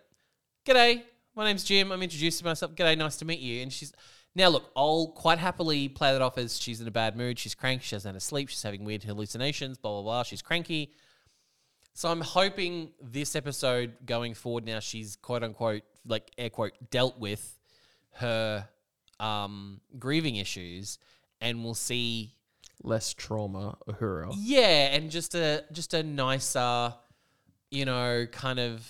G'day, 0.66 1.04
my 1.36 1.46
name's 1.46 1.64
Jim. 1.64 1.92
I'm 1.92 2.02
introducing 2.04 2.46
myself. 2.46 2.76
G'day, 2.76 2.98
nice 2.98 3.18
to 3.18 3.26
meet 3.26 3.40
you. 3.40 3.62
And 3.64 3.74
she's 3.74 3.94
now 4.36 4.50
look, 4.50 4.72
I'll 4.76 5.08
quite 5.08 5.40
happily 5.40 5.90
play 5.90 6.14
that 6.14 6.22
off 6.22 6.38
as 6.38 6.60
she's 6.60 6.80
in 6.80 6.88
a 6.88 6.92
bad 6.92 7.18
mood. 7.18 7.38
She's 7.40 7.56
cranky. 7.56 7.84
She 7.84 7.96
hasn't 7.96 8.14
had 8.14 8.18
a 8.18 8.24
sleep. 8.24 8.48
She's 8.50 8.64
having 8.64 8.86
weird 8.86 9.04
hallucinations. 9.04 9.78
Blah 9.78 9.92
blah 9.92 10.02
blah. 10.04 10.24
She's 10.24 10.42
cranky. 10.42 10.94
So 11.94 12.10
I'm 12.10 12.22
hoping 12.22 12.92
this 13.02 13.36
episode 13.36 13.94
going 14.06 14.34
forward 14.34 14.66
now 14.66 14.80
she's 14.80 15.18
quote 15.18 15.44
unquote 15.44 15.82
like 16.06 16.32
air 16.38 16.50
quote 16.50 16.72
dealt 16.90 17.20
with 17.20 17.58
her 18.14 18.68
um, 19.22 19.80
grieving 20.00 20.36
issues, 20.38 20.98
and 21.40 21.64
we'll 21.64 21.74
see 21.76 22.34
Less 22.84 23.14
trauma, 23.14 23.78
Uhura. 23.88 24.34
yeah, 24.38 24.94
and 24.96 25.12
just 25.12 25.36
a 25.36 25.64
just 25.72 25.94
a 25.94 26.02
nicer, 26.04 26.94
you 27.70 27.86
know, 27.86 28.26
kind 28.32 28.60
of 28.60 28.86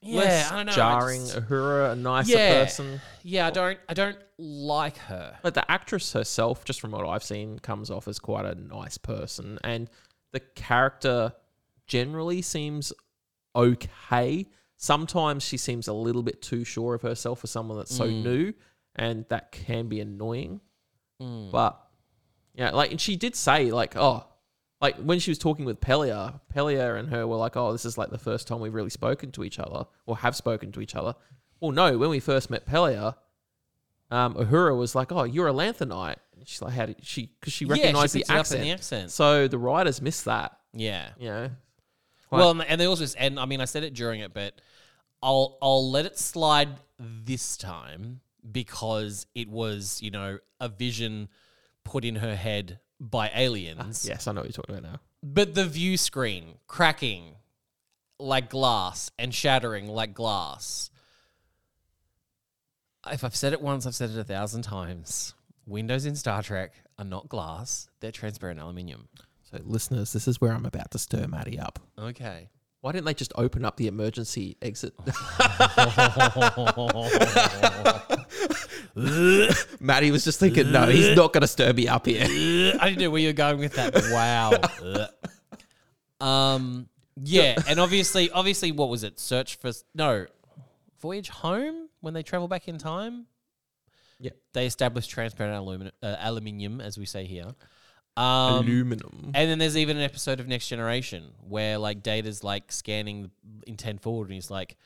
yeah, 0.00 0.20
Less 0.20 0.52
I 0.52 0.56
don't 0.56 0.66
know, 0.66 0.72
I 0.72 0.74
jarring, 0.76 1.20
just- 1.26 1.36
Uhura, 1.36 1.92
a 1.92 1.96
nicer 1.96 2.32
Yeah. 2.36 2.62
person. 2.64 3.00
yeah, 3.22 3.46
I 3.46 3.50
don't 3.50 3.78
I 3.88 3.94
don't 3.94 4.18
like 4.38 4.96
her. 4.98 5.38
But 5.42 5.54
the 5.54 5.68
actress 5.70 6.12
herself, 6.12 6.64
just 6.64 6.80
from 6.80 6.92
what 6.92 7.06
I've 7.06 7.24
seen, 7.24 7.58
comes 7.58 7.90
off 7.90 8.06
as 8.06 8.18
quite 8.18 8.44
a 8.44 8.54
nice 8.54 8.98
person, 8.98 9.58
and 9.64 9.90
the 10.32 10.40
character 10.40 11.32
generally 11.86 12.40
seems 12.42 12.92
okay. 13.56 14.46
Sometimes 14.76 15.42
she 15.42 15.56
seems 15.56 15.88
a 15.88 15.92
little 15.92 16.22
bit 16.22 16.42
too 16.42 16.64
sure 16.64 16.94
of 16.94 17.02
herself 17.02 17.40
for 17.40 17.46
someone 17.46 17.78
that's 17.78 17.94
so 17.96 18.06
new, 18.06 18.52
and 18.96 19.24
that 19.28 19.52
can 19.52 19.88
be 19.88 20.00
annoying. 20.00 20.60
But 21.18 21.80
yeah, 22.54 22.70
like, 22.72 22.90
and 22.90 23.00
she 23.00 23.16
did 23.16 23.34
say 23.34 23.70
like, 23.70 23.96
oh, 23.96 24.26
like 24.80 24.96
when 24.96 25.18
she 25.20 25.30
was 25.30 25.38
talking 25.38 25.64
with 25.64 25.80
Pelia, 25.80 26.40
Pelia 26.54 26.98
and 26.98 27.08
her 27.08 27.26
were 27.26 27.36
like, 27.36 27.56
oh, 27.56 27.72
this 27.72 27.86
is 27.86 27.96
like 27.96 28.10
the 28.10 28.18
first 28.18 28.46
time 28.46 28.60
we've 28.60 28.74
really 28.74 28.90
spoken 28.90 29.32
to 29.32 29.42
each 29.44 29.58
other 29.58 29.86
or 30.04 30.18
have 30.18 30.36
spoken 30.36 30.70
to 30.72 30.82
each 30.82 30.94
other. 30.94 31.14
Well, 31.60 31.70
no, 31.70 31.96
when 31.96 32.10
we 32.10 32.20
first 32.20 32.50
met 32.50 32.66
Pelia, 32.66 33.14
um, 34.10 34.34
Uhura 34.34 34.76
was 34.76 34.94
like, 34.94 35.10
"Oh, 35.12 35.24
you're 35.24 35.48
a 35.48 35.52
Lanthanite." 35.52 36.18
And 36.36 36.46
she's 36.46 36.60
like, 36.60 36.74
"How 36.74 36.84
did 36.86 36.96
she?" 37.02 37.32
Because 37.40 37.54
she 37.54 37.64
Yeah, 37.64 37.74
she 37.74 37.80
recognized 37.80 38.14
the 38.14 38.20
it 38.20 38.24
up 38.28 38.34
in 38.34 38.38
accent. 38.40 38.62
the 38.62 38.70
accent. 38.72 39.10
So 39.12 39.48
the 39.48 39.56
writers 39.58 40.02
missed 40.02 40.26
that. 40.26 40.58
Yeah. 40.74 41.08
You 41.18 41.28
know, 41.30 41.50
Well, 42.30 42.50
and- 42.50 42.62
and 42.64 42.78
they 42.80 42.86
also 42.86 43.06
and 43.18 43.40
I 43.40 43.46
mean 43.46 43.62
I 43.62 43.64
said 43.64 43.82
it 43.82 43.94
during 43.94 44.20
it, 44.20 44.34
but 44.34 44.60
I'll 45.22 45.56
I'll 45.62 45.90
let 45.90 46.04
it 46.04 46.18
slide 46.18 46.68
this 46.98 47.56
time 47.56 48.20
because 48.50 49.26
it 49.34 49.48
was 49.48 50.00
you 50.02 50.10
know 50.10 50.38
a 50.60 50.68
vision 50.68 51.28
put 51.84 52.04
in 52.04 52.16
her 52.16 52.36
head 52.36 52.80
by 53.00 53.30
aliens. 53.34 54.06
Ah, 54.06 54.12
yes, 54.12 54.26
I 54.26 54.32
know 54.32 54.40
what 54.40 54.48
you're 54.48 54.62
talking 54.62 54.76
about 54.76 54.90
now. 54.90 55.00
But 55.22 55.54
the 55.54 55.66
view 55.66 55.96
screen 55.96 56.58
cracking 56.66 57.36
like 58.18 58.50
glass 58.50 59.10
and 59.18 59.34
shattering 59.34 59.88
like 59.88 60.14
glass. 60.14 60.90
If 63.06 63.22
I've 63.22 63.36
said 63.36 63.52
it 63.52 63.60
once, 63.60 63.86
I've 63.86 63.94
said 63.94 64.10
it 64.10 64.18
a 64.18 64.24
thousand 64.24 64.62
times. 64.62 65.34
Windows 65.66 66.06
in 66.06 66.16
Star 66.16 66.42
Trek 66.42 66.72
are 66.98 67.04
not 67.04 67.28
glass, 67.28 67.88
they're 68.00 68.12
transparent 68.12 68.60
aluminium. 68.60 69.08
So, 69.50 69.58
listeners, 69.62 70.12
this 70.12 70.26
is 70.26 70.40
where 70.40 70.52
I'm 70.52 70.66
about 70.66 70.90
to 70.92 70.98
stir 70.98 71.26
Matty 71.26 71.58
up. 71.58 71.78
Okay. 71.98 72.48
Why 72.80 72.92
didn't 72.92 73.06
they 73.06 73.14
just 73.14 73.32
open 73.36 73.64
up 73.64 73.76
the 73.76 73.86
emergency 73.86 74.56
exit? 74.60 74.94
Matty 79.80 80.10
was 80.10 80.24
just 80.24 80.38
thinking, 80.38 80.70
no, 80.70 80.86
he's 80.86 81.16
not 81.16 81.32
going 81.32 81.42
to 81.42 81.46
stir 81.48 81.72
me 81.72 81.88
up 81.88 82.06
here. 82.06 82.22
I 82.80 82.88
didn't 82.88 83.00
know 83.00 83.10
where 83.10 83.20
you 83.20 83.28
were 83.28 83.32
going 83.32 83.58
with 83.58 83.74
that. 83.74 83.94
Wow. 86.20 86.26
um. 86.26 86.88
Yeah, 87.16 87.56
and 87.68 87.78
obviously, 87.78 88.30
obviously, 88.30 88.72
what 88.72 88.88
was 88.88 89.04
it? 89.04 89.20
Search 89.20 89.56
for 89.56 89.70
no 89.94 90.26
voyage 91.00 91.28
home 91.28 91.88
when 92.00 92.12
they 92.12 92.24
travel 92.24 92.48
back 92.48 92.66
in 92.66 92.76
time. 92.76 93.26
Yeah. 94.18 94.32
They 94.52 94.66
established 94.66 95.10
transparent 95.10 95.56
aluminum, 95.56 95.92
uh, 96.02 96.16
aluminium, 96.18 96.80
as 96.80 96.98
we 96.98 97.06
say 97.06 97.24
here. 97.24 97.54
Um, 98.16 98.64
Aluminum. 98.64 99.32
and 99.34 99.50
then 99.50 99.58
there's 99.58 99.76
even 99.76 99.96
an 99.96 100.02
episode 100.02 100.38
of 100.38 100.46
Next 100.46 100.68
Generation 100.68 101.32
where 101.48 101.78
like 101.78 102.02
Data's 102.02 102.44
like 102.44 102.70
scanning 102.70 103.30
in 103.66 103.76
ten 103.76 103.98
forward, 103.98 104.26
and 104.26 104.34
he's 104.34 104.50
like, 104.50 104.76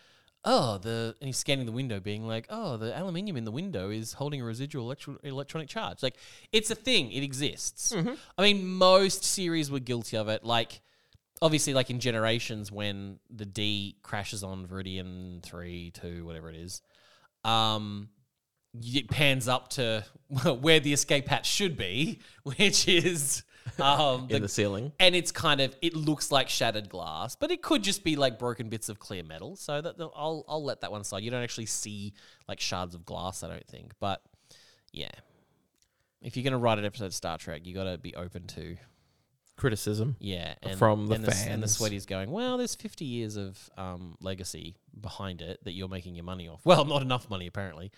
"Oh, 0.44 0.78
the," 0.78 1.14
and 1.20 1.26
he's 1.26 1.36
scanning 1.36 1.66
the 1.66 1.72
window, 1.72 2.00
being 2.00 2.26
like, 2.26 2.46
"Oh, 2.48 2.76
the 2.76 2.98
aluminium 2.98 3.36
in 3.36 3.44
the 3.44 3.50
window 3.50 3.90
is 3.90 4.14
holding 4.14 4.40
a 4.40 4.44
residual 4.44 4.84
electro- 4.84 5.18
electronic 5.22 5.68
charge." 5.68 6.02
Like, 6.02 6.16
it's 6.52 6.70
a 6.70 6.74
thing; 6.74 7.12
it 7.12 7.22
exists. 7.22 7.92
I 8.36 8.42
mean, 8.42 8.66
most 8.66 9.24
series 9.24 9.70
were 9.70 9.80
guilty 9.80 10.16
of 10.16 10.28
it. 10.28 10.44
Like, 10.44 10.80
obviously, 11.42 11.74
like 11.74 11.90
in 11.90 12.00
Generations, 12.00 12.72
when 12.72 13.18
the 13.30 13.46
D 13.46 13.96
crashes 14.02 14.42
on 14.42 14.66
Veridian 14.66 15.42
three, 15.42 15.90
two, 15.90 16.24
whatever 16.24 16.50
it 16.50 16.56
is, 16.56 16.82
um, 17.44 18.08
it 18.74 19.08
pans 19.08 19.48
up 19.48 19.68
to 19.70 20.04
where 20.60 20.80
the 20.80 20.92
escape 20.92 21.28
hatch 21.28 21.46
should 21.46 21.76
be, 21.76 22.20
which 22.42 22.88
is 22.88 23.42
um, 23.80 24.22
in 24.22 24.28
the, 24.28 24.38
the 24.40 24.48
ceiling. 24.48 24.92
and 25.00 25.14
it's 25.14 25.32
kind 25.32 25.60
of 25.60 25.74
it 25.82 25.94
looks 25.94 26.30
like 26.30 26.48
shattered 26.48 26.88
glass, 26.88 27.36
but 27.36 27.50
it 27.50 27.62
could 27.62 27.82
just 27.82 28.04
be 28.04 28.16
like 28.16 28.38
broken 28.38 28.68
bits 28.68 28.88
of 28.88 28.98
clear 28.98 29.22
metal. 29.22 29.56
So 29.56 29.80
that 29.80 29.96
I'll 30.00 30.44
I'll 30.48 30.64
let 30.64 30.80
that 30.82 30.90
one 30.90 31.04
slide. 31.04 31.22
You 31.22 31.30
don't 31.30 31.42
actually 31.42 31.66
see 31.66 32.14
like 32.48 32.60
shards 32.60 32.94
of 32.94 33.04
glass, 33.04 33.42
I 33.42 33.48
don't 33.48 33.66
think. 33.66 33.92
But 34.00 34.22
yeah, 34.92 35.10
if 36.22 36.36
you're 36.36 36.44
gonna 36.44 36.58
write 36.58 36.78
an 36.78 36.84
episode 36.84 37.06
of 37.06 37.14
Star 37.14 37.38
Trek, 37.38 37.66
you 37.66 37.74
got 37.74 37.84
to 37.84 37.98
be 37.98 38.14
open 38.14 38.46
to 38.48 38.76
Criticism. 39.56 40.14
yeah 40.20 40.54
and, 40.62 40.78
From 40.78 41.08
the 41.08 41.16
and 41.16 41.24
the, 41.24 41.30
and 41.48 41.60
the 41.60 41.66
fans. 41.66 41.76
sweaty's 41.76 42.06
going. 42.06 42.30
Well, 42.30 42.58
there's 42.58 42.76
50 42.76 43.04
years 43.04 43.36
of 43.36 43.58
um, 43.76 44.16
legacy 44.20 44.76
behind 45.00 45.42
it 45.42 45.58
that 45.64 45.72
you're 45.72 45.88
making 45.88 46.14
your 46.14 46.24
money 46.24 46.48
off. 46.48 46.60
Well, 46.64 46.84
not 46.84 47.02
enough 47.02 47.28
money 47.28 47.48
apparently. 47.48 47.90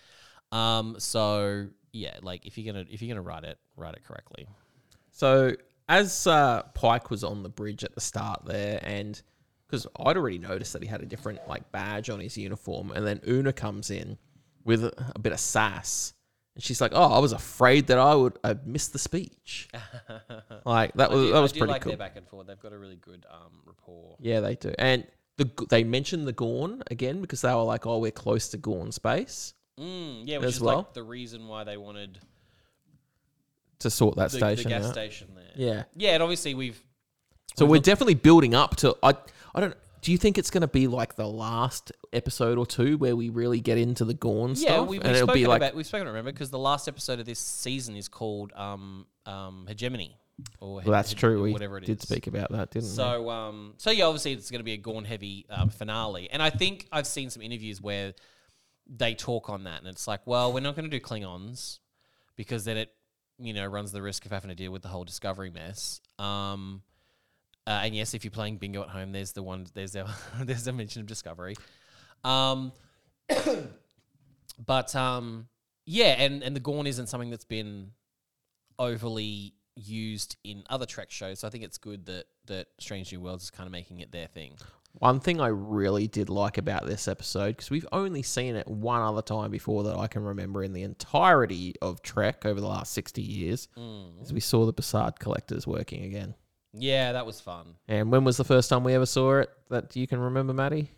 Um, 0.52 0.96
so 0.98 1.68
yeah, 1.92 2.16
like 2.22 2.46
if 2.46 2.56
you're 2.56 2.72
gonna 2.72 2.86
if 2.90 3.02
you're 3.02 3.14
gonna 3.14 3.20
write 3.20 3.44
it, 3.44 3.58
write 3.76 3.94
it 3.94 4.04
correctly. 4.04 4.46
So 5.20 5.54
as 5.86 6.26
uh, 6.26 6.62
Pike 6.72 7.10
was 7.10 7.22
on 7.22 7.42
the 7.42 7.50
bridge 7.50 7.84
at 7.84 7.94
the 7.94 8.00
start 8.00 8.46
there, 8.46 8.80
and 8.82 9.20
because 9.66 9.86
I'd 9.96 10.16
already 10.16 10.38
noticed 10.38 10.72
that 10.72 10.82
he 10.82 10.88
had 10.88 11.02
a 11.02 11.04
different 11.04 11.46
like 11.46 11.70
badge 11.72 12.08
on 12.08 12.20
his 12.20 12.38
uniform, 12.38 12.90
and 12.90 13.06
then 13.06 13.20
Una 13.28 13.52
comes 13.52 13.90
in 13.90 14.16
with 14.64 14.82
a, 14.82 15.12
a 15.14 15.18
bit 15.18 15.34
of 15.34 15.38
sass, 15.38 16.14
and 16.54 16.64
she's 16.64 16.80
like, 16.80 16.92
"Oh, 16.94 17.12
I 17.12 17.18
was 17.18 17.32
afraid 17.32 17.88
that 17.88 17.98
I 17.98 18.14
would 18.14 18.38
I'd 18.42 18.66
miss 18.66 18.88
the 18.88 18.98
speech." 18.98 19.68
like 20.64 20.94
that 20.94 21.10
I 21.10 21.14
was 21.14 21.26
do- 21.26 21.32
that 21.34 21.40
was 21.40 21.52
I 21.52 21.58
pretty 21.58 21.72
like 21.74 21.82
cool. 21.82 21.90
their 21.90 21.98
back 21.98 22.16
and 22.16 22.26
forth. 22.26 22.46
They've 22.46 22.58
got 22.58 22.72
a 22.72 22.78
really 22.78 22.96
good 22.96 23.26
um, 23.30 23.60
rapport. 23.66 24.16
Yeah, 24.20 24.40
they 24.40 24.54
do, 24.54 24.72
and 24.78 25.06
the 25.36 25.50
they 25.68 25.84
mentioned 25.84 26.26
the 26.28 26.32
Gorn 26.32 26.82
again 26.90 27.20
because 27.20 27.42
they 27.42 27.52
were 27.54 27.62
like, 27.62 27.86
"Oh, 27.86 27.98
we're 27.98 28.10
close 28.10 28.48
to 28.48 28.56
Gorn 28.56 28.90
space 28.90 29.52
Mm, 29.80 30.22
yeah, 30.26 30.36
which 30.38 30.48
As 30.48 30.54
is 30.56 30.60
well. 30.60 30.78
like 30.78 30.92
the 30.92 31.02
reason 31.02 31.48
why 31.48 31.64
they 31.64 31.78
wanted 31.78 32.18
to 33.80 33.90
sort 33.90 34.16
that 34.16 34.30
the, 34.30 34.38
station 34.38 34.64
the 34.64 34.68
gas 34.70 34.86
out." 34.86 34.92
station 34.92 35.28
there. 35.34 35.44
Yeah, 35.56 35.82
Yeah, 35.96 36.14
and 36.14 36.22
obviously 36.22 36.54
we've 36.54 36.80
So 37.56 37.64
We've 37.64 37.72
we're 37.72 37.82
definitely 37.82 38.14
building 38.14 38.54
up 38.54 38.76
to. 38.76 38.96
I 39.02 39.14
I 39.54 39.60
don't. 39.60 39.74
Do 40.02 40.12
you 40.12 40.18
think 40.18 40.38
it's 40.38 40.50
going 40.50 40.62
to 40.62 40.68
be 40.68 40.86
like 40.86 41.16
the 41.16 41.28
last 41.28 41.92
episode 42.12 42.56
or 42.56 42.64
two 42.64 42.96
where 42.96 43.14
we 43.14 43.28
really 43.28 43.60
get 43.60 43.76
into 43.76 44.04
the 44.06 44.14
Gorn 44.14 44.52
yeah 44.52 44.54
stuff, 44.54 44.88
we, 44.88 44.96
we've 44.98 45.06
and 45.06 45.10
it'll 45.14 45.26
spoken 45.26 45.42
be 45.42 45.46
like 45.46 45.58
about 45.58 45.74
we've 45.74 45.86
spoken 45.86 46.06
about 46.06 46.12
remember 46.12 46.32
because 46.32 46.50
the 46.50 46.58
last 46.58 46.88
episode 46.88 47.20
of 47.20 47.26
this 47.26 47.38
season 47.38 47.96
is 47.96 48.08
called 48.08 48.52
um 48.56 49.06
um 49.26 49.66
hegemony 49.68 50.16
or 50.58 50.76
well, 50.76 50.84
that's 50.86 51.12
Hege- 51.12 51.18
true. 51.18 51.42
We 51.42 51.52
whatever 51.52 51.78
it 51.78 51.84
is. 51.84 51.88
did 51.88 52.02
speak 52.02 52.26
about 52.26 52.50
that, 52.52 52.70
didn't 52.70 52.88
So, 52.88 53.30
um, 53.30 53.74
so 53.76 53.90
yeah, 53.90 54.04
obviously 54.04 54.32
it's 54.32 54.50
going 54.50 54.60
to 54.60 54.64
be 54.64 54.72
a 54.72 54.78
Gorn 54.78 55.04
heavy 55.04 55.46
um, 55.50 55.68
finale, 55.68 56.30
and 56.30 56.42
I 56.42 56.50
think 56.50 56.86
I've 56.92 57.06
seen 57.06 57.30
some 57.30 57.42
interviews 57.42 57.80
where 57.80 58.14
they 58.86 59.14
talk 59.14 59.50
on 59.50 59.64
that, 59.64 59.80
and 59.80 59.88
it's 59.88 60.08
like, 60.08 60.26
well, 60.26 60.52
we're 60.52 60.60
not 60.60 60.76
going 60.76 60.90
to 60.90 60.98
do 60.98 61.04
Klingons 61.04 61.78
because 62.36 62.64
then 62.64 62.76
it, 62.76 62.90
you 63.40 63.52
know, 63.52 63.66
runs 63.66 63.92
the 63.92 64.02
risk 64.02 64.26
of 64.26 64.32
having 64.32 64.48
to 64.48 64.54
deal 64.54 64.72
with 64.72 64.82
the 64.82 64.88
whole 64.88 65.04
Discovery 65.04 65.50
mess. 65.50 66.00
Um, 66.18 66.82
uh, 67.66 67.82
and 67.84 67.94
yes, 67.94 68.14
if 68.14 68.24
you're 68.24 68.30
playing 68.30 68.56
bingo 68.56 68.82
at 68.82 68.88
home, 68.88 69.12
there's 69.12 69.32
the 69.32 69.42
one, 69.42 69.66
there's 69.74 69.92
the 69.92 70.08
there's 70.42 70.66
a 70.66 70.72
mention 70.72 71.00
of 71.00 71.06
Discovery. 71.06 71.56
Um, 72.24 72.72
but 74.66 74.94
um, 74.94 75.48
yeah, 75.86 76.14
and 76.18 76.42
and 76.42 76.54
the 76.54 76.60
Gorn 76.60 76.86
isn't 76.86 77.08
something 77.08 77.30
that's 77.30 77.44
been 77.44 77.92
overly 78.78 79.54
used 79.76 80.36
in 80.44 80.64
other 80.68 80.86
Trek 80.86 81.10
shows. 81.10 81.40
So 81.40 81.48
I 81.48 81.50
think 81.50 81.64
it's 81.64 81.78
good 81.78 82.06
that 82.06 82.24
that 82.46 82.68
Strange 82.78 83.12
New 83.12 83.20
Worlds 83.20 83.44
is 83.44 83.50
kind 83.50 83.66
of 83.66 83.72
making 83.72 84.00
it 84.00 84.12
their 84.12 84.26
thing. 84.26 84.54
One 84.92 85.20
thing 85.20 85.40
I 85.40 85.46
really 85.48 86.08
did 86.08 86.28
like 86.28 86.58
about 86.58 86.84
this 86.86 87.06
episode 87.08 87.56
because 87.56 87.70
we've 87.70 87.86
only 87.92 88.22
seen 88.22 88.56
it 88.56 88.66
one 88.68 89.00
other 89.00 89.22
time 89.22 89.50
before 89.50 89.84
that 89.84 89.96
I 89.96 90.08
can 90.08 90.22
remember 90.22 90.62
in 90.62 90.72
the 90.72 90.82
entirety 90.82 91.74
of 91.80 92.02
Trek 92.02 92.44
over 92.44 92.60
the 92.60 92.66
last 92.66 92.92
sixty 92.92 93.22
years, 93.22 93.68
Mm. 93.78 94.22
is 94.22 94.32
we 94.32 94.40
saw 94.40 94.66
the 94.66 94.72
Bussard 94.74 95.18
collectors 95.18 95.66
working 95.66 96.04
again. 96.04 96.34
Yeah, 96.74 97.12
that 97.12 97.24
was 97.24 97.40
fun. 97.40 97.76
And 97.88 98.12
when 98.12 98.24
was 98.24 98.36
the 98.36 98.44
first 98.44 98.68
time 98.68 98.84
we 98.84 98.94
ever 98.94 99.06
saw 99.06 99.38
it 99.38 99.50
that 99.70 99.96
you 99.96 100.06
can 100.06 100.18
remember, 100.20 100.52
Matty? 100.52 100.90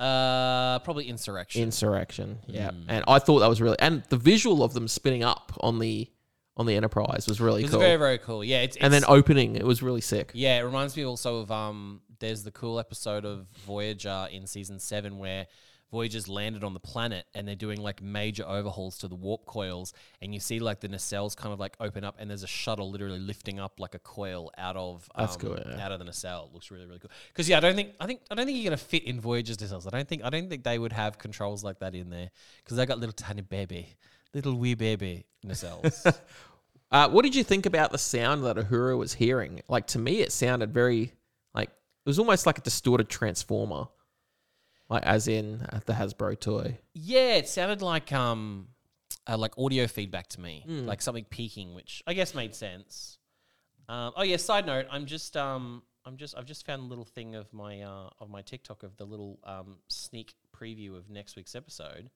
Uh, 0.00 0.80
probably 0.80 1.08
Insurrection. 1.08 1.62
Insurrection. 1.62 2.38
Yeah, 2.46 2.70
Mm. 2.70 2.84
and 2.88 3.04
I 3.06 3.18
thought 3.20 3.38
that 3.40 3.48
was 3.48 3.60
really 3.62 3.76
and 3.78 4.02
the 4.08 4.16
visual 4.16 4.64
of 4.64 4.74
them 4.74 4.88
spinning 4.88 5.22
up 5.22 5.52
on 5.60 5.78
the 5.78 6.10
on 6.56 6.66
the 6.66 6.76
Enterprise 6.76 7.26
was 7.26 7.40
really 7.40 7.62
cool. 7.62 7.64
it 7.64 7.64
was 7.64 7.70
cool. 7.72 7.80
very 7.80 7.96
very 7.96 8.18
cool. 8.18 8.44
Yeah, 8.44 8.60
it's, 8.62 8.76
and 8.76 8.92
then 8.92 9.02
opening, 9.08 9.56
it 9.56 9.64
was 9.64 9.82
really 9.82 10.00
sick. 10.00 10.30
yeah, 10.34 10.58
it 10.58 10.62
reminds 10.62 10.96
me 10.96 11.04
also 11.04 11.38
of 11.38 11.50
um. 11.50 12.00
There's 12.20 12.42
the 12.42 12.50
cool 12.50 12.78
episode 12.78 13.24
of 13.24 13.46
Voyager 13.66 14.28
in 14.30 14.46
season 14.46 14.78
seven 14.78 15.18
where. 15.18 15.46
Voyager's 15.92 16.26
landed 16.26 16.64
on 16.64 16.74
the 16.74 16.80
planet 16.80 17.24
and 17.36 17.46
they're 17.46 17.54
doing 17.54 17.80
like 17.80 18.02
major 18.02 18.44
overhauls 18.44 18.98
to 18.98 19.06
the 19.06 19.14
warp 19.14 19.46
coils, 19.46 19.92
and 20.20 20.34
you 20.34 20.40
see 20.40 20.58
like 20.58 20.80
the 20.80 20.88
nacelles 20.88 21.36
kind 21.36 21.52
of 21.52 21.60
like 21.60 21.76
open 21.78 22.02
up, 22.02 22.16
and 22.18 22.28
there's 22.28 22.42
a 22.42 22.48
shuttle 22.48 22.90
literally 22.90 23.20
lifting 23.20 23.60
up 23.60 23.78
like 23.78 23.94
a 23.94 24.00
coil 24.00 24.50
out 24.58 24.74
of 24.74 25.08
um, 25.14 25.24
That's 25.24 25.36
cool, 25.36 25.56
yeah. 25.56 25.84
out 25.84 25.92
of 25.92 26.00
the 26.00 26.04
nacelle. 26.04 26.46
It 26.46 26.52
looks 26.54 26.72
really 26.72 26.86
really 26.86 26.98
cool. 26.98 27.12
Because 27.28 27.48
yeah, 27.48 27.58
I 27.58 27.60
don't 27.60 27.76
think 27.76 27.90
I 28.00 28.06
think 28.06 28.22
I 28.28 28.34
don't 28.34 28.44
think 28.44 28.58
you're 28.58 28.70
gonna 28.70 28.76
fit 28.76 29.04
in 29.04 29.20
Voyager's 29.20 29.58
nacelles. 29.58 29.86
I 29.86 29.90
don't 29.90 30.08
think 30.08 30.24
I 30.24 30.30
don't 30.30 30.48
think 30.48 30.64
they 30.64 30.80
would 30.80 30.92
have 30.92 31.16
controls 31.18 31.62
like 31.62 31.78
that 31.78 31.94
in 31.94 32.10
there 32.10 32.30
because 32.64 32.76
they 32.76 32.86
got 32.86 32.98
little 32.98 33.12
tiny 33.12 33.42
baby, 33.42 33.94
little 34.32 34.58
wee 34.58 34.74
baby 34.74 35.26
nacelles. 35.46 36.12
Uh, 36.90 37.08
what 37.08 37.24
did 37.24 37.34
you 37.34 37.42
think 37.42 37.66
about 37.66 37.90
the 37.90 37.98
sound 37.98 38.44
that 38.44 38.54
Uhura 38.54 38.96
was 38.96 39.14
hearing? 39.14 39.60
Like 39.68 39.88
to 39.88 39.98
me, 39.98 40.20
it 40.20 40.30
sounded 40.30 40.72
very 40.72 41.12
it 42.04 42.08
was 42.08 42.18
almost 42.18 42.46
like 42.46 42.58
a 42.58 42.60
distorted 42.60 43.08
transformer, 43.08 43.88
like 44.90 45.02
as 45.04 45.28
in 45.28 45.58
the 45.86 45.92
Hasbro 45.94 46.38
toy. 46.38 46.78
Yeah, 46.94 47.34
it 47.36 47.48
sounded 47.48 47.80
like 47.82 48.12
um, 48.12 48.68
uh, 49.26 49.38
like 49.38 49.56
audio 49.58 49.86
feedback 49.86 50.28
to 50.28 50.40
me, 50.40 50.64
Mm. 50.68 50.86
like 50.86 51.00
something 51.02 51.24
peaking, 51.24 51.74
which 51.74 52.02
I 52.06 52.14
guess 52.14 52.34
made 52.34 52.54
sense. 52.54 53.18
Um, 53.88 54.12
oh 54.16 54.22
yeah, 54.22 54.36
side 54.36 54.66
note, 54.66 54.86
I'm 54.90 55.06
just 55.06 55.36
um, 55.36 55.82
I'm 56.04 56.16
just 56.16 56.36
I've 56.36 56.46
just 56.46 56.66
found 56.66 56.82
a 56.82 56.84
little 56.86 57.04
thing 57.04 57.34
of 57.34 57.52
my 57.52 57.82
uh, 57.82 58.10
of 58.20 58.28
my 58.30 58.42
TikTok 58.42 58.82
of 58.82 58.96
the 58.96 59.04
little 59.04 59.38
um, 59.44 59.76
sneak 59.88 60.34
preview 60.54 60.96
of 60.96 61.08
next 61.10 61.36
week's 61.36 61.54
episode, 61.54 62.10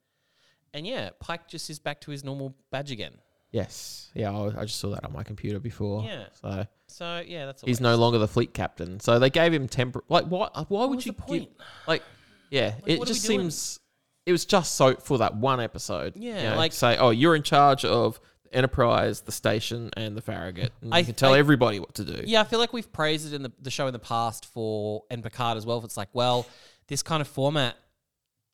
and 0.75 0.87
yeah, 0.87 1.11
Pike 1.21 1.49
just 1.49 1.69
is 1.71 1.79
back 1.79 2.01
to 2.03 2.11
his 2.11 2.25
normal 2.25 2.55
badge 2.71 2.91
again. 2.91 3.15
Yes, 3.51 4.11
yeah, 4.15 4.31
I, 4.31 4.61
I 4.61 4.65
just 4.65 4.79
saw 4.79 4.91
that 4.91 5.05
on 5.05 5.13
my 5.13 5.23
computer 5.23 5.59
before. 5.59 6.05
Yeah. 6.05 6.25
so 6.41 6.67
So 6.87 7.23
yeah, 7.27 7.47
that's 7.47 7.63
he's 7.63 7.81
no 7.81 7.97
longer 7.97 8.19
the 8.19 8.29
fleet 8.29 8.53
captain. 8.53 9.01
So 9.01 9.19
they 9.19 9.31
gave 9.31 9.53
him 9.55 9.69
temper. 9.69 10.05
Like 10.09 10.27
why? 10.27 10.49
Uh, 10.55 10.65
why 10.69 10.85
would 10.85 10.97
was 10.97 11.07
you 11.07 11.13
the 11.13 11.23
point? 11.23 11.43
Give, 11.45 11.67
like, 11.87 12.03
yeah, 12.51 12.75
it 12.87 12.99
what 12.99 13.09
are 13.09 13.13
we 13.13 13.15
just 13.15 13.27
doing? 13.27 13.41
seems. 13.41 13.81
It 14.27 14.33
was 14.33 14.45
just 14.45 14.75
so 14.75 14.95
for 14.97 15.19
that 15.19 15.37
one 15.37 15.61
episode. 15.61 16.13
Yeah, 16.17 16.43
you 16.43 16.51
know, 16.51 16.57
like- 16.57 16.73
say, 16.75 16.99
oh, 16.99 17.09
you're 17.11 17.35
in 17.35 17.43
charge 17.43 17.87
of 17.87 18.21
the 18.43 18.55
Enterprise, 18.55 19.23
the 19.23 19.33
station, 19.33 19.89
and 19.97 20.15
the 20.15 20.21
Farragut. 20.21 20.71
And 20.83 20.93
I- 20.95 20.99
you 20.99 21.07
can 21.07 21.15
tell 21.15 21.33
I- 21.33 21.39
everybody 21.39 21.81
what 21.81 21.95
to 21.95 22.05
do. 22.05 22.23
Yeah, 22.27 22.43
I 22.43 22.45
feel 22.45 22.59
like 22.59 22.75
we've 22.75 22.93
praised 22.93 23.27
it 23.33 23.35
in 23.35 23.43
the, 23.43 23.53
the 23.63 23.71
show 23.71 23.87
in 23.87 23.95
the 23.95 23.99
past 23.99 24.45
for 24.45 25.05
and 25.11 25.23
Picard 25.23 25.57
as 25.57 25.65
well. 25.65 25.79
If 25.79 25.85
it's 25.85 25.97
like, 25.97 26.11
well, 26.13 26.47
this 26.89 27.03
kind 27.03 27.23
of 27.23 27.29
format, 27.29 27.77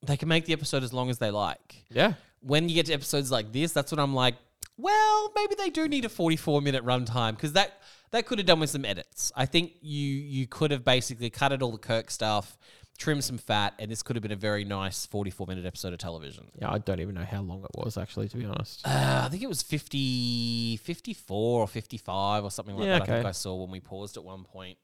they 0.07 0.17
can 0.17 0.29
make 0.29 0.45
the 0.45 0.53
episode 0.53 0.85
as 0.85 0.93
long 0.93 1.11
as 1.11 1.19
they 1.19 1.33
like. 1.33 1.85
yeah. 1.91 2.15
when 2.41 2.69
you 2.69 2.75
get 2.77 2.87
to 2.87 2.93
episodes 2.93 3.33
like 3.33 3.51
this, 3.53 3.73
that's 3.73 3.91
what 3.91 3.99
I'm 3.99 4.15
like, 4.15 4.35
well, 4.77 5.33
maybe 5.35 5.55
they 5.57 5.71
do 5.71 5.89
need 5.89 6.05
a 6.05 6.09
44 6.09 6.61
minute 6.61 6.85
runtime 6.85 7.33
because 7.33 7.53
that 7.53 7.81
that 8.11 8.27
could 8.27 8.39
have 8.39 8.47
done 8.47 8.61
with 8.61 8.71
some 8.71 8.85
edits. 8.85 9.33
I 9.37 9.47
think 9.47 9.73
you 9.81 10.01
you 10.01 10.47
could 10.47 10.71
have 10.71 10.85
basically 10.85 11.31
cut 11.31 11.53
out 11.53 11.63
all 11.63 11.73
the 11.73 11.79
Kirk 11.79 12.11
stuff, 12.11 12.57
trimmed 12.99 13.25
some 13.25 13.39
fat, 13.39 13.75
and 13.79 13.91
this 13.91 14.03
could 14.03 14.17
have 14.17 14.23
been 14.23 14.33
a 14.33 14.37
very 14.37 14.65
nice 14.65 15.07
44 15.07 15.47
minute 15.47 15.67
episode 15.67 15.93
of 15.93 15.99
television. 15.99 16.47
Yeah, 16.61 16.73
I 16.73 16.79
don't 16.79 17.01
even 17.01 17.15
know 17.15 17.25
how 17.25 17.43
long 17.43 17.65
it 17.65 17.71
was 17.75 17.97
actually, 17.97 18.29
to 18.29 18.37
be 18.37 18.45
honest. 18.45 18.87
Uh, 18.87 19.23
I 19.25 19.29
think 19.29 19.43
it 19.43 19.49
was 19.49 19.63
50, 19.63 20.77
54 20.79 21.61
or 21.61 21.69
55 21.69 22.45
or 22.45 22.51
something 22.51 22.77
like 22.77 22.87
Yeah, 22.87 22.93
that. 22.95 23.03
I 23.03 23.07
think 23.07 23.19
okay. 23.19 23.29
I 23.29 23.33
saw 23.33 23.57
when 23.63 23.71
we 23.71 23.81
paused 23.81 24.17
at 24.17 24.25
one 24.25 24.45
point. 24.45 24.79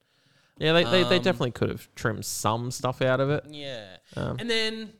Yeah, 0.58 0.72
they, 0.74 0.84
they, 0.84 1.04
they 1.04 1.16
um, 1.16 1.22
definitely 1.22 1.52
could 1.52 1.70
have 1.70 1.88
trimmed 1.94 2.24
some 2.24 2.70
stuff 2.70 3.00
out 3.00 3.20
of 3.20 3.30
it. 3.30 3.44
Yeah. 3.48 3.96
Um, 4.14 4.36
And 4.38 4.50
then 4.50 4.92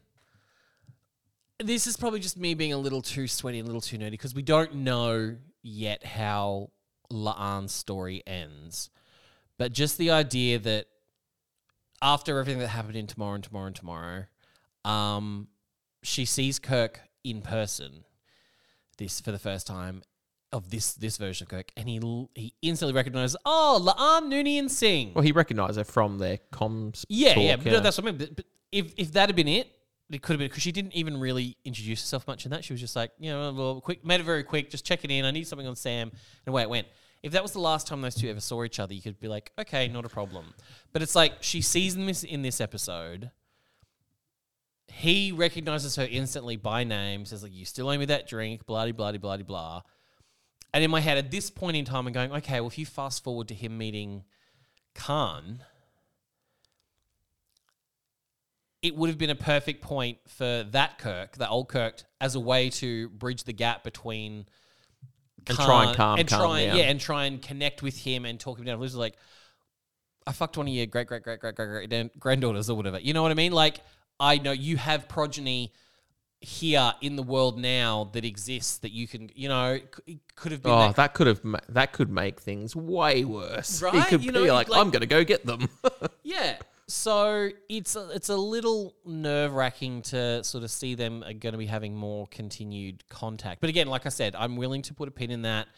this 1.62 1.87
is 1.87 1.96
probably 1.96 2.20
just 2.20 2.37
me 2.37 2.55
being 2.55 2.73
a 2.73 2.79
little 2.79 3.03
too 3.03 3.27
sweaty 3.27 3.59
and 3.59 3.66
a 3.66 3.70
little 3.70 3.81
too 3.81 3.99
nerdy 3.99 4.12
because 4.12 4.35
we 4.35 4.42
don't 4.42 4.75
know 4.77 5.37
yet 5.62 6.05
how 6.05 6.70
La'an's 7.12 7.73
story 7.73 8.23
ends. 8.27 8.90
But 9.59 9.73
just 9.73 9.99
the 9.99 10.11
idea 10.11 10.59
that 10.59 10.87
after 12.03 12.38
everything 12.38 12.61
that 12.61 12.68
happened 12.68 12.96
in 12.96 13.07
Tomorrow 13.07 13.35
and 13.35 13.44
Tomorrow 13.44 13.66
and 13.66 13.77
Tomorrow, 13.77 14.25
um, 14.85 15.49
she 16.03 16.25
sees 16.25 16.59
Kirk 16.59 17.01
in 17.25 17.42
person 17.42 18.05
this 18.96 19.20
for 19.20 19.33
the 19.33 19.38
first 19.38 19.66
time 19.66 20.03
of 20.53 20.70
this 20.70 20.94
this 20.94 21.16
version 21.16 21.44
of 21.44 21.49
Kirk, 21.51 21.73
and 21.77 21.88
he 21.88 22.01
he 22.35 22.55
instantly 22.62 22.94
recognizes, 22.94 23.37
oh, 23.44 23.81
La'an 23.83 24.31
Noonien 24.31 24.70
Singh. 24.70 25.12
Well, 25.14 25.23
he 25.23 25.33
recognised 25.33 25.77
her 25.77 25.85
from 25.85 26.18
their 26.18 26.38
comms. 26.53 27.05
Yeah, 27.09 27.35
talk, 27.35 27.42
yeah, 27.42 27.57
but 27.57 27.66
no, 27.66 27.81
that's 27.81 27.99
what 27.99 28.09
I 28.09 28.11
mean. 28.12 28.18
But, 28.18 28.37
but 28.37 28.44
if 28.73 28.94
if 28.96 29.12
that 29.12 29.29
had 29.29 29.37
been 29.37 29.49
it, 29.49 29.68
it 30.11 30.23
could 30.23 30.35
have 30.35 30.38
been 30.38 30.49
because 30.49 30.62
she 30.62 30.73
didn't 30.73 30.94
even 30.94 31.18
really 31.20 31.57
introduce 31.64 32.01
herself 32.03 32.27
much 32.27 32.44
in 32.44 32.51
that. 32.51 32.64
She 32.64 32.73
was 32.73 32.81
just 32.81 32.96
like, 32.96 33.12
you 33.18 33.31
know, 33.31 33.53
well, 33.53 33.81
quick, 33.81 34.05
made 34.05 34.20
it 34.20 34.25
very 34.25 34.42
quick, 34.42 34.70
just 34.70 34.85
checking 34.85 35.11
in. 35.11 35.25
I 35.25 35.31
need 35.31 35.46
something 35.46 35.66
on 35.66 35.77
Sam, 35.77 36.11
and 36.11 36.53
away 36.53 36.62
it 36.62 36.70
went. 36.70 36.88
If 37.23 37.33
that 37.33 37.42
was 37.42 37.53
the 37.53 37.61
last 37.61 37.87
time 37.87 38.01
those 38.01 38.14
two 38.14 38.29
ever 38.29 38.40
saw 38.40 38.64
each 38.64 38.81
other, 38.81 38.94
you 38.94 39.03
could 39.03 39.20
be 39.20 39.29
like, 39.29 39.53
okay, 39.59 39.88
not 39.88 40.05
a 40.05 40.09
problem. 40.09 40.55
But 40.92 41.03
it's 41.03 41.14
like 41.14 41.35
she 41.40 41.61
sees 41.61 41.94
them 41.94 42.09
in 42.09 42.42
this 42.42 42.61
episode. 42.61 43.31
He 44.88 45.31
recognizes 45.31 45.96
her 45.96 46.09
instantly 46.11 46.57
by 46.57 46.83
name, 46.83 47.25
says 47.25 47.44
like, 47.44 47.53
"You 47.53 47.64
still 47.64 47.88
owe 47.88 47.96
me 47.96 48.07
that 48.07 48.27
drink." 48.27 48.66
Blah 48.66 48.90
blah 48.90 49.12
blah 49.12 49.37
blah 49.37 49.37
blah. 49.37 49.83
And 50.73 50.85
in 50.85 50.90
my 50.90 51.01
head, 51.01 51.18
at 51.18 51.31
this 51.31 51.51
point 51.51 51.77
in 51.77 51.85
time, 51.85 52.07
I'm 52.07 52.12
going, 52.12 52.33
okay, 52.33 52.61
well, 52.61 52.68
if 52.68 52.79
you 52.79 52.87
fast 52.87 53.25
forward 53.25 53.49
to 53.49 53.55
him 53.55 53.77
meeting 53.77 54.25
Khan, 54.94 55.64
it 58.82 58.96
would 58.96 59.08
have 59.10 59.18
been 59.18 59.30
a 59.30 59.34
perfect 59.34 59.82
point 59.82 60.18
for 60.28 60.64
that 60.70 60.98
Kirk, 60.98 61.36
that 61.36 61.50
old 61.50 61.68
Kirk, 61.68 62.02
as 62.20 62.34
a 62.34 62.40
way 62.40 62.70
to 62.70 63.08
bridge 63.10 63.44
the 63.44 63.52
gap 63.52 63.84
between 63.84 64.46
And 65.46 65.56
try 65.58 65.86
and 65.88 65.96
calm- 65.96 66.18
and 66.18 66.28
calm 66.28 66.40
try 66.40 66.60
and, 66.60 66.70
down. 66.70 66.78
yeah, 66.78 66.84
and 66.84 67.00
try 67.00 67.24
and 67.26 67.42
connect 67.42 67.82
with 67.82 67.98
him 67.98 68.24
and 68.24 68.38
talk 68.40 68.58
him 68.58 68.64
down. 68.64 68.76
It 68.76 68.80
was 68.80 68.94
like, 68.94 69.16
I 70.26 70.32
fucked 70.32 70.56
one 70.56 70.66
of 70.68 70.72
your 70.72 70.86
great 70.86 71.06
great 71.08 71.22
great 71.22 71.40
great 71.40 71.54
great 71.56 71.88
great 71.90 72.18
granddaughters 72.20 72.70
or 72.70 72.76
whatever. 72.76 72.98
You 73.00 73.12
know 73.14 73.22
what 73.22 73.30
I 73.32 73.34
mean? 73.34 73.52
Like, 73.52 73.80
I 74.18 74.38
know 74.38 74.52
you 74.52 74.76
have 74.76 75.08
progeny 75.08 75.72
here 76.42 76.92
in 77.02 77.16
the 77.16 77.22
world 77.22 77.58
now 77.58 78.10
that 78.14 78.24
exists 78.24 78.78
that 78.78 78.92
you 78.92 79.06
can, 79.06 79.30
you 79.34 79.48
know, 79.48 79.78
it 80.06 80.20
could 80.36 80.52
have 80.52 80.62
been. 80.62 80.72
Oh, 80.72 80.78
that- 80.88 80.96
that 80.96 81.14
could 81.14 81.26
have 81.26 81.40
that 81.68 81.92
could 81.92 82.10
make 82.10 82.40
things 82.40 82.74
way 82.74 83.24
worse. 83.24 83.82
Right? 83.82 84.06
could 84.08 84.24
You 84.24 84.32
be 84.32 84.38
know, 84.46 84.54
like, 84.54 84.68
like- 84.68 84.80
I'm 84.80 84.90
gonna 84.90 85.06
go 85.06 85.22
get 85.24 85.44
them. 85.44 85.68
Yeah. 86.22 86.56
So 86.90 87.50
it's 87.68 87.94
a, 87.94 88.11
it's 88.11 88.29
a 88.29 88.37
little 88.37 88.94
nerve 89.05 89.53
wracking 89.53 90.03
to 90.03 90.42
sort 90.42 90.64
of 90.64 90.70
see 90.70 90.94
them 90.94 91.22
are 91.22 91.33
going 91.33 91.53
to 91.53 91.59
be 91.59 91.66
having 91.66 91.94
more 91.94 92.26
continued 92.26 93.09
contact. 93.09 93.61
But 93.61 93.70
again, 93.70 93.87
like 93.87 94.07
I 94.07 94.09
said, 94.09 94.35
I'm 94.35 94.57
willing 94.57 94.83
to 94.83 94.94
put 94.94 95.09
a 95.09 95.12
pin 95.12 95.31
in 95.31 95.42
that 95.42 95.68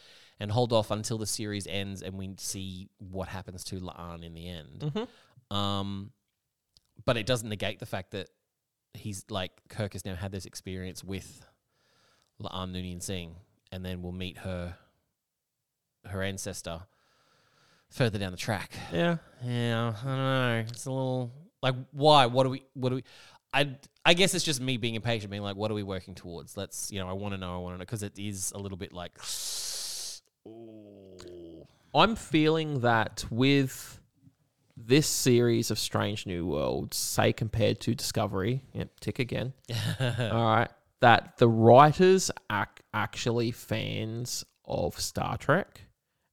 and 0.41 0.51
hold 0.51 0.73
off 0.73 0.91
until 0.91 1.19
the 1.19 1.27
series 1.27 1.67
ends 1.67 2.03
and 2.03 2.17
we 2.17 2.35
see 2.39 2.89
what 2.99 3.29
happens 3.29 3.63
to 3.65 3.77
La'an 3.77 4.25
in 4.25 4.35
the 4.35 4.49
end. 4.49 5.07
Um, 5.51 6.13
but 7.05 7.17
it 7.17 7.27
doesn't 7.27 7.49
negate 7.49 7.79
the 7.79 7.87
fact 7.87 8.13
that 8.13 8.31
he's 8.95 9.25
like 9.29 9.53
Kirk 9.69 9.93
has 9.93 10.05
now 10.05 10.15
had 10.15 10.33
this 10.33 10.47
experience 10.47 11.05
with 11.05 11.45
La'an 12.41 12.73
Noonien 12.73 13.03
Singh, 13.03 13.37
and 13.71 13.85
then 13.85 14.03
we'll 14.03 14.13
meet 14.13 14.39
her 14.39 14.77
her 16.07 16.23
ancestor 16.23 16.83
further 17.93 18.19
down 18.19 18.33
the 18.33 18.39
track. 18.39 18.73
yeah. 18.93 19.19
Yeah, 19.45 19.95
I 20.03 20.07
don't 20.07 20.17
know. 20.17 20.65
It's 20.69 20.87
a 20.87 20.91
little 20.91 21.33
like 21.63 21.75
why? 21.93 22.27
What 22.27 22.45
do 22.45 22.51
we? 22.51 22.63
What 22.75 22.91
do 22.91 22.97
we? 22.97 23.05
I 23.53 23.77
I 24.05 24.15
guess 24.15 24.35
it's 24.35 24.45
just 24.45 24.61
me 24.61 24.77
being 24.77 24.95
impatient, 24.95 25.31
being 25.31 25.43
like, 25.43 25.57
what 25.57 25.71
are 25.71 25.75
we 25.75 25.83
working 25.83 26.15
towards? 26.15 26.57
Let's 26.57 26.91
you 26.91 27.01
know, 27.01 27.09
I 27.09 27.13
want 27.13 27.35
to 27.35 27.39
know, 27.39 27.55
I 27.55 27.59
want 27.59 27.75
to 27.75 27.79
know, 27.79 27.83
because 27.83 28.03
it 28.03 28.19
is 28.19 28.53
a 28.55 28.59
little 28.59 28.79
bit 28.79 28.93
like, 28.93 29.13
ooh. 30.47 31.67
I'm 31.95 32.17
feeling 32.17 32.81
that 32.81 33.25
with 33.31 34.01
this 34.77 35.07
series 35.07 35.71
of 35.71 35.79
Strange 35.79 36.27
New 36.27 36.47
Worlds, 36.47 36.97
say 36.97 37.33
compared 37.33 37.81
to 37.81 37.95
Discovery, 37.95 38.63
yep, 38.73 38.99
tick 39.01 39.19
again. 39.19 39.53
All 40.01 40.45
right, 40.45 40.71
that 41.01 41.37
the 41.37 41.49
writers 41.49 42.31
are 42.49 42.69
actually 42.95 43.51
fans 43.51 44.45
of 44.65 44.99
Star 44.99 45.37
Trek 45.37 45.83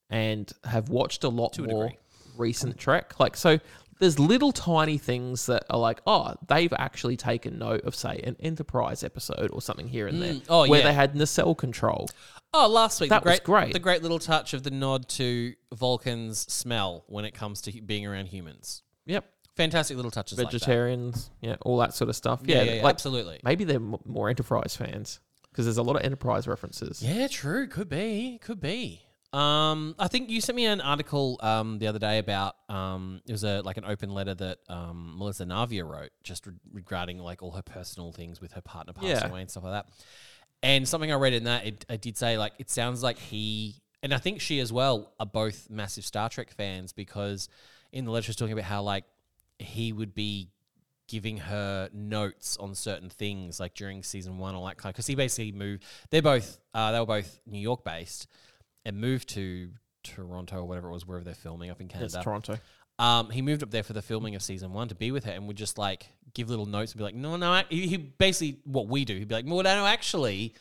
and 0.10 0.52
have 0.64 0.90
watched 0.90 1.24
a 1.24 1.30
lot 1.30 1.54
To 1.54 1.64
more 1.64 1.84
degree. 1.88 2.00
recent 2.38 2.78
Trek. 2.78 3.20
Like 3.20 3.36
so. 3.38 3.60
There's 4.02 4.18
little 4.18 4.54
tiny 4.54 4.98
things 4.98 5.48
that 5.48 5.66
are 5.70 5.78
like, 5.78 6.00
oh, 6.08 6.34
they've 6.48 6.72
actually 6.78 7.18
taken 7.18 7.60
note 7.60 7.82
of, 7.82 7.94
say, 7.94 8.22
an 8.24 8.38
Enterprise 8.40 9.04
episode 9.04 9.52
or 9.52 9.62
something 9.62 9.90
here 9.90 10.08
and 10.08 10.22
there, 10.22 10.36
Mm, 10.36 10.46
oh, 10.48 10.70
where 10.70 10.80
yeah. 10.80 10.86
they 10.86 10.94
had 10.94 11.18
nacelle 11.18 11.54
control. 11.54 12.08
Oh, 12.54 12.70
last 12.70 13.02
week 13.02 13.10
That 13.10 13.26
the 13.26 13.30
was 13.32 13.40
great, 13.42 13.64
great. 13.66 13.74
The 13.74 13.80
great 13.80 14.02
little 14.02 14.18
touch 14.18 14.54
of 14.54 14.64
the 14.64 14.72
nod 14.72 15.10
to 15.10 15.54
Vulcan's 15.76 16.40
smell 16.50 17.04
when 17.08 17.26
it 17.26 17.34
comes 17.34 17.60
to 17.64 17.82
being 17.82 18.06
around 18.06 18.28
humans. 18.28 18.84
Yep, 19.06 19.26
Fantastic 19.58 19.98
little 19.98 20.12
touches 20.12 20.38
like 20.38 20.48
vegetarians, 20.50 21.30
yeah, 21.42 21.58
all 21.64 21.78
that 21.80 21.94
sort 21.94 22.10
of 22.10 22.16
stuff. 22.16 22.40
Yeah, 22.46 22.62
Yeah, 22.64 22.74
yeah, 22.76 22.84
like 22.84 22.94
absolutely. 22.94 23.42
maybe 23.44 23.66
they're 23.66 23.82
more 23.82 24.30
Enterprise 24.30 24.78
fans 24.78 25.20
because 25.52 25.66
there's 25.66 25.78
a 25.78 25.84
lot 25.84 25.98
of 25.98 26.04
Enterprise 26.04 26.48
references. 26.48 27.04
Yeah, 27.04 27.28
true. 27.28 27.68
Could 27.68 27.90
be. 27.90 28.40
Could 28.42 28.62
be. 28.62 29.02
Um, 29.32 29.94
I 30.00 30.08
think 30.08 30.30
you 30.32 30.42
sent 30.42 30.56
me 30.56 30.66
an 30.66 30.82
article 30.82 31.40
um, 31.44 31.78
the 31.78 31.86
other 31.88 32.00
day 32.00 32.18
about 32.18 32.56
um, 32.68 33.22
it 33.28 33.32
was 33.32 33.44
a 33.44 33.62
like 33.62 33.78
an 33.78 33.86
open 33.86 34.12
letter 34.14 34.34
that 34.34 34.58
um, 34.70 35.16
Melissa 35.20 35.46
Navia 35.46 35.88
wrote 35.88 36.10
just 36.24 36.48
re- 36.48 36.54
regarding 36.74 37.20
like 37.20 37.44
all 37.44 37.52
her 37.52 37.62
personal 37.62 38.12
things 38.12 38.42
with 38.42 38.54
her 38.54 38.62
partner 38.62 38.94
passing 38.94 39.10
Yeah. 39.10 39.28
away 39.30 39.42
and 39.42 39.50
stuff 39.52 39.64
like 39.66 39.74
that. 39.74 39.86
And 40.64 40.88
something 40.88 41.12
I 41.12 41.16
read 41.16 41.34
in 41.34 41.44
that 41.44 41.66
it, 41.66 41.86
it 41.90 42.02
did 42.02 42.18
say 42.18 42.38
like 42.40 42.54
it 42.58 42.72
sounds 42.72 43.04
like 43.04 43.20
he 43.20 43.76
and 44.02 44.14
I 44.14 44.18
think 44.18 44.42
she 44.42 44.60
as 44.62 44.74
well 44.74 45.14
are 45.20 45.26
both 45.28 45.70
massive 45.70 46.06
Star 46.06 46.28
Trek 46.30 46.50
fans 46.52 46.92
because 46.92 47.50
in 47.92 48.06
the 48.06 48.12
letter 48.12 48.24
she 48.24 48.30
was 48.30 48.36
talking 48.36 48.54
about 48.54 48.66
how 48.66 48.82
like 48.82 49.04
he 49.60 49.94
would 49.94 50.16
be 50.16 50.50
giving 51.08 51.38
her 51.38 51.90
notes 51.94 52.58
on 52.58 52.74
certain 52.76 53.10
things 53.10 53.60
like 53.60 53.74
during 53.74 54.02
season 54.04 54.38
one 54.38 54.54
all 54.56 54.66
that 54.66 54.78
kind 54.78 54.94
because 54.94 55.08
he 55.08 55.16
basically 55.16 55.52
moved 55.52 55.84
they're 56.12 56.22
both 56.22 56.60
uh, 56.74 56.92
they 56.92 57.00
were 57.00 57.06
both 57.06 57.40
new 57.48 57.58
york 57.60 57.84
based 57.84 58.28
and 58.90 59.00
moved 59.00 59.30
to 59.30 59.70
toronto 60.04 60.58
or 60.58 60.66
whatever 60.66 60.90
it 60.90 60.94
was 60.94 61.06
wherever 61.08 61.24
they're 61.24 61.34
filming 61.34 61.70
up 61.70 61.80
in 61.80 61.88
It's 61.88 61.94
canada 61.94 62.22
Toronto. 62.24 62.58
um, 63.00 63.30
he 63.30 63.42
moved 63.42 63.64
up 63.64 63.72
there 63.72 63.84
for 63.84 63.94
the 63.94 64.02
filming 64.02 64.36
of 64.36 64.42
season 64.42 64.74
one 64.74 64.88
to 64.90 64.96
be 64.96 65.12
with 65.12 65.24
her 65.26 65.32
and 65.32 65.48
would 65.48 65.58
just 65.58 65.78
like 65.78 66.08
give 66.34 66.50
little 66.50 66.66
notes 66.66 66.92
and 66.92 66.98
be 67.00 67.04
like 67.04 67.16
no 67.16 67.36
no 67.38 67.64
he, 67.70 67.88
he 67.88 67.98
basically 67.98 68.60
what 68.66 68.88
we 68.88 69.06
do 69.06 69.16
he'd 69.18 69.28
be 69.28 69.36
like 69.36 69.46
well 69.48 69.64
no 69.64 69.86
actually 69.86 70.54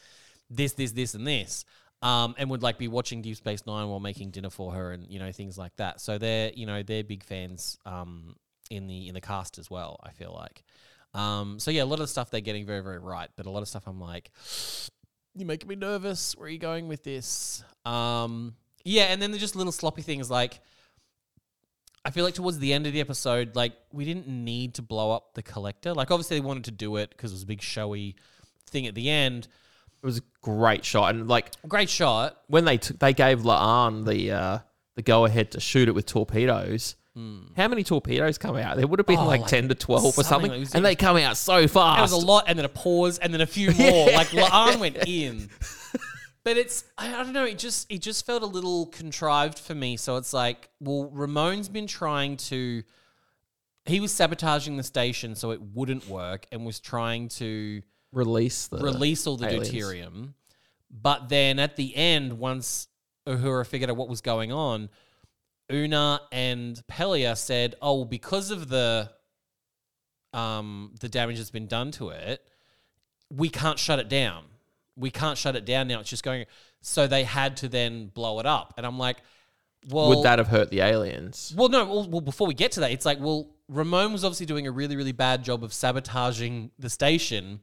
this 0.50 0.72
this 0.74 0.92
this 0.92 1.14
and 1.14 1.26
this 1.26 1.64
um, 2.00 2.36
and 2.38 2.48
would 2.50 2.62
like 2.62 2.78
be 2.78 2.86
watching 2.86 3.22
Deep 3.22 3.36
Space 3.36 3.66
Nine 3.66 3.88
while 3.88 3.98
making 3.98 4.30
dinner 4.30 4.50
for 4.50 4.72
her, 4.72 4.92
and 4.92 5.04
you 5.10 5.18
know 5.18 5.32
things 5.32 5.58
like 5.58 5.74
that. 5.78 6.00
So 6.00 6.16
they're 6.16 6.52
you 6.54 6.64
know 6.64 6.84
they're 6.84 7.02
big 7.02 7.24
fans 7.24 7.76
um, 7.84 8.36
in 8.70 8.86
the 8.86 9.08
in 9.08 9.14
the 9.14 9.20
cast 9.20 9.58
as 9.58 9.68
well. 9.68 9.98
I 10.04 10.10
feel 10.12 10.32
like, 10.32 10.62
um, 11.12 11.58
so 11.58 11.72
yeah, 11.72 11.82
a 11.82 11.86
lot 11.86 11.94
of 11.94 12.04
the 12.04 12.06
stuff 12.06 12.30
they're 12.30 12.40
getting 12.40 12.64
very 12.66 12.82
very 12.84 13.00
right, 13.00 13.28
but 13.36 13.46
a 13.46 13.50
lot 13.50 13.62
of 13.62 13.68
stuff 13.68 13.88
I'm 13.88 14.00
like, 14.00 14.30
you're 15.38 15.46
making 15.46 15.68
me 15.68 15.76
nervous. 15.76 16.34
Where 16.36 16.46
are 16.46 16.50
you 16.50 16.58
going 16.58 16.88
with 16.88 17.04
this? 17.04 17.62
Um, 17.84 18.54
yeah, 18.84 19.04
and 19.04 19.20
then 19.20 19.30
there's 19.30 19.40
just 19.40 19.56
little 19.56 19.72
sloppy 19.72 20.02
things 20.02 20.30
like. 20.30 20.60
I 22.04 22.10
feel 22.10 22.24
like 22.24 22.34
towards 22.34 22.58
the 22.58 22.72
end 22.72 22.86
of 22.86 22.92
the 22.92 23.00
episode, 23.00 23.54
like 23.54 23.72
we 23.92 24.04
didn't 24.04 24.28
need 24.28 24.74
to 24.74 24.82
blow 24.82 25.10
up 25.10 25.34
the 25.34 25.42
collector. 25.42 25.92
Like 25.92 26.10
obviously 26.10 26.38
they 26.38 26.46
wanted 26.46 26.64
to 26.64 26.70
do 26.70 26.96
it 26.96 27.10
because 27.10 27.32
it 27.32 27.34
was 27.34 27.42
a 27.42 27.46
big 27.46 27.60
showy 27.60 28.16
thing 28.70 28.86
at 28.86 28.94
the 28.94 29.10
end. 29.10 29.48
It 30.02 30.06
was 30.06 30.18
a 30.18 30.22
great 30.40 30.84
shot, 30.84 31.14
and 31.14 31.28
like 31.28 31.50
Great 31.66 31.90
shot. 31.90 32.38
when 32.46 32.64
they 32.64 32.78
took 32.78 32.98
they 32.98 33.12
gave 33.12 33.40
La'an 33.40 34.06
the 34.06 34.30
uh, 34.30 34.58
the 34.94 35.02
go 35.02 35.24
ahead 35.24 35.50
to 35.52 35.60
shoot 35.60 35.88
it 35.88 35.92
with 35.92 36.06
torpedoes. 36.06 36.94
How 37.56 37.68
many 37.68 37.82
torpedoes 37.84 38.38
come 38.38 38.56
out? 38.56 38.76
There 38.76 38.86
would 38.86 38.98
have 38.98 39.06
been 39.06 39.16
Hmm. 39.16 39.24
Oh, 39.24 39.26
like, 39.26 39.40
like 39.42 39.50
ten 39.50 39.68
to 39.68 39.74
twelve 39.74 40.04
or 40.04 40.12
something 40.12 40.24
something, 40.24 40.50
like- 40.50 40.56
it 40.56 40.60
was- 40.60 40.74
and 40.74 40.84
they 40.84 40.94
come 40.96 41.16
out 41.16 41.36
so 41.36 41.66
fast. 41.66 41.74
There 41.74 41.82
fast. 41.82 42.12
was 42.14 42.22
a 42.22 42.26
lot, 42.26 42.44
and 42.46 42.58
then 42.58 42.64
a 42.66 42.68
pause, 42.70 43.18
and 43.18 43.32
then 43.34 43.40
a 43.40 43.46
few 43.46 43.70
more. 43.78 44.06
Like 44.12 44.28
La'an 44.28 44.78
went 44.78 44.96
in, 45.08 45.48
but 46.44 46.56
it's 46.56 46.84
I, 46.96 47.08
I 47.14 47.22
don't 47.24 47.32
know. 47.32 47.44
It 47.44 47.58
just 47.58 47.90
it 47.90 47.98
just 48.02 48.24
felt 48.26 48.42
a 48.42 48.46
little 48.46 48.86
contrived 48.86 49.58
for 49.58 49.74
me. 49.74 49.96
So 49.96 50.16
it's 50.16 50.32
like, 50.32 50.68
well, 50.80 51.10
Ramon's 51.14 51.68
been 51.68 51.86
trying 51.86 52.36
to. 52.48 52.82
He 53.86 54.00
was 54.00 54.12
sabotaging 54.12 54.76
the 54.76 54.82
station 54.82 55.34
so 55.34 55.50
it 55.52 55.60
wouldn't 55.62 56.08
work, 56.08 56.46
and 56.52 56.66
was 56.66 56.78
trying 56.78 57.28
to 57.30 57.82
Release 58.12 58.68
the 58.68 58.78
release 58.78 59.26
all 59.26 59.36
the 59.36 59.46
aliens. 59.48 59.68
deuterium. 59.70 60.34
But 60.90 61.28
then 61.28 61.58
at 61.58 61.76
the 61.76 61.94
end, 61.96 62.38
once 62.38 62.88
Uhura 63.26 63.66
figured 63.66 63.90
out 63.90 63.96
what 63.96 64.08
was 64.08 64.20
going 64.22 64.50
on, 64.52 64.88
Una 65.70 66.20
and 66.32 66.80
Pelia 66.88 67.36
said, 67.36 67.74
"Oh, 67.82 68.04
because 68.04 68.50
of 68.50 68.68
the 68.68 69.10
um 70.32 70.94
the 71.00 71.08
damage 71.08 71.38
that's 71.38 71.50
been 71.50 71.66
done 71.66 71.90
to 71.92 72.10
it, 72.10 72.42
we 73.30 73.48
can't 73.48 73.78
shut 73.78 73.98
it 73.98 74.08
down. 74.08 74.44
We 74.96 75.10
can't 75.10 75.38
shut 75.38 75.56
it 75.56 75.64
down 75.64 75.88
now. 75.88 76.00
It's 76.00 76.10
just 76.10 76.24
going." 76.24 76.46
So 76.80 77.06
they 77.06 77.24
had 77.24 77.56
to 77.58 77.68
then 77.68 78.06
blow 78.08 78.38
it 78.40 78.46
up, 78.46 78.74
and 78.76 78.86
I'm 78.86 78.98
like, 78.98 79.18
"Well, 79.88 80.08
Would 80.10 80.24
that 80.24 80.38
have 80.38 80.48
hurt 80.48 80.70
the 80.70 80.80
aliens? 80.80 81.52
well, 81.56 81.68
no. 81.68 81.84
Well, 81.84 82.08
well, 82.08 82.20
before 82.20 82.46
we 82.46 82.54
get 82.54 82.72
to 82.72 82.80
that, 82.80 82.92
it's 82.92 83.04
like, 83.04 83.18
well, 83.20 83.48
Ramon 83.68 84.12
was 84.12 84.24
obviously 84.24 84.46
doing 84.46 84.66
a 84.66 84.70
really, 84.70 84.96
really 84.96 85.12
bad 85.12 85.42
job 85.44 85.62
of 85.64 85.72
sabotaging 85.72 86.70
the 86.78 86.88
station. 86.88 87.60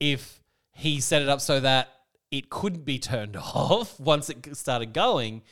If 0.00 0.40
he 0.74 1.00
set 1.00 1.22
it 1.22 1.28
up 1.28 1.40
so 1.40 1.60
that 1.60 1.88
it 2.30 2.48
couldn't 2.48 2.84
be 2.84 2.98
turned 2.98 3.36
off 3.54 3.98
once 4.00 4.30
it 4.30 4.56
started 4.56 4.92
going, 4.92 5.42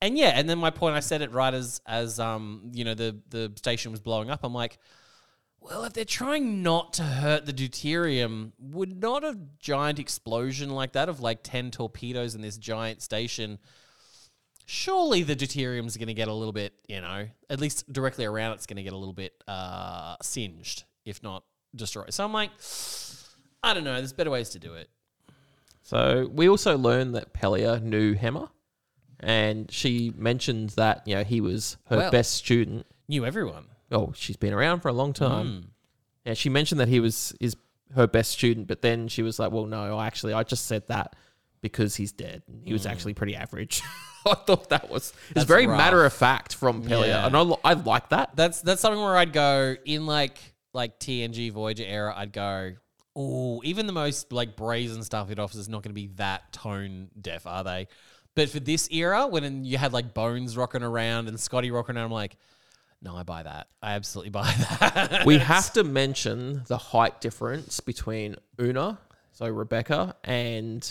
and 0.00 0.18
yeah, 0.18 0.32
and 0.34 0.48
then 0.48 0.58
my 0.58 0.70
point, 0.70 0.96
I 0.96 1.00
said 1.00 1.22
it 1.22 1.32
right 1.32 1.54
as 1.54 1.80
as 1.86 2.20
um 2.20 2.70
you 2.72 2.84
know 2.84 2.94
the 2.94 3.20
the 3.30 3.52
station 3.56 3.90
was 3.90 4.00
blowing 4.00 4.30
up. 4.30 4.40
I'm 4.42 4.54
like, 4.54 4.78
Well, 5.60 5.84
if 5.84 5.92
they're 5.94 6.04
trying 6.04 6.62
not 6.62 6.92
to 6.94 7.02
hurt 7.02 7.46
the 7.46 7.52
deuterium, 7.52 8.52
would 8.58 9.00
not 9.00 9.24
a 9.24 9.38
giant 9.58 9.98
explosion 9.98 10.70
like 10.70 10.92
that 10.92 11.08
of 11.08 11.20
like 11.20 11.40
10 11.42 11.70
torpedoes 11.70 12.34
in 12.34 12.42
this 12.42 12.58
giant 12.58 13.00
station, 13.02 13.58
surely 14.66 15.22
the 15.22 15.34
deuterium's 15.34 15.96
going 15.96 16.08
to 16.08 16.14
get 16.14 16.28
a 16.28 16.34
little 16.34 16.52
bit, 16.52 16.74
you 16.86 17.00
know, 17.00 17.28
at 17.48 17.60
least 17.60 17.90
directly 17.92 18.24
around 18.24 18.52
it's 18.52 18.66
going 18.66 18.76
to 18.76 18.82
get 18.82 18.92
a 18.92 18.96
little 18.96 19.14
bit 19.14 19.32
uh, 19.48 20.16
singed, 20.22 20.84
if 21.04 21.22
not 21.22 21.44
destroyed. 21.74 22.12
So 22.12 22.24
I'm 22.24 22.32
like, 22.32 22.50
I 23.62 23.72
don't 23.74 23.84
know. 23.84 23.94
There's 23.94 24.12
better 24.12 24.30
ways 24.30 24.50
to 24.50 24.58
do 24.58 24.74
it. 24.74 24.90
So 25.82 26.30
we 26.32 26.48
also 26.48 26.78
learned 26.78 27.14
that 27.14 27.32
Pelia 27.34 27.82
knew 27.82 28.14
Hemmer, 28.14 28.48
and 29.24 29.70
she 29.70 30.12
mentioned 30.16 30.70
that 30.70 31.02
you 31.06 31.14
know 31.16 31.24
he 31.24 31.40
was 31.40 31.76
her 31.86 31.96
Well. 31.96 32.10
best 32.10 32.32
student. 32.32 32.86
Knew 33.08 33.24
everyone. 33.26 33.66
Oh, 33.90 34.12
she's 34.16 34.36
been 34.36 34.52
around 34.52 34.80
for 34.80 34.88
a 34.88 34.92
long 34.92 35.12
time. 35.12 35.46
Mm. 35.46 35.64
Yeah, 36.24 36.34
she 36.34 36.48
mentioned 36.48 36.80
that 36.80 36.88
he 36.88 37.00
was 37.00 37.34
is 37.40 37.56
her 37.94 38.06
best 38.06 38.32
student, 38.32 38.66
but 38.66 38.82
then 38.82 39.08
she 39.08 39.22
was 39.22 39.38
like, 39.38 39.52
"Well, 39.52 39.66
no, 39.66 40.00
actually, 40.00 40.32
I 40.32 40.42
just 40.42 40.66
said 40.66 40.86
that 40.88 41.14
because 41.60 41.94
he's 41.96 42.12
dead. 42.12 42.42
He 42.62 42.72
was 42.72 42.86
actually 42.86 43.14
pretty 43.14 43.36
average." 43.36 43.82
I 44.26 44.34
thought 44.34 44.70
that 44.70 44.88
was 44.90 45.12
it's 45.36 45.44
very 45.44 45.66
rough. 45.66 45.76
matter 45.76 46.02
of 46.04 46.12
fact 46.12 46.54
from 46.54 46.82
Pelia, 46.82 47.08
Yeah. 47.08 47.26
and 47.26 47.36
I, 47.36 47.40
li- 47.42 47.56
I 47.62 47.74
like 47.74 48.08
that. 48.08 48.34
That's 48.34 48.62
that's 48.62 48.80
something 48.80 49.00
where 49.02 49.16
I'd 49.18 49.34
go 49.34 49.76
in 49.84 50.06
like 50.06 50.38
like 50.72 50.98
TNG 50.98 51.52
Voyager 51.52 51.84
era. 51.86 52.14
I'd 52.16 52.32
go, 52.32 52.72
oh, 53.14 53.60
even 53.64 53.86
the 53.86 53.92
most 53.92 54.32
like 54.32 54.56
brazen 54.56 55.02
Starfleet 55.02 55.38
officers 55.38 55.68
not 55.68 55.82
going 55.82 55.90
to 55.90 55.94
be 55.94 56.06
that 56.16 56.52
tone 56.54 57.10
deaf, 57.20 57.46
are 57.46 57.62
they? 57.64 57.86
But 58.34 58.50
for 58.50 58.58
this 58.60 58.88
era, 58.90 59.26
when 59.26 59.64
you 59.64 59.78
had 59.78 59.92
like 59.92 60.12
Bones 60.14 60.56
rocking 60.56 60.82
around 60.82 61.28
and 61.28 61.38
Scotty 61.38 61.70
rocking 61.70 61.96
around, 61.96 62.06
I'm 62.06 62.10
like, 62.12 62.36
no, 63.00 63.14
I 63.16 63.22
buy 63.22 63.42
that. 63.44 63.68
I 63.82 63.92
absolutely 63.94 64.30
buy 64.30 64.52
that. 64.80 65.24
we 65.26 65.38
have 65.38 65.72
to 65.74 65.84
mention 65.84 66.62
the 66.66 66.78
height 66.78 67.20
difference 67.20 67.80
between 67.80 68.36
Una, 68.60 68.98
so 69.32 69.46
Rebecca, 69.46 70.16
and 70.24 70.82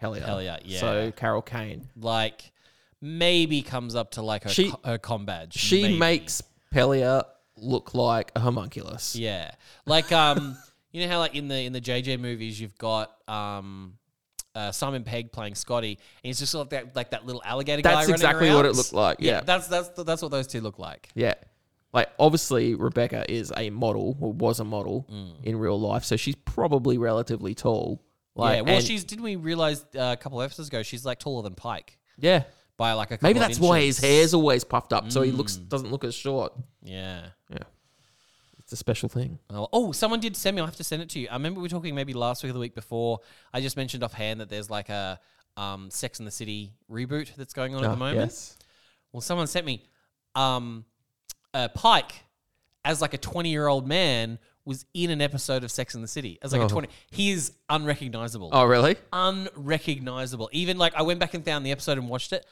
Pelia. 0.00 0.24
Pelia, 0.24 0.58
yeah. 0.64 0.80
So 0.80 1.12
Carol 1.14 1.42
Kane. 1.42 1.88
like 1.96 2.52
maybe 3.00 3.62
comes 3.62 3.94
up 3.94 4.12
to 4.12 4.22
like 4.22 4.42
her 4.44 4.48
She- 4.50 4.70
co- 4.70 4.80
her 4.84 4.98
com 4.98 5.24
badge. 5.26 5.54
She 5.54 5.82
maybe. 5.82 5.98
makes 5.98 6.42
Pelia 6.74 7.24
look 7.56 7.94
like 7.94 8.32
a 8.34 8.40
homunculus. 8.40 9.14
Yeah, 9.14 9.50
like 9.86 10.10
um, 10.10 10.56
you 10.90 11.02
know 11.02 11.12
how 11.12 11.18
like 11.20 11.34
in 11.36 11.46
the 11.48 11.60
in 11.64 11.72
the 11.72 11.80
JJ 11.80 12.18
movies 12.18 12.60
you've 12.60 12.78
got 12.78 13.12
um. 13.28 13.97
Uh, 14.58 14.72
Simon 14.72 15.04
Pegg 15.04 15.30
playing 15.32 15.54
Scotty, 15.54 15.92
and 15.92 15.98
he's 16.22 16.38
just 16.38 16.54
like 16.54 16.70
that, 16.70 16.96
like 16.96 17.10
that 17.10 17.24
little 17.26 17.42
alligator 17.44 17.82
guy. 17.82 17.90
That's 17.90 18.00
running 18.08 18.14
exactly 18.14 18.48
around. 18.48 18.56
what 18.56 18.66
it 18.66 18.74
looked 18.74 18.92
like, 18.92 19.16
yeah. 19.20 19.40
that's 19.42 19.68
that's 19.68 19.88
that's 20.02 20.22
what 20.22 20.30
those 20.30 20.46
two 20.46 20.60
look 20.60 20.78
like. 20.78 21.08
Yeah. 21.14 21.34
Like 21.92 22.08
obviously 22.18 22.74
Rebecca 22.74 23.24
is 23.32 23.52
a 23.56 23.70
model 23.70 24.16
or 24.20 24.32
was 24.32 24.60
a 24.60 24.64
model 24.64 25.06
Mm. 25.10 25.44
in 25.44 25.56
real 25.56 25.80
life, 25.80 26.04
so 26.04 26.16
she's 26.16 26.34
probably 26.34 26.98
relatively 26.98 27.54
tall. 27.54 28.02
Like 28.34 28.56
yeah, 28.56 28.60
well, 28.62 28.74
and- 28.76 28.84
she's 28.84 29.04
didn't 29.04 29.24
we 29.24 29.36
realize 29.36 29.84
uh, 29.96 30.14
a 30.14 30.16
couple 30.16 30.40
of 30.40 30.44
episodes 30.44 30.68
ago 30.68 30.82
she's 30.82 31.04
like 31.06 31.18
taller 31.18 31.42
than 31.42 31.54
Pike 31.54 31.98
yeah. 32.18 32.42
by 32.76 32.92
like 32.92 33.10
a 33.10 33.16
couple 33.16 33.28
Maybe 33.28 33.38
of 33.40 33.46
that's 33.46 33.58
why 33.58 33.80
his 33.80 33.98
inches. 33.98 34.10
hair's 34.10 34.34
always 34.34 34.64
puffed 34.64 34.92
up, 34.92 35.10
so 35.10 35.22
he 35.22 35.30
looks 35.32 35.56
Mm. 35.56 35.68
doesn't 35.70 35.90
look 35.90 36.04
as 36.04 36.14
short. 36.14 36.52
Yeah. 36.82 37.28
Yeah. 37.50 37.58
It's 38.68 38.74
a 38.74 38.76
special 38.76 39.08
thing. 39.08 39.38
Oh, 39.48 39.66
oh, 39.72 39.92
someone 39.92 40.20
did 40.20 40.36
send 40.36 40.54
me. 40.54 40.60
I'll 40.60 40.66
have 40.66 40.76
to 40.76 40.84
send 40.84 41.00
it 41.00 41.08
to 41.10 41.18
you. 41.18 41.28
I 41.30 41.32
remember 41.32 41.58
we 41.60 41.62
were 41.64 41.68
talking 41.70 41.94
maybe 41.94 42.12
last 42.12 42.42
week 42.42 42.50
or 42.50 42.52
the 42.52 42.58
week 42.58 42.74
before. 42.74 43.20
I 43.50 43.62
just 43.62 43.78
mentioned 43.78 44.04
offhand 44.04 44.42
that 44.42 44.50
there's 44.50 44.68
like 44.68 44.90
a 44.90 45.18
um, 45.56 45.90
Sex 45.90 46.18
and 46.18 46.26
the 46.26 46.30
City 46.30 46.74
reboot 46.90 47.34
that's 47.34 47.54
going 47.54 47.74
on 47.74 47.82
at 47.82 47.86
Ah, 47.88 47.92
the 47.92 47.96
moment. 47.96 48.18
Yes. 48.18 48.58
Well, 49.10 49.22
someone 49.22 49.46
sent 49.46 49.64
me 49.64 49.86
um, 50.34 50.84
uh, 51.54 51.68
Pike 51.68 52.12
as 52.84 53.00
like 53.00 53.14
a 53.14 53.18
20 53.18 53.48
year 53.48 53.68
old 53.68 53.88
man 53.88 54.38
was 54.66 54.84
in 54.92 55.08
an 55.08 55.22
episode 55.22 55.64
of 55.64 55.70
Sex 55.70 55.94
and 55.94 56.04
the 56.04 56.08
City 56.08 56.38
as 56.42 56.52
like 56.52 56.60
a 56.60 56.68
20. 56.68 56.88
He 57.10 57.30
is 57.30 57.52
unrecognizable. 57.70 58.50
Oh 58.52 58.66
really? 58.66 58.96
Unrecognizable. 59.14 60.50
Even 60.52 60.76
like 60.76 60.94
I 60.94 61.00
went 61.00 61.20
back 61.20 61.32
and 61.32 61.42
found 61.42 61.64
the 61.64 61.70
episode 61.72 61.96
and 61.96 62.06
watched 62.06 62.34
it. 62.34 62.44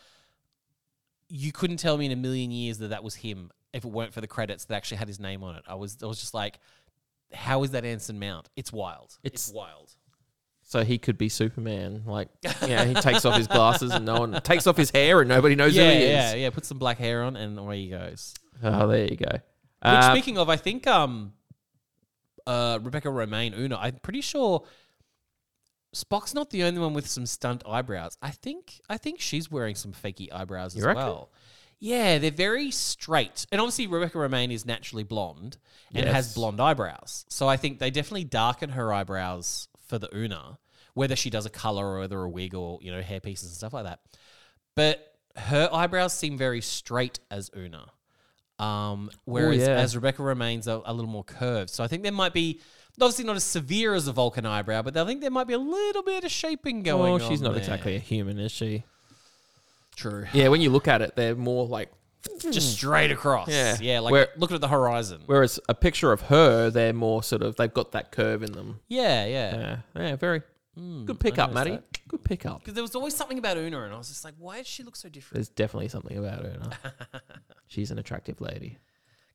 You 1.28 1.52
couldn't 1.52 1.76
tell 1.76 1.98
me 1.98 2.06
in 2.06 2.12
a 2.12 2.16
million 2.16 2.50
years 2.50 2.78
that 2.78 2.88
that 2.88 3.04
was 3.04 3.16
him 3.16 3.50
if 3.72 3.84
it 3.84 3.90
weren't 3.90 4.12
for 4.14 4.20
the 4.20 4.26
credits 4.26 4.64
that 4.66 4.74
actually 4.74 4.98
had 4.98 5.08
his 5.08 5.20
name 5.20 5.42
on 5.44 5.56
it. 5.56 5.62
I 5.66 5.74
was 5.74 5.98
I 6.02 6.06
was 6.06 6.18
just 6.20 6.34
like, 6.34 6.58
how 7.32 7.62
is 7.62 7.72
that 7.72 7.84
Anson 7.84 8.18
Mount? 8.18 8.48
It's 8.56 8.72
wild. 8.72 9.18
It's, 9.22 9.48
It's- 9.48 9.54
wild. 9.54 9.92
So 10.68 10.82
he 10.82 10.98
could 10.98 11.16
be 11.16 11.28
Superman. 11.28 12.02
Like 12.06 12.28
yeah, 12.66 12.84
he 12.84 12.94
takes 12.94 13.24
off 13.24 13.36
his 13.36 13.46
glasses 13.46 13.92
and 13.92 14.04
no 14.04 14.18
one 14.18 14.40
takes 14.42 14.66
off 14.66 14.76
his 14.76 14.90
hair 14.90 15.20
and 15.20 15.28
nobody 15.28 15.54
knows 15.54 15.76
Yeah, 15.76 15.84
who 15.84 15.90
he 15.98 16.04
is. 16.06 16.10
yeah, 16.10 16.34
yeah. 16.34 16.50
Put 16.50 16.64
some 16.64 16.78
black 16.78 16.98
hair 16.98 17.22
on 17.22 17.36
and 17.36 17.56
away 17.56 17.82
he 17.84 17.90
goes. 17.90 18.34
Oh, 18.64 18.88
there 18.88 19.04
you 19.04 19.16
go. 19.16 19.30
Which, 19.30 19.42
Uh, 19.82 20.10
speaking 20.12 20.38
of, 20.38 20.48
I 20.48 20.56
think 20.56 20.88
um, 20.88 21.34
uh, 22.48 22.80
Rebecca 22.82 23.06
Romijn 23.08 23.56
Una, 23.56 23.76
I'm 23.76 23.94
pretty 24.02 24.22
sure 24.22 24.64
Spock's 25.94 26.34
not 26.34 26.50
the 26.50 26.64
only 26.64 26.80
one 26.80 26.94
with 26.94 27.06
some 27.06 27.26
stunt 27.26 27.62
eyebrows. 27.66 28.18
I 28.20 28.30
think 28.30 28.80
I 28.88 28.96
think 28.98 29.20
she's 29.20 29.48
wearing 29.50 29.76
some 29.76 29.92
fakey 29.92 30.32
eyebrows 30.32 30.76
as 30.76 30.84
well. 30.84 31.30
Yeah, 31.78 32.18
they're 32.18 32.30
very 32.30 32.70
straight, 32.70 33.46
and 33.52 33.60
obviously 33.60 33.86
Rebecca 33.86 34.16
Romijn 34.16 34.50
is 34.50 34.64
naturally 34.64 35.04
blonde 35.04 35.58
and 35.94 36.08
has 36.08 36.34
blonde 36.34 36.60
eyebrows. 36.60 37.26
So 37.28 37.48
I 37.48 37.56
think 37.56 37.78
they 37.78 37.90
definitely 37.90 38.24
darken 38.24 38.70
her 38.70 38.92
eyebrows 38.92 39.68
for 39.86 39.98
the 39.98 40.08
Una, 40.14 40.58
whether 40.94 41.16
she 41.16 41.28
does 41.28 41.44
a 41.44 41.50
color 41.50 41.86
or 41.86 41.98
whether 42.00 42.22
a 42.22 42.28
wig 42.28 42.54
or 42.54 42.78
you 42.80 42.90
know 42.90 43.02
hair 43.02 43.20
pieces 43.20 43.48
and 43.48 43.56
stuff 43.56 43.74
like 43.74 43.84
that. 43.84 44.00
But 44.74 45.14
her 45.36 45.68
eyebrows 45.70 46.14
seem 46.14 46.38
very 46.38 46.60
straight 46.60 47.20
as 47.30 47.50
Una. 47.56 47.86
Um, 48.58 49.10
whereas 49.26 49.58
yeah. 49.58 49.74
as 49.74 49.94
Rebecca 49.94 50.22
Romijn's 50.22 50.66
a, 50.66 50.80
a 50.84 50.94
little 50.94 51.10
more 51.10 51.24
curved. 51.24 51.68
So 51.68 51.84
I 51.84 51.88
think 51.88 52.02
there 52.02 52.12
might 52.12 52.32
be 52.32 52.60
obviously 52.98 53.26
not 53.26 53.36
as 53.36 53.44
severe 53.44 53.94
as 53.94 54.08
a 54.08 54.12
Vulcan 54.12 54.46
eyebrow, 54.46 54.82
but 54.82 54.96
I 54.96 55.04
think 55.04 55.20
there 55.20 55.30
might 55.30 55.46
be 55.46 55.52
a 55.52 55.58
little 55.58 56.02
bit 56.02 56.24
of 56.24 56.30
shaping 56.30 56.82
going 56.82 57.20
oh, 57.20 57.24
on. 57.24 57.30
she's 57.30 57.42
not 57.42 57.50
there. 57.50 57.60
exactly 57.60 57.96
a 57.96 57.98
human, 57.98 58.38
is 58.38 58.52
she? 58.52 58.84
True. 59.96 60.26
Yeah, 60.32 60.48
when 60.48 60.60
you 60.60 60.70
look 60.70 60.86
at 60.88 61.02
it, 61.02 61.16
they're 61.16 61.34
more 61.34 61.66
like 61.66 61.90
Just 62.40 62.74
straight 62.76 63.10
across. 63.10 63.48
Yeah. 63.48 63.76
Yeah, 63.80 64.00
like 64.00 64.12
Where- 64.12 64.28
looking 64.36 64.54
at 64.54 64.60
the 64.60 64.68
horizon. 64.68 65.22
Whereas 65.26 65.58
a 65.68 65.74
picture 65.74 66.12
of 66.12 66.22
her, 66.22 66.70
they're 66.70 66.92
more 66.92 67.22
sort 67.22 67.42
of 67.42 67.56
they've 67.56 67.72
got 67.72 67.92
that 67.92 68.12
curve 68.12 68.42
in 68.42 68.52
them. 68.52 68.80
yeah, 68.88 69.24
yeah. 69.26 69.56
Yeah, 69.56 69.76
yeah, 70.02 70.16
very 70.16 70.42
Mm, 70.78 71.06
good 71.06 71.18
pickup, 71.18 71.52
noticed 71.52 71.54
Matty. 71.54 71.70
that. 71.70 72.08
Good 72.08 72.22
pickup. 72.24 72.58
Because 72.60 72.74
there 72.74 72.82
was 72.84 72.94
always 72.94 73.16
something 73.16 73.38
about 73.38 73.56
Una, 73.56 73.80
and 73.84 73.94
I 73.94 73.96
was 73.96 74.08
just 74.08 74.24
like, 74.26 74.34
why 74.38 74.58
does 74.58 74.66
she 74.66 74.82
look 74.82 74.94
so 74.94 75.08
different? 75.08 75.32
There's 75.36 75.48
definitely 75.48 75.88
something 75.88 76.18
about 76.18 76.42
her. 76.44 76.58
no? 77.14 77.20
She's 77.66 77.90
an 77.90 77.98
attractive 77.98 78.42
lady. 78.42 78.76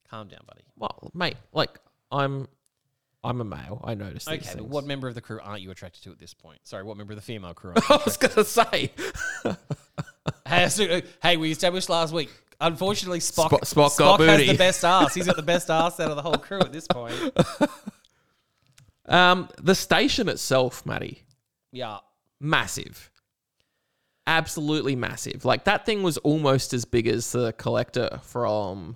Calm 0.07 0.27
down, 0.27 0.41
buddy. 0.47 0.61
Well, 0.77 1.09
mate, 1.15 1.37
like 1.51 1.79
I'm, 2.11 2.47
I'm 3.23 3.41
a 3.41 3.43
male. 3.43 3.81
I 3.83 3.95
notice. 3.95 4.25
these 4.25 4.35
Okay, 4.37 4.49
but 4.51 4.57
things. 4.59 4.69
what 4.69 4.85
member 4.85 5.07
of 5.07 5.15
the 5.15 5.21
crew 5.21 5.39
aren't 5.41 5.61
you 5.63 5.71
attracted 5.71 6.03
to 6.03 6.11
at 6.11 6.19
this 6.19 6.35
point? 6.35 6.59
Sorry, 6.63 6.83
what 6.83 6.95
member 6.95 7.13
of 7.13 7.17
the 7.17 7.23
female 7.23 7.55
crew? 7.55 7.73
I 7.75 7.81
Aren't 7.89 8.01
you 8.01 8.05
was 8.05 8.17
gonna 8.17 8.43
say, 8.45 8.91
hey, 10.51 10.69
so- 10.69 11.01
hey, 11.21 11.37
we 11.37 11.51
established 11.51 11.89
last 11.89 12.13
week. 12.13 12.29
Unfortunately, 12.59 13.19
Spock, 13.19 13.49
Spock- 13.49 13.61
Spock 13.61 13.97
got 13.97 14.19
has 14.19 14.37
booty. 14.37 14.51
the 14.51 14.57
best 14.57 14.85
ass. 14.85 15.15
He's 15.15 15.25
got 15.25 15.35
the 15.35 15.41
best 15.41 15.69
ass 15.71 15.99
out 15.99 16.11
of 16.11 16.15
the 16.15 16.21
whole 16.21 16.35
crew 16.37 16.59
at 16.59 16.71
this 16.71 16.85
point. 16.87 17.15
um, 19.07 19.49
the 19.61 19.75
station 19.75 20.29
itself, 20.29 20.85
Matty, 20.85 21.23
Yeah. 21.71 21.97
massive, 22.39 23.09
absolutely 24.27 24.95
massive. 24.95 25.43
Like 25.45 25.63
that 25.65 25.85
thing 25.85 26.03
was 26.03 26.17
almost 26.19 26.73
as 26.73 26.85
big 26.85 27.07
as 27.07 27.31
the 27.31 27.53
collector 27.53 28.19
from, 28.23 28.95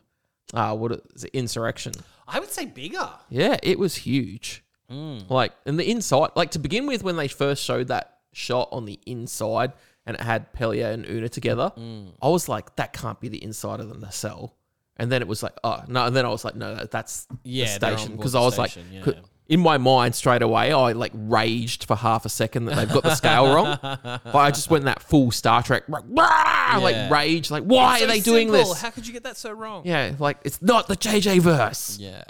uh, 0.54 0.76
what 0.76 0.91
is 1.15 1.24
it, 1.24 1.32
Insurrection. 1.34 1.94
I 2.28 2.39
would 2.39 2.52
say 2.52 2.65
bigger. 2.65 3.10
Yeah, 3.30 3.58
it 3.63 3.78
was 3.80 3.96
huge. 3.96 4.63
Mm. 4.91 5.30
Like, 5.30 5.54
and 5.65 5.80
the 5.80 5.89
inside, 5.89 6.30
like 6.36 6.52
to 6.52 6.60
begin 6.60 6.86
with, 6.86 7.04
when 7.04 7.18
they 7.18 7.28
first 7.28 7.63
showed 7.63 7.88
that 7.88 8.18
shot 8.34 8.70
on 8.72 8.86
the 8.86 9.00
inside 9.08 9.74
and 10.06 10.15
it 10.15 10.22
had 10.22 10.54
Pelia 10.54 10.91
and 10.94 11.06
Una 11.08 11.30
together, 11.30 11.72
Mm. 11.78 12.12
I 12.22 12.30
was 12.30 12.48
like, 12.50 12.76
that 12.78 12.94
can't 12.94 13.20
be 13.20 13.28
the 13.30 13.44
inside 13.44 13.80
of 13.80 14.00
the 14.02 14.10
cell. 14.12 14.56
And 14.98 15.12
then 15.12 15.22
it 15.22 15.28
was 15.28 15.44
like, 15.44 15.54
oh, 15.63 15.84
no. 15.88 16.06
And 16.06 16.15
then 16.15 16.26
I 16.26 16.30
was 16.30 16.46
like, 16.46 16.56
no, 16.56 16.76
that's 16.89 17.28
Yeah, 17.44 17.65
the 17.65 17.98
station. 17.98 18.15
Because 18.15 18.34
I 18.36 18.39
was 18.39 18.54
station, 18.54 18.86
like, 19.04 19.15
yeah. 19.15 19.22
in 19.50 19.60
my 19.60 19.78
mind 19.78 20.15
straight 20.15 20.41
away, 20.41 20.72
I 20.72 20.94
like 20.94 21.12
raged 21.13 21.84
for 21.84 21.98
half 21.98 22.26
a 22.26 22.30
second 22.30 22.65
that 22.65 22.76
they've 22.78 22.89
got 22.94 23.04
the 23.04 23.13
scale 23.15 23.54
wrong. 23.54 23.78
But 23.84 24.36
I 24.36 24.51
just 24.51 24.70
went 24.70 24.86
that 24.86 25.01
full 25.01 25.32
Star 25.32 25.62
Trek, 25.64 25.84
like! 25.89 26.03
Yeah. 26.10 26.80
like 26.82 27.12
rage, 27.12 27.51
like, 27.51 27.64
why 27.64 27.99
So 27.99 28.06
are 28.06 28.08
they 28.08 28.20
doing 28.22 28.47
simple. 28.51 28.70
this? 28.74 28.82
How 28.82 28.89
could 28.91 29.06
you 29.06 29.12
get 29.14 29.24
that 29.24 29.36
so 29.38 29.51
wrong? 29.51 29.82
yeah, 29.86 30.14
like, 30.18 30.38
it's 30.45 30.62
not 30.62 30.88
the 30.88 30.95
JJ 30.95 31.39
verse. 31.41 31.97
Yeah. 31.99 32.24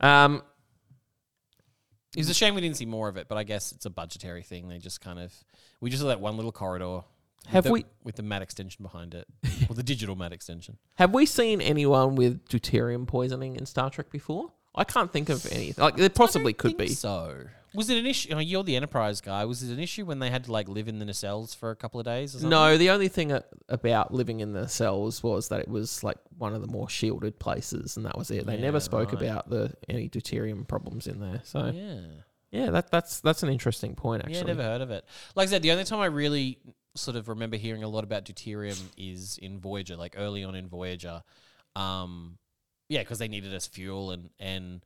Um, 0.00 0.42
It 2.20 2.22
was 2.28 2.30
a 2.30 2.34
shame 2.34 2.54
we 2.54 2.60
didn't 2.60 2.76
see 2.76 2.86
more 2.86 3.08
of 3.08 3.16
it, 3.16 3.28
but 3.28 3.36
I 3.38 3.44
guess 3.44 3.72
it's 3.72 3.86
a 3.86 3.90
budgetary 3.90 4.42
thing. 4.42 4.68
They 4.68 4.78
just 4.78 5.00
kind 5.00 5.18
of 5.18 5.32
we 5.80 5.90
just 5.90 6.02
saw 6.02 6.08
that 6.08 6.20
one 6.20 6.36
little 6.36 6.52
corridor. 6.52 6.96
with 6.96 7.04
Have 7.48 7.64
the- 7.64 7.72
we- 7.72 7.86
with 8.04 8.16
the 8.16 8.22
matte 8.22 8.42
extension 8.42 8.82
behind 8.82 9.14
it, 9.14 9.26
or 9.68 9.74
the 9.74 9.82
digital 9.82 10.16
matte 10.16 10.32
extension? 10.32 10.76
Have 10.96 11.12
we 11.14 11.26
seen 11.26 11.60
anyone 11.60 12.14
with 12.16 12.46
deuterium 12.48 13.06
poisoning 13.06 13.56
in 13.56 13.66
Star 13.66 13.90
Trek 13.90 14.10
before? 14.10 14.52
I 14.74 14.84
can't 14.84 15.12
think 15.12 15.28
of 15.30 15.44
any. 15.50 15.74
Like 15.76 15.96
there 15.96 16.08
possibly 16.10 16.52
could 16.52 16.76
think 16.76 16.90
be. 16.90 16.94
so. 16.94 17.46
Was 17.74 17.88
it 17.90 17.98
an 17.98 18.06
issue? 18.06 18.30
Oh, 18.34 18.38
you're 18.38 18.64
the 18.64 18.74
Enterprise 18.76 19.20
guy. 19.20 19.44
Was 19.44 19.62
it 19.62 19.72
an 19.72 19.78
issue 19.80 20.04
when 20.04 20.18
they 20.18 20.28
had 20.30 20.44
to 20.44 20.52
like 20.52 20.68
live 20.68 20.88
in 20.88 20.98
the 20.98 21.04
nacelles 21.04 21.54
for 21.54 21.70
a 21.70 21.76
couple 21.76 22.00
of 22.00 22.04
days? 22.06 22.34
Or 22.34 22.38
something? 22.40 22.50
No, 22.50 22.76
the 22.76 22.90
only 22.90 23.08
thing 23.08 23.30
a- 23.32 23.44
about 23.68 24.12
living 24.12 24.40
in 24.40 24.52
the 24.52 24.66
cells 24.68 25.22
was 25.22 25.48
that 25.48 25.60
it 25.60 25.68
was 25.68 26.02
like 26.02 26.18
one 26.38 26.54
of 26.54 26.62
the 26.62 26.66
more 26.68 26.88
shielded 26.88 27.38
places, 27.38 27.96
and 27.96 28.04
that 28.06 28.18
was 28.18 28.30
it. 28.30 28.46
They 28.46 28.56
Yeah, 28.56 28.60
never 28.62 28.80
spoke 28.80 29.12
right. 29.12 29.22
about 29.22 29.48
the 29.50 29.72
any 29.88 30.08
deuterium 30.08 30.66
problems 30.66 31.06
in 31.06 31.20
there. 31.20 31.40
So 31.44 31.66
Yeah. 31.66 32.00
yeah, 32.50 32.70
that 32.70 32.90
that's 32.90 33.20
that's 33.20 33.42
an 33.44 33.48
interesting 33.50 33.94
point 33.94 34.22
actually. 34.24 34.38
Yeah, 34.38 34.42
never 34.44 34.62
heard 34.62 34.80
of 34.80 34.90
it. 34.90 35.04
Like 35.36 35.46
I 35.48 35.50
said, 35.50 35.62
the 35.62 35.70
only 35.72 35.84
time 35.84 36.00
I 36.00 36.06
really 36.06 36.58
sort 36.96 37.16
of 37.16 37.28
remember 37.28 37.56
hearing 37.56 37.84
a 37.84 37.88
lot 37.88 38.02
about 38.02 38.24
deuterium 38.24 38.80
is 38.96 39.38
in 39.38 39.60
Voyager, 39.60 39.96
like 39.96 40.16
early 40.18 40.42
on 40.42 40.56
in 40.56 40.66
Voyager. 40.68 41.22
Um, 41.76 42.38
yeah, 42.88 43.00
because 43.02 43.20
they 43.20 43.28
needed 43.28 43.54
as 43.54 43.68
fuel, 43.68 44.10
and 44.10 44.30
and 44.40 44.84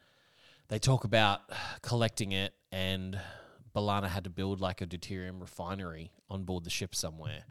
they 0.68 0.78
talk 0.78 1.04
about 1.04 1.40
collecting 1.82 2.32
it, 2.32 2.54
and 2.72 3.18
B'Elanna 3.74 4.08
had 4.08 4.24
to 4.24 4.30
build 4.30 4.60
like 4.60 4.80
a 4.80 4.86
deuterium 4.86 5.40
refinery 5.40 6.12
on 6.30 6.44
board 6.44 6.64
the 6.64 6.70
ship 6.70 6.94
somewhere. 6.94 7.44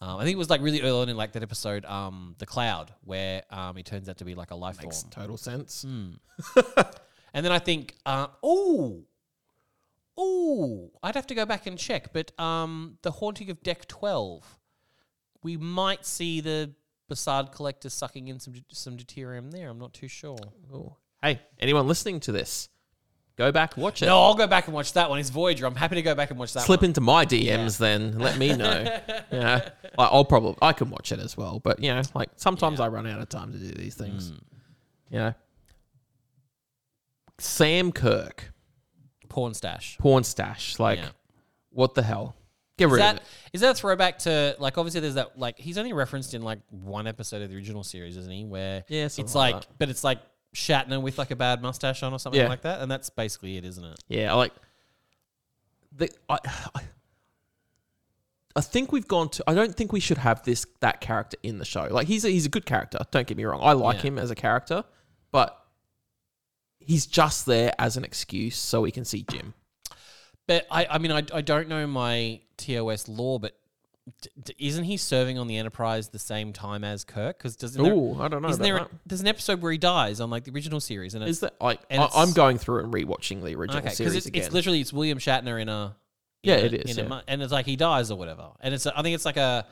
Um, 0.00 0.18
I 0.18 0.24
think 0.24 0.34
it 0.34 0.38
was 0.38 0.50
like 0.50 0.60
really 0.60 0.82
early 0.82 1.02
on 1.02 1.08
in 1.08 1.16
like 1.16 1.32
that 1.32 1.42
episode, 1.42 1.84
um, 1.86 2.34
the 2.38 2.46
Cloud, 2.46 2.92
where 3.04 3.42
um, 3.50 3.78
it 3.78 3.86
turns 3.86 4.08
out 4.08 4.18
to 4.18 4.24
be 4.24 4.34
like 4.34 4.50
a 4.50 4.54
life 4.54 4.82
Makes 4.82 5.02
form. 5.02 5.10
total 5.12 5.36
sense. 5.36 5.84
Mm. 5.88 6.18
and 7.32 7.44
then 7.44 7.52
I 7.52 7.58
think, 7.58 7.94
uh, 8.04 8.26
oh, 8.42 9.04
oh, 10.18 10.90
I'd 11.02 11.14
have 11.14 11.28
to 11.28 11.34
go 11.34 11.46
back 11.46 11.66
and 11.66 11.78
check. 11.78 12.12
But 12.12 12.38
um, 12.38 12.98
the 13.02 13.12
haunting 13.12 13.50
of 13.50 13.62
Deck 13.62 13.86
Twelve, 13.86 14.58
we 15.42 15.56
might 15.56 16.04
see 16.04 16.40
the 16.40 16.74
Bussard 17.10 17.52
collector 17.52 17.88
sucking 17.88 18.28
in 18.28 18.40
some 18.40 18.54
some 18.72 18.96
deuterium 18.96 19.52
there. 19.52 19.70
I'm 19.70 19.78
not 19.78 19.94
too 19.94 20.08
sure. 20.08 20.36
Ooh. 20.72 20.96
Hey, 21.24 21.40
anyone 21.58 21.88
listening 21.88 22.20
to 22.20 22.32
this, 22.32 22.68
go 23.36 23.50
back 23.50 23.76
watch 23.76 24.02
it. 24.02 24.06
No, 24.06 24.20
I'll 24.22 24.34
go 24.34 24.46
back 24.46 24.66
and 24.66 24.74
watch 24.74 24.92
that 24.92 25.08
one. 25.10 25.18
It's 25.18 25.30
Voyager. 25.30 25.66
I'm 25.66 25.74
happy 25.74 25.94
to 25.96 26.02
go 26.02 26.14
back 26.14 26.30
and 26.30 26.38
watch 26.38 26.52
that 26.52 26.64
Slip 26.64 26.82
one. 26.82 26.90
into 26.90 27.00
my 27.00 27.24
DMs 27.26 27.78
then. 27.78 28.02
and 28.02 28.20
Let 28.22 28.36
me 28.38 28.54
know. 28.54 28.84
yeah, 29.32 29.68
I- 29.98 30.04
I'll 30.04 30.24
probably 30.24 30.56
I 30.62 30.72
can 30.72 30.90
watch 30.90 31.12
it 31.12 31.18
as 31.20 31.36
well. 31.36 31.60
But 31.60 31.80
you 31.80 31.92
know, 31.94 32.02
like 32.14 32.28
sometimes 32.36 32.78
I 32.78 32.88
run 32.88 33.06
out 33.06 33.20
of 33.20 33.28
time 33.28 33.52
to 33.52 33.58
do 33.58 33.70
these 33.72 33.94
things. 33.94 34.30
Mm. 34.32 34.40
You 35.10 35.18
know, 35.18 35.34
Sam 37.38 37.92
Kirk, 37.92 38.52
Porn 39.28 39.54
stash. 39.54 39.98
porn 39.98 40.24
stash. 40.24 40.78
Like, 40.78 40.98
Yeah. 41.00 41.08
what 41.70 41.94
the 41.94 42.02
hell? 42.02 42.36
Get 42.76 42.86
Is 42.86 42.92
rid 42.92 43.00
that 43.02 43.14
of 43.16 43.20
it. 43.20 43.26
is 43.52 43.60
that 43.60 43.70
a 43.70 43.74
throwback 43.74 44.18
to 44.20 44.56
like 44.58 44.78
obviously 44.78 45.00
there's 45.00 45.14
that 45.14 45.38
like 45.38 45.58
he's 45.58 45.78
only 45.78 45.92
referenced 45.92 46.34
in 46.34 46.42
like 46.42 46.58
one 46.70 47.06
episode 47.06 47.40
of 47.42 47.48
the 47.50 47.54
original 47.56 47.84
series, 47.84 48.16
isn't 48.16 48.32
he? 48.32 48.44
Where 48.44 48.84
Yeah, 48.88 49.06
something 49.06 49.24
it's 49.26 49.34
like 49.36 49.54
like, 49.54 49.62
that. 49.68 49.78
but 49.78 49.88
it's 49.90 50.02
like 50.02 50.18
Shatner 50.54 51.02
with 51.02 51.18
like 51.18 51.30
a 51.30 51.36
bad 51.36 51.60
mustache 51.62 52.02
on 52.02 52.12
or 52.12 52.18
something 52.18 52.40
Yeah. 52.40 52.48
like 52.48 52.62
that, 52.62 52.80
and 52.80 52.90
that's 52.90 53.10
basically 53.10 53.56
it, 53.56 53.64
isn't 53.64 53.84
it? 53.84 53.98
Yeah, 54.08 54.32
I 54.32 54.36
like 54.36 54.52
the 55.92 56.08
I, 56.28 56.38
I 56.74 56.80
I 58.56 58.60
think 58.60 58.92
we've 58.92 59.08
gone 59.08 59.28
to 59.30 59.44
I 59.48 59.54
don't 59.54 59.74
think 59.74 59.92
we 59.92 60.00
should 60.00 60.18
have 60.18 60.42
this 60.44 60.64
that 60.80 61.00
character 61.00 61.36
in 61.42 61.58
the 61.58 61.64
show. 61.64 61.88
Like 61.90 62.06
he's 62.06 62.24
a, 62.24 62.28
he's 62.30 62.46
a 62.46 62.48
good 62.48 62.66
character, 62.66 62.98
don't 63.10 63.26
get 63.26 63.36
me 63.36 63.44
wrong. 63.44 63.60
I 63.62 63.72
like 63.72 63.96
Yeah. 63.98 64.02
him 64.10 64.18
as 64.18 64.30
a 64.30 64.34
character, 64.36 64.84
but 65.32 65.60
he's 66.78 67.06
just 67.06 67.46
there 67.46 67.72
as 67.78 67.96
an 67.96 68.04
excuse 68.04 68.56
so 68.56 68.80
we 68.82 68.92
can 68.92 69.04
see 69.04 69.24
Jim. 69.28 69.54
But 70.46 70.66
I, 70.70 70.86
I 70.86 70.98
mean, 70.98 71.10
I, 71.10 71.22
I 71.32 71.40
don't 71.40 71.68
know 71.68 71.86
my 71.86 72.40
TOS 72.58 73.08
lore, 73.08 73.40
but 73.40 73.58
d- 74.20 74.30
d- 74.42 74.54
isn't 74.58 74.84
he 74.84 74.96
serving 74.96 75.38
on 75.38 75.46
the 75.46 75.56
Enterprise 75.56 76.08
the 76.10 76.18
same 76.18 76.52
time 76.52 76.84
as 76.84 77.04
Kirk? 77.04 77.38
Because 77.38 77.56
doesn't 77.56 77.82
there, 77.82 77.92
Ooh, 77.92 78.20
I 78.20 78.28
don't 78.28 78.42
know. 78.42 78.48
isn't 78.48 78.62
there 78.62 78.86
there's 79.06 79.20
an 79.20 79.26
episode 79.26 79.62
where 79.62 79.72
he 79.72 79.78
dies 79.78 80.20
on 80.20 80.30
like 80.30 80.44
the 80.44 80.50
original 80.52 80.80
series, 80.80 81.14
and 81.14 81.22
it's 81.22 81.30
Is 81.32 81.40
that 81.40 81.54
like 81.60 81.80
and 81.90 82.02
I, 82.02 82.08
I'm 82.14 82.32
going 82.32 82.58
through 82.58 82.84
and 82.84 82.92
rewatching 82.92 83.42
the 83.42 83.54
original 83.54 83.78
okay 83.80 83.90
series 83.94 84.14
it's, 84.16 84.26
again. 84.26 84.42
it's 84.44 84.52
literally 84.52 84.80
it's 84.80 84.92
William 84.92 85.18
Shatner 85.18 85.60
in 85.60 85.68
a 85.68 85.96
in 86.42 86.50
Yeah, 86.50 86.56
a- 86.56 86.64
it 86.66 86.74
is, 86.90 86.98
a 86.98 87.02
yeah. 87.02 87.08
mu- 87.08 87.20
and 87.26 87.42
it's 87.42 87.52
like 87.52 87.66
he 87.66 87.76
dies 87.76 88.10
or 88.10 88.18
whatever, 88.18 88.50
and 88.60 88.74
it's 88.74 88.86
a, 88.86 88.98
I 88.98 89.02
think 89.02 89.14
it's 89.14 89.24
like 89.24 89.36
a 89.38 89.66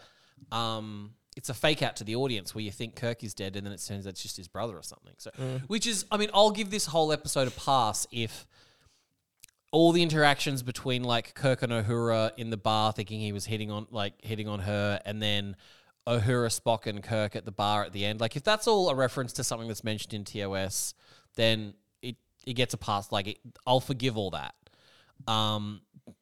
um 0.50 1.12
it's 1.36 1.48
a 1.48 1.54
fake 1.54 1.82
out 1.82 1.96
to 1.96 2.04
the 2.04 2.14
audience 2.16 2.54
where 2.54 2.62
you 2.62 2.70
think 2.70 2.94
Kirk 2.94 3.24
is 3.24 3.32
dead 3.32 3.56
and 3.56 3.64
then 3.66 3.72
it 3.72 3.82
turns 3.86 4.06
out 4.06 4.10
it's 4.10 4.22
just 4.22 4.36
his 4.36 4.48
brother 4.48 4.76
or 4.76 4.82
something. 4.82 5.14
So 5.18 5.30
Mm. 5.30 5.62
which 5.62 5.86
is 5.86 6.04
I 6.10 6.16
mean 6.18 6.30
I'll 6.34 6.50
give 6.50 6.70
this 6.70 6.86
whole 6.86 7.12
episode 7.12 7.48
a 7.48 7.52
pass 7.52 8.06
if 8.12 8.46
all 9.72 9.90
the 9.90 10.02
interactions 10.02 10.62
between 10.62 11.02
like 11.02 11.34
Kirk 11.34 11.62
and 11.62 11.72
Uhura 11.72 12.30
in 12.36 12.50
the 12.50 12.56
bar, 12.56 12.92
thinking 12.92 13.20
he 13.20 13.32
was 13.32 13.46
hitting 13.46 13.70
on 13.70 13.86
like 13.90 14.12
hitting 14.22 14.46
on 14.46 14.60
her, 14.60 15.00
and 15.04 15.20
then 15.20 15.56
Uhura, 16.06 16.48
Spock, 16.60 16.86
and 16.86 17.02
Kirk 17.02 17.34
at 17.34 17.44
the 17.44 17.52
bar 17.52 17.84
at 17.84 17.92
the 17.92 18.04
end. 18.04 18.20
Like 18.20 18.36
if 18.36 18.44
that's 18.44 18.68
all 18.68 18.90
a 18.90 18.94
reference 18.94 19.32
to 19.34 19.44
something 19.44 19.66
that's 19.66 19.82
mentioned 19.82 20.14
in 20.14 20.24
TOS, 20.24 20.94
then 21.36 21.74
it 22.02 22.16
it 22.46 22.52
gets 22.52 22.74
a 22.74 22.76
pass. 22.76 23.10
Like 23.10 23.26
it, 23.26 23.38
I'll 23.66 23.80
forgive 23.80 24.16
all 24.16 24.30
that. 24.30 24.54
Um, 25.26 25.80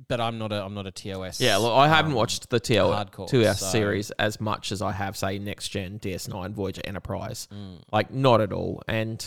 but 0.09 0.20
I'm 0.20 0.38
not 0.38 0.53
a 0.53 0.62
I'm 0.62 0.74
not 0.74 0.86
a 0.86 0.92
TOS. 0.92 1.40
yeah, 1.40 1.57
look, 1.57 1.72
I 1.72 1.88
haven't 1.88 2.12
um, 2.12 2.16
watched 2.18 2.51
the 2.51 2.61
TOS 2.61 3.11
hardcore, 3.11 3.28
two 3.28 3.42
S 3.42 3.61
so- 3.61 3.66
series 3.66 4.11
as 4.12 4.40
much 4.40 4.70
as 4.70 4.80
I 4.80 4.92
have, 4.92 5.16
say, 5.16 5.38
Next 5.38 5.68
Gen, 5.68 5.98
DS9, 5.98 6.53
Voyager, 6.53 6.82
Enterprise. 6.84 7.48
Mm. 7.53 7.82
Like, 7.92 8.12
not 8.12 8.40
at 8.40 8.53
all. 8.53 8.82
And 8.86 9.24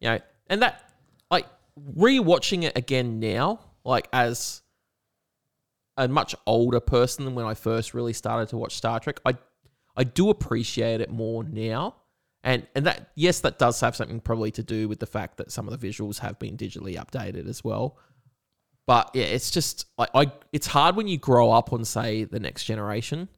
you 0.00 0.10
know, 0.10 0.18
and 0.48 0.62
that 0.62 0.85
rewatching 1.78 2.64
it 2.64 2.76
again 2.76 3.20
now, 3.20 3.60
like 3.84 4.08
as 4.12 4.62
a 5.96 6.08
much 6.08 6.34
older 6.46 6.80
person 6.80 7.24
than 7.24 7.34
when 7.34 7.46
I 7.46 7.54
first 7.54 7.94
really 7.94 8.12
started 8.12 8.48
to 8.50 8.56
watch 8.56 8.76
Star 8.76 9.00
Trek, 9.00 9.20
I 9.24 9.36
I 9.96 10.04
do 10.04 10.28
appreciate 10.30 11.00
it 11.00 11.10
more 11.10 11.44
now. 11.44 11.96
And 12.42 12.66
and 12.74 12.86
that 12.86 13.10
yes, 13.14 13.40
that 13.40 13.58
does 13.58 13.80
have 13.80 13.96
something 13.96 14.20
probably 14.20 14.50
to 14.52 14.62
do 14.62 14.88
with 14.88 15.00
the 15.00 15.06
fact 15.06 15.38
that 15.38 15.50
some 15.50 15.68
of 15.68 15.78
the 15.78 15.88
visuals 15.88 16.18
have 16.18 16.38
been 16.38 16.56
digitally 16.56 16.96
updated 16.96 17.48
as 17.48 17.64
well. 17.64 17.98
But 18.86 19.10
yeah, 19.14 19.24
it's 19.24 19.50
just 19.50 19.86
like 19.98 20.10
I 20.14 20.30
it's 20.52 20.68
hard 20.68 20.96
when 20.96 21.08
you 21.08 21.18
grow 21.18 21.50
up 21.50 21.72
on 21.72 21.84
say 21.84 22.24
the 22.24 22.38
next 22.38 22.64
generation 22.64 23.28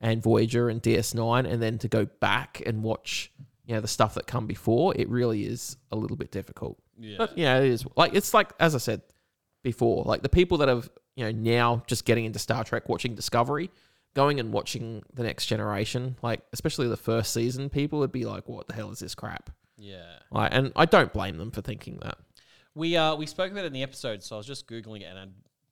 and 0.00 0.22
Voyager 0.22 0.68
and 0.68 0.82
DS9 0.82 1.46
and 1.46 1.62
then 1.62 1.78
to 1.78 1.88
go 1.88 2.06
back 2.06 2.62
and 2.66 2.82
watch 2.82 3.30
you 3.66 3.74
know 3.74 3.80
the 3.80 3.88
stuff 3.88 4.14
that 4.14 4.26
come 4.26 4.46
before, 4.46 4.94
it 4.96 5.08
really 5.08 5.44
is 5.44 5.76
a 5.92 5.96
little 5.96 6.16
bit 6.16 6.32
difficult. 6.32 6.78
Yeah. 7.00 7.16
But 7.18 7.36
yeah, 7.38 7.58
it 7.58 7.70
is 7.70 7.84
like 7.96 8.14
it's 8.14 8.34
like 8.34 8.52
as 8.60 8.74
I 8.74 8.78
said 8.78 9.00
before, 9.62 10.04
like 10.04 10.22
the 10.22 10.28
people 10.28 10.58
that 10.58 10.68
have 10.68 10.88
you 11.16 11.24
know 11.24 11.32
now 11.32 11.82
just 11.86 12.04
getting 12.04 12.26
into 12.26 12.38
Star 12.38 12.62
Trek, 12.62 12.88
watching 12.88 13.14
Discovery, 13.14 13.70
going 14.14 14.38
and 14.38 14.52
watching 14.52 15.02
the 15.14 15.22
next 15.22 15.46
generation, 15.46 16.16
like 16.22 16.42
especially 16.52 16.88
the 16.88 16.96
first 16.96 17.32
season, 17.32 17.70
people 17.70 17.98
would 18.00 18.12
be 18.12 18.24
like, 18.26 18.48
"What 18.48 18.68
the 18.68 18.74
hell 18.74 18.90
is 18.90 18.98
this 18.98 19.14
crap?" 19.14 19.50
yeah. 19.78 20.02
Like, 20.30 20.50
and 20.54 20.72
I 20.76 20.84
don't 20.84 21.12
blame 21.12 21.38
them 21.38 21.50
for 21.50 21.62
thinking 21.62 21.98
that. 22.02 22.18
We 22.74 22.96
uh 22.96 23.16
we 23.16 23.26
spoke 23.26 23.50
about 23.50 23.64
it 23.64 23.68
in 23.68 23.72
the 23.72 23.82
episode, 23.82 24.22
so 24.22 24.36
I 24.36 24.38
was 24.38 24.46
just 24.46 24.68
googling 24.68 25.00
it, 25.00 25.04
and 25.06 25.18
I, 25.18 25.26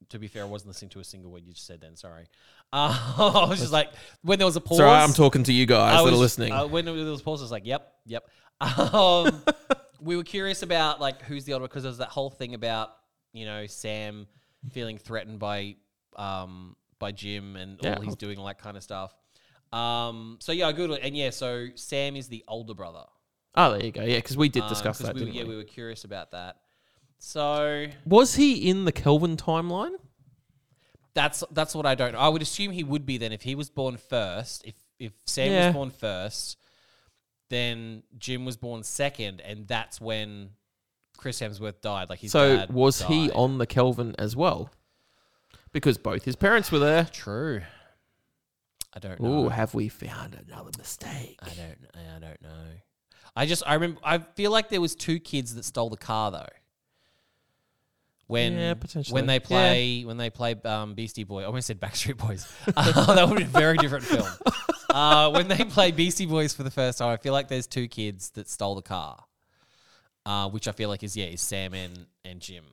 to 0.09 0.19
be 0.19 0.29
fair, 0.29 0.43
I 0.43 0.47
wasn't 0.47 0.69
listening 0.69 0.89
to 0.91 1.01
a 1.01 1.05
single 1.05 1.31
word 1.31 1.43
you 1.45 1.53
just 1.53 1.67
said. 1.67 1.81
Then 1.83 1.95
sorry. 1.97 2.25
Uh, 2.73 2.99
I 3.19 3.47
was 3.49 3.61
just 3.61 3.73
like 3.73 3.91
when 4.23 4.39
there 4.39 4.47
was 4.47 4.57
a 4.57 4.61
pause. 4.61 4.79
So 4.79 4.89
I'm 4.89 5.13
talking 5.13 5.43
to 5.45 5.53
you 5.53 5.67
guys 5.67 5.95
I 5.95 6.03
that 6.03 6.09
are 6.09 6.11
was- 6.13 6.21
listening. 6.21 6.53
Uh, 6.53 6.67
when 6.67 6.87
there 6.87 6.95
was 6.95 7.23
pause, 7.23 7.41
I 7.41 7.45
was 7.45 7.53
like, 7.53 7.67
"Yep, 7.67 7.93
yep." 8.07 8.25
Um, 8.61 9.43
we 10.01 10.17
were 10.17 10.25
curious 10.25 10.63
about 10.63 11.01
like 11.01 11.23
who's 11.23 11.45
the 11.45 11.53
older 11.55 11.67
because 11.67 11.83
there 11.83 11.91
was 11.91 11.99
that 11.99 12.09
whole 12.09 12.31
thing 12.31 12.55
about 12.55 12.91
you 13.33 13.45
know 13.47 13.67
Sam 13.67 14.27
feeling 14.71 14.99
threatened 14.99 15.39
by 15.39 15.77
um 16.17 16.77
by 16.99 17.13
Jim 17.13 17.57
and 17.57 17.79
Yeah. 17.83 17.95
all 17.95 18.01
he's 18.03 18.17
doing, 18.17 18.39
all 18.39 18.47
that 18.47 18.59
kind 18.59 18.77
of 18.77 18.83
stuff. 18.83 19.15
Um, 19.73 20.39
so 20.41 20.53
yeah, 20.53 20.69
I 20.69 20.73
googled 20.73 20.97
it, 20.97 21.03
and 21.05 21.17
yeah, 21.17 21.31
so 21.31 21.69
Sam 21.75 22.17
is 22.17 22.29
the 22.29 22.45
older 22.49 22.75
brother. 22.75 23.05
oh, 23.55 23.73
there 23.73 23.85
you 23.85 23.93
go. 23.93 24.03
Yeah, 24.03 24.17
because 24.17 24.37
we 24.37 24.49
did 24.49 24.63
Um, 24.65 24.69
discuss 24.69 24.99
'cause 24.99 25.07
that. 25.07 25.15
we, 25.15 25.21
didn't 25.21 25.35
yeah, 25.35 25.43
we? 25.45 25.51
we 25.51 25.57
were 25.57 25.65
curious 25.65 26.05
about 26.05 26.31
that. 26.33 26.57
So 27.19 27.87
Was 28.07 28.35
he 28.37 28.69
in 28.71 28.85
the 28.85 28.93
Kelvin 28.93 29.37
timeline? 29.37 29.95
That's 31.15 31.43
that's 31.51 31.75
what 31.75 31.85
I 31.87 31.95
don't 31.95 32.13
know. 32.13 32.19
I 32.19 32.29
would 32.29 32.43
assume 32.43 32.71
he 32.73 32.85
would 32.85 33.05
be 33.05 33.19
then 33.19 33.33
if 33.33 33.43
he 33.43 33.55
was 33.55 33.71
born 33.71 33.97
first. 33.97 34.65
If 34.65 34.75
if 34.99 35.13
Sam 35.27 35.53
Yeah. 35.53 35.67
was 35.67 35.75
born 35.75 35.91
first, 35.91 36.57
then 37.51 38.03
Jim 38.19 38.45
was 38.45 38.57
born 38.57 38.83
second, 38.83 39.41
and 39.41 39.67
that's 39.67 40.01
when 40.01 40.51
Chris 41.17 41.41
Hemsworth 41.41 41.81
died. 41.81 42.09
Like 42.09 42.21
his 42.21 42.33
so 42.33 42.57
dad 42.57 42.73
was 42.73 43.03
he 43.03 43.31
on 43.33 43.59
the 43.59 43.67
Kelvin 43.67 44.15
as 44.19 44.37
well? 44.37 44.71
Because 45.73 45.99
both 45.99 46.25
his 46.25 46.37
parents 46.37 46.73
were 46.73 46.79
there. 46.79 47.05
True. 47.05 47.63
I 48.95 48.99
don't 49.01 49.21
know. 49.21 49.45
Ooh, 49.45 49.49
have 49.49 49.75
we 49.75 49.89
found 49.89 50.35
another 50.47 50.71
mistake? 50.79 51.39
I 51.43 51.51
don't. 51.51 51.79
I 51.95 52.19
don't 52.19 52.43
know. 52.43 52.67
I 53.37 53.47
just 53.47 53.63
I 53.67 53.75
remember. 53.75 54.01
I 54.03 54.19
feel 54.19 54.51
like 54.51 54.69
there 54.69 54.81
was 54.81 54.95
two 54.95 55.21
kids 55.21 55.55
that 55.55 55.65
stole 55.65 55.91
the 55.91 55.97
car 55.97 56.31
though. 56.31 56.49
When 58.29 58.53
Yeah, 58.59 58.75
potentially. 58.75 59.15
when 59.15 59.27
they 59.27 59.35
Yeah. 59.35 59.39
play 59.41 60.05
when 60.05 60.17
they 60.19 60.31
play 60.31 60.55
um, 60.65 60.95
Beastie 60.95 61.25
Boy, 61.25 61.43
I 61.43 61.47
almost 61.47 61.67
said 61.67 61.81
Backstreet 61.81 62.17
Boys. 62.19 62.47
Uh, 62.77 63.15
that 63.15 63.29
would 63.29 63.39
be 63.39 63.43
a 63.45 63.47
very 63.47 63.77
different 63.79 64.05
film. 64.05 64.29
Uh, 64.91 65.31
when 65.31 65.49
they 65.49 65.65
play 65.65 65.91
Beastie 65.93 66.27
Boys 66.27 66.53
for 66.55 66.63
the 66.63 66.71
first 66.71 66.99
time, 66.99 67.09
I 67.09 67.17
feel 67.17 67.33
like 67.33 67.49
there's 67.49 67.67
two 67.67 67.89
kids 67.89 68.31
that 68.33 68.49
stole 68.49 68.75
the 68.75 68.83
car, 68.83 69.25
uh, 70.27 70.49
which 70.51 70.69
I 70.69 70.73
feel 70.73 70.89
like 70.91 71.03
is 71.03 71.17
yeah 71.17 71.27
is 71.27 71.41
Sam 71.41 71.73
and 71.75 72.07
and 72.25 72.41
Jim. 72.41 72.65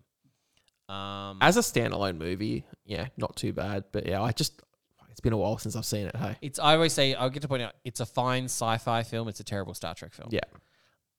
Um, 0.89 1.39
As 1.41 1.57
a 1.57 1.61
standalone 1.61 2.17
movie, 2.17 2.63
yeah, 2.85 3.07
not 3.17 3.35
too 3.35 3.53
bad. 3.53 3.85
But 3.91 4.05
yeah, 4.07 4.21
I 4.21 4.31
just 4.33 4.61
it's 5.09 5.19
been 5.21 5.33
a 5.33 5.37
while 5.37 5.57
since 5.57 5.75
I've 5.77 5.85
seen 5.85 6.07
it. 6.07 6.15
Hey, 6.15 6.35
it's 6.41 6.59
I 6.59 6.75
always 6.75 6.93
say 6.93 7.13
I'll 7.15 7.29
get 7.29 7.41
to 7.43 7.47
point 7.47 7.63
out 7.63 7.73
it's 7.85 8.01
a 8.01 8.05
fine 8.05 8.45
sci-fi 8.45 9.03
film. 9.03 9.27
It's 9.29 9.39
a 9.39 9.43
terrible 9.45 9.73
Star 9.73 9.95
Trek 9.95 10.13
film. 10.13 10.29
yeah, 10.31 10.41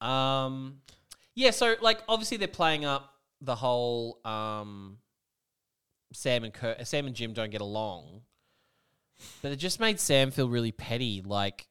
Um, 0.01 0.82
yeah. 1.34 1.51
So 1.53 1.74
like, 1.80 2.03
obviously 2.09 2.37
they're 2.37 2.49
playing 2.49 2.84
up 2.84 3.14
the 3.41 3.55
whole 3.55 4.18
um 4.24 4.99
Sam 6.12 6.45
and 6.45 6.53
Kirk, 6.55 6.78
Sam 6.87 7.07
and 7.07 7.14
Jim 7.16 7.32
don't 7.32 7.51
get 7.51 7.61
along, 7.61 8.22
but 9.43 9.53
it 9.53 9.57
just 9.57 9.80
made 9.80 9.99
Sam 10.01 10.30
feel 10.30 10.49
really 10.49 10.72
petty. 10.72 11.22
Like 11.24 11.66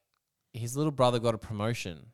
his 0.53 0.75
little 0.77 0.91
brother 0.91 1.19
got 1.19 1.33
a 1.33 1.37
promotion. 1.37 2.07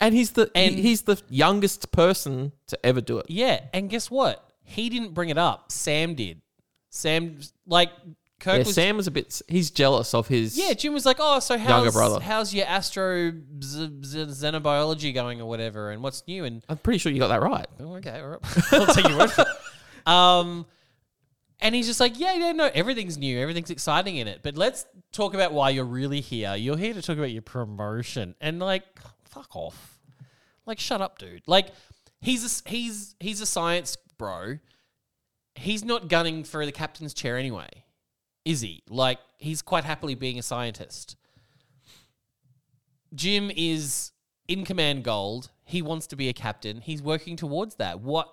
And 0.00 0.14
he's 0.14 0.32
the 0.32 0.50
And- 0.54 0.74
he's 0.78 1.02
the 1.02 1.20
youngest 1.30 1.90
person 1.92 2.52
to 2.66 2.86
ever 2.86 3.00
do 3.00 3.18
it. 3.18 3.26
Yeah, 3.28 3.64
and 3.72 3.88
guess 3.88 4.10
what? 4.10 4.50
He 4.64 4.88
didn't 4.88 5.14
bring 5.14 5.28
it 5.30 5.38
up. 5.38 5.70
Sam 5.70 6.14
did. 6.14 6.40
Sam 6.90 7.38
like 7.66 7.90
Kirk 8.44 8.58
Yeah, 8.58 8.64
was 8.64 8.74
Sam 8.74 8.98
was 8.98 9.06
a 9.06 9.10
bit. 9.10 9.40
He's 9.48 9.70
jealous 9.70 10.12
of 10.12 10.28
his. 10.28 10.58
Yeah, 10.58 10.74
Jim 10.74 10.92
was 10.92 11.06
like, 11.06 11.16
"Oh, 11.18 11.40
so 11.40 11.56
how's 11.56 11.68
Younger 11.70 11.92
brother. 11.92 12.20
how's 12.20 12.52
your 12.52 12.66
astro 12.66 13.32
z- 13.62 13.90
z- 14.04 14.26
xenobiology 14.26 15.14
going 15.14 15.40
or 15.40 15.46
whatever, 15.46 15.90
and 15.90 16.02
what's 16.02 16.22
new?" 16.28 16.44
And 16.44 16.62
I'm 16.68 16.76
pretty 16.76 16.98
sure 16.98 17.10
you 17.10 17.18
got 17.20 17.28
that 17.28 17.40
right. 17.40 17.66
oh, 17.80 17.94
okay, 17.94 18.20
all 18.20 18.28
right. 18.28 18.40
I'll 18.72 18.86
take 18.94 19.08
your 19.08 19.16
word 19.16 19.30
for 19.30 19.46
it. 19.46 20.06
Um, 20.12 20.66
and 21.60 21.74
he's 21.74 21.86
just 21.86 22.00
like, 22.00 22.20
"Yeah, 22.20 22.34
yeah, 22.34 22.52
no, 22.52 22.70
everything's 22.74 23.16
new, 23.16 23.40
everything's 23.40 23.70
exciting 23.70 24.16
in 24.16 24.28
it." 24.28 24.40
But 24.42 24.58
let's 24.58 24.84
talk 25.10 25.32
about 25.32 25.54
why 25.54 25.70
you're 25.70 25.86
really 25.86 26.20
here. 26.20 26.54
You're 26.54 26.76
here 26.76 26.92
to 26.92 27.00
talk 27.00 27.16
about 27.16 27.30
your 27.30 27.40
promotion, 27.40 28.34
and 28.42 28.60
like, 28.60 28.84
fuck 29.24 29.56
off. 29.56 29.98
Like, 30.66 30.78
shut 30.78 31.00
up, 31.00 31.16
dude. 31.16 31.44
Like, 31.46 31.68
he's 32.20 32.44
a, 32.44 32.68
he's 32.68 33.14
he's 33.20 33.40
a 33.40 33.46
science 33.46 33.96
bro. 34.18 34.58
He's 35.54 35.82
not 35.82 36.08
gunning 36.08 36.44
for 36.44 36.66
the 36.66 36.72
captain's 36.72 37.14
chair 37.14 37.38
anyway 37.38 37.68
is 38.44 38.60
he? 38.60 38.82
Like, 38.88 39.18
he's 39.38 39.62
quite 39.62 39.84
happily 39.84 40.14
being 40.14 40.38
a 40.38 40.42
scientist. 40.42 41.16
Jim 43.14 43.50
is 43.56 44.12
in 44.48 44.64
command 44.64 45.04
gold. 45.04 45.50
He 45.64 45.82
wants 45.82 46.06
to 46.08 46.16
be 46.16 46.28
a 46.28 46.32
captain. 46.32 46.80
He's 46.80 47.00
working 47.02 47.36
towards 47.36 47.76
that. 47.76 48.00
What? 48.00 48.28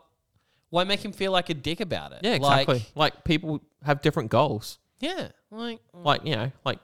Why 0.70 0.84
make 0.86 1.04
him 1.04 1.12
feel 1.12 1.32
like 1.32 1.50
a 1.50 1.54
dick 1.54 1.80
about 1.82 2.14
it? 2.14 2.20
Yeah, 2.24 2.38
Like, 2.38 2.68
exactly. 2.68 2.86
Like, 2.96 3.24
people 3.24 3.62
have 3.84 4.02
different 4.02 4.30
goals. 4.32 4.80
yeah, 5.00 5.30
like 5.50 5.80
Like 5.94 6.26
you 6.26 6.36
know, 6.36 6.52
like 6.66 6.80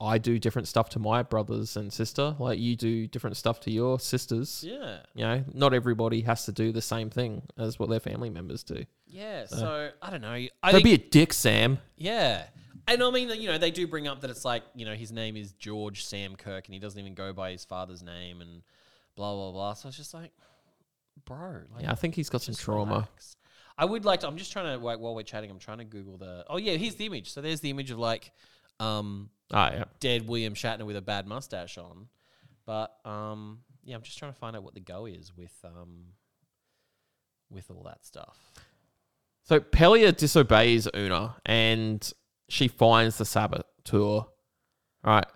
I 0.00 0.18
do 0.18 0.38
different 0.38 0.68
stuff 0.68 0.90
to 0.90 0.98
my 0.98 1.22
brothers 1.22 1.76
and 1.76 1.92
sister. 1.92 2.34
Like 2.38 2.58
you 2.58 2.76
do 2.76 3.06
different 3.06 3.36
stuff 3.36 3.60
to 3.60 3.70
your 3.70 3.98
sisters. 4.00 4.64
yeah, 4.66 4.98
You 5.14 5.24
know, 5.24 5.44
not 5.54 5.72
everybody 5.72 6.20
has 6.22 6.44
to 6.46 6.52
do 6.52 6.72
the 6.72 6.82
same 6.82 7.10
thing 7.10 7.42
as 7.56 7.78
what 7.78 7.88
their 7.88 8.00
family 8.00 8.28
members 8.30 8.62
do. 8.64 8.84
yeah. 9.06 9.46
So 9.46 9.90
I 10.02 10.10
don't 10.10 10.20
know. 10.20 10.32
I 10.32 10.48
Don't 10.64 10.72
think, 10.72 10.84
be 10.84 10.94
a 10.94 10.98
dick, 10.98 11.32
Sam. 11.32 11.78
yeah. 11.96 12.44
And 12.86 13.02
I 13.02 13.10
mean, 13.10 13.30
you 13.40 13.48
know, 13.48 13.56
they 13.56 13.70
do 13.70 13.86
bring 13.86 14.06
up 14.08 14.20
that 14.20 14.28
it's 14.30 14.44
like, 14.44 14.62
you 14.74 14.84
know, 14.84 14.94
his 14.94 15.10
name 15.10 15.36
is 15.38 15.52
George 15.52 16.04
Sam 16.04 16.36
Kirk, 16.36 16.66
and 16.66 16.74
he 16.74 16.78
doesn't 16.80 17.00
even 17.00 17.14
go 17.14 17.32
by 17.32 17.50
his 17.52 17.64
father's 17.64 18.02
name, 18.02 18.42
and 18.42 18.60
blah 19.16 19.32
blah 19.34 19.52
blah. 19.52 19.72
So 19.72 19.88
it's 19.88 19.96
just 19.96 20.12
like, 20.12 20.32
bro, 21.24 21.60
like, 21.72 21.84
Yeah, 21.84 21.92
I 21.92 21.94
think 21.94 22.14
he's 22.14 22.28
got 22.28 22.42
some 22.42 22.54
trauma. 22.54 22.92
relax. 22.94 23.36
I 23.78 23.84
would 23.86 24.04
like 24.04 24.20
to. 24.20 24.26
I'm 24.28 24.36
just 24.36 24.52
trying 24.52 24.78
to 24.78 24.84
like 24.84 24.98
while 24.98 25.14
we're 25.14 25.22
chatting. 25.22 25.50
I'm 25.50 25.58
trying 25.58 25.78
to 25.78 25.84
Google 25.84 26.18
the. 26.18 26.44
Oh 26.48 26.58
yeah, 26.58 26.72
here's 26.76 26.96
the 26.96 27.06
image. 27.06 27.30
So 27.32 27.40
there's 27.40 27.60
the 27.60 27.70
image 27.70 27.90
of 27.90 27.98
like, 27.98 28.32
um, 28.80 29.30
Oh 29.52 29.56
yeah. 29.66 29.84
dead 30.00 30.26
William 30.28 30.54
Shatner 30.54 30.84
with 30.86 30.96
a 30.96 31.02
bad 31.02 31.26
mustache 31.26 31.78
on. 31.78 32.08
But 32.66 32.94
um, 33.04 33.60
yeah, 33.84 33.94
I'm 33.96 34.02
just 34.02 34.18
trying 34.18 34.32
to 34.32 34.38
find 34.38 34.56
out 34.56 34.62
what 34.62 34.74
the 34.74 34.80
go 34.80 35.06
is 35.06 35.32
with 35.36 35.52
um, 35.64 36.06
with 37.50 37.70
all 37.70 37.82
that 37.84 38.04
stuff. 38.04 38.38
So 39.44 39.60
Pelia 39.60 40.12
disobeys 40.16 40.88
Una 40.96 41.36
and 41.44 42.10
she 42.48 42.68
finds 42.68 43.18
the 43.18 43.24
saboteur. 43.26 44.24
Right. 45.04 45.26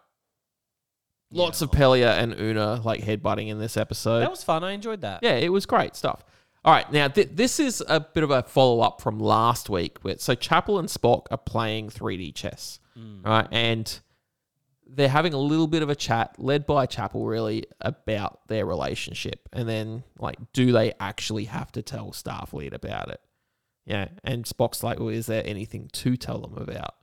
Lots 1.30 1.60
of 1.60 1.68
Yeah. 1.74 1.78
Pelia 1.78 2.10
and 2.18 2.34
Una 2.40 2.80
like 2.82 3.02
headbutting 3.02 3.48
in 3.48 3.58
this 3.58 3.76
episode. 3.76 4.20
That 4.20 4.30
was 4.30 4.42
fun. 4.42 4.64
I 4.64 4.72
enjoyed 4.72 5.02
that. 5.02 5.22
yeah, 5.22 5.34
it 5.36 5.50
was 5.50 5.66
great 5.66 5.94
stuff. 5.94 6.24
All 6.64 6.72
right, 6.72 6.90
now 6.90 7.06
th- 7.08 7.28
this 7.32 7.60
is 7.60 7.82
a 7.88 8.00
bit 8.00 8.24
of 8.24 8.30
a 8.30 8.42
follow 8.42 8.80
up 8.80 9.00
from 9.00 9.20
last 9.20 9.70
week. 9.70 9.98
Where, 10.02 10.18
so 10.18 10.34
Chapel 10.34 10.78
and 10.78 10.88
Spock 10.88 11.26
are 11.30 11.38
playing 11.38 11.90
3D 11.90 12.34
chess, 12.34 12.80
right? 13.24 13.48
And 13.50 14.00
they're 14.88 15.08
having 15.08 15.34
a 15.34 15.38
little 15.38 15.66
bit 15.66 15.82
of 15.82 15.90
a 15.90 15.94
chat, 15.94 16.34
led 16.38 16.66
by 16.66 16.86
Chapel, 16.86 17.26
really, 17.26 17.64
about 17.80 18.40
their 18.48 18.64
relationship. 18.64 19.48
And 19.52 19.68
then, 19.68 20.02
like, 20.18 20.38
do 20.52 20.72
they 20.72 20.92
actually 20.98 21.44
have 21.44 21.70
to 21.72 21.82
tell 21.82 22.10
Starfleet 22.12 22.72
about 22.72 23.10
it? 23.10 23.20
Yeah. 23.84 24.08
And 24.24 24.44
Spock's 24.44 24.82
like, 24.82 24.98
well, 24.98 25.08
is 25.08 25.26
there 25.26 25.42
anything 25.44 25.88
to 25.92 26.16
tell 26.16 26.40
them 26.40 26.56
about? 26.56 26.94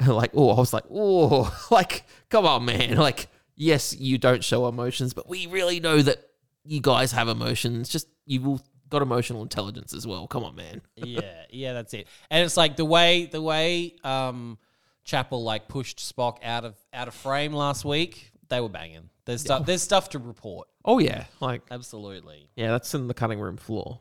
like, 0.06 0.30
oh, 0.34 0.50
I 0.50 0.56
was 0.56 0.72
like, 0.72 0.84
oh, 0.90 1.54
like, 1.70 2.04
come 2.28 2.46
on, 2.46 2.64
man. 2.64 2.96
Like, 3.04 3.28
yes, 3.56 3.94
you 3.96 4.18
don't 4.18 4.42
show 4.42 4.66
emotions, 4.66 5.14
but 5.14 5.28
we 5.28 5.46
really 5.46 5.80
know 5.80 6.00
that 6.02 6.18
you 6.64 6.80
guys 6.80 7.12
have 7.12 7.28
emotions. 7.28 7.88
Just 7.88 8.08
you've 8.26 8.46
all 8.46 8.60
got 8.88 9.02
emotional 9.02 9.42
intelligence 9.42 9.92
as 9.92 10.06
well. 10.06 10.26
Come 10.26 10.44
on, 10.44 10.54
man. 10.54 10.80
yeah, 10.96 11.44
yeah, 11.50 11.72
that's 11.72 11.94
it. 11.94 12.08
And 12.30 12.44
it's 12.44 12.56
like 12.56 12.76
the 12.76 12.84
way 12.84 13.26
the 13.26 13.42
way 13.42 13.96
um 14.04 14.58
Chapel 15.04 15.42
like 15.44 15.68
pushed 15.68 15.98
Spock 15.98 16.38
out 16.42 16.64
of 16.64 16.74
out 16.92 17.08
of 17.08 17.14
frame 17.14 17.52
last 17.52 17.84
week. 17.84 18.32
They 18.48 18.60
were 18.60 18.68
banging. 18.68 19.10
There's 19.26 19.40
stuff. 19.42 19.64
There's 19.66 19.82
stuff 19.82 20.10
to 20.10 20.18
report. 20.18 20.68
Oh 20.84 20.98
yeah, 20.98 21.24
like 21.40 21.62
Absolutely. 21.70 22.48
yeah, 22.56 22.70
that's 22.72 22.94
in 22.94 23.08
the 23.08 23.14
cutting 23.14 23.38
room 23.40 23.56
floor. 23.56 24.00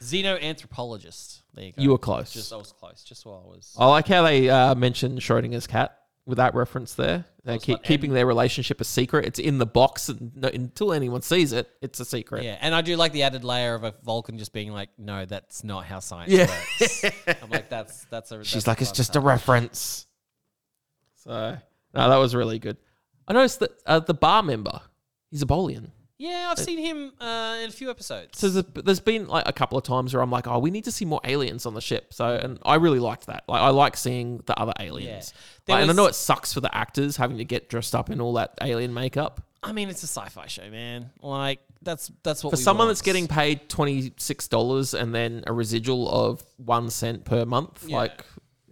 Xenoanthropologist. 0.00 1.40
There 1.54 1.64
you 1.66 1.72
go. 1.72 1.82
You 1.82 1.90
were 1.90 1.98
close. 1.98 2.32
Just 2.32 2.52
I 2.52 2.56
was 2.56 2.72
close. 2.72 3.02
Just 3.04 3.24
while 3.26 3.42
I 3.46 3.48
was. 3.56 3.74
I 3.78 3.86
like 3.86 4.08
how 4.08 4.22
they 4.22 4.48
uh, 4.50 4.74
mentioned 4.74 5.18
Schrodinger's 5.20 5.66
cat 5.66 5.98
with 6.26 6.38
that 6.38 6.54
reference 6.54 6.94
there. 6.94 7.24
They 7.44 7.54
was 7.54 7.62
keep 7.64 7.82
keeping 7.82 8.12
their 8.12 8.26
relationship 8.26 8.80
a 8.80 8.84
secret. 8.84 9.26
It's 9.26 9.38
in 9.38 9.58
the 9.58 9.66
box, 9.66 10.08
and 10.08 10.34
no, 10.34 10.48
until 10.48 10.92
anyone 10.92 11.22
sees 11.22 11.52
it, 11.52 11.68
it's 11.82 12.00
a 12.00 12.04
secret. 12.04 12.42
Yeah, 12.44 12.56
and 12.60 12.74
I 12.74 12.80
do 12.80 12.96
like 12.96 13.12
the 13.12 13.22
added 13.24 13.44
layer 13.44 13.74
of 13.74 13.84
a 13.84 13.94
Vulcan 14.02 14.38
just 14.38 14.52
being 14.52 14.72
like, 14.72 14.88
"No, 14.98 15.24
that's 15.26 15.62
not 15.62 15.84
how 15.84 16.00
science 16.00 16.32
Yeah. 16.32 16.46
works." 16.46 17.04
I'm 17.42 17.50
like, 17.50 17.68
"That's 17.68 18.04
that's 18.06 18.32
a." 18.32 18.42
She's 18.44 18.64
that's 18.64 18.66
like, 18.66 18.80
it's 18.80 18.90
fun 18.90 18.96
just 18.96 19.10
a 19.10 19.12
touch." 19.14 19.24
reference. 19.24 20.06
So 21.24 21.56
no, 21.94 22.08
that 22.10 22.16
was 22.16 22.34
really 22.34 22.58
good. 22.58 22.76
I 23.26 23.32
noticed 23.32 23.60
that 23.60 23.70
uh, 23.86 24.00
the 24.00 24.14
bar 24.14 24.42
member, 24.42 24.80
he's 25.30 25.42
a 25.42 25.46
Bolian. 25.46 25.90
Yeah, 26.16 26.48
I've 26.50 26.58
seen 26.60 26.78
him 26.78 27.12
uh, 27.20 27.56
in 27.62 27.68
a 27.68 27.72
few 27.72 27.90
episodes. 27.90 28.38
So 28.38 28.48
there's, 28.48 28.64
there's 28.84 29.00
been 29.00 29.26
like 29.26 29.48
a 29.48 29.52
couple 29.52 29.76
of 29.76 29.84
times 29.84 30.14
where 30.14 30.22
I'm 30.22 30.30
like, 30.30 30.46
oh, 30.46 30.58
we 30.60 30.70
need 30.70 30.84
to 30.84 30.92
see 30.92 31.04
more 31.04 31.20
aliens 31.24 31.66
on 31.66 31.74
the 31.74 31.80
ship. 31.80 32.14
So, 32.14 32.36
and 32.36 32.58
I 32.64 32.76
really 32.76 33.00
liked 33.00 33.26
that. 33.26 33.42
Like, 33.48 33.60
I 33.60 33.70
like 33.70 33.96
seeing 33.96 34.40
the 34.46 34.58
other 34.58 34.72
aliens. 34.78 35.34
There 35.66 35.74
Like, 35.74 35.82
and 35.82 35.90
I 35.90 35.94
know 35.94 36.06
it 36.06 36.14
sucks 36.14 36.52
for 36.52 36.60
the 36.60 36.74
actors 36.74 37.16
having 37.16 37.38
to 37.38 37.44
get 37.44 37.68
dressed 37.68 37.94
up 37.96 38.10
in 38.10 38.20
all 38.20 38.34
that 38.34 38.54
alien 38.62 38.94
makeup. 38.94 39.42
I 39.62 39.72
mean, 39.72 39.88
it's 39.88 40.02
a 40.04 40.06
sci-fi 40.06 40.46
show, 40.46 40.70
man. 40.70 41.10
Like 41.20 41.58
that's 41.82 42.10
that's 42.22 42.44
what 42.44 42.50
For 42.50 42.56
someone 42.58 42.86
want. 42.86 42.90
that's 42.96 43.02
getting 43.02 43.26
paid 43.26 43.68
twenty 43.68 44.12
six 44.16 44.46
dollars 44.46 44.94
and 44.94 45.14
then 45.14 45.42
a 45.46 45.52
residual 45.52 46.08
of 46.08 46.44
one 46.56 46.90
cent 46.90 47.24
per 47.24 47.44
month, 47.44 47.84
Yeah. 47.88 47.96
like, 47.96 48.24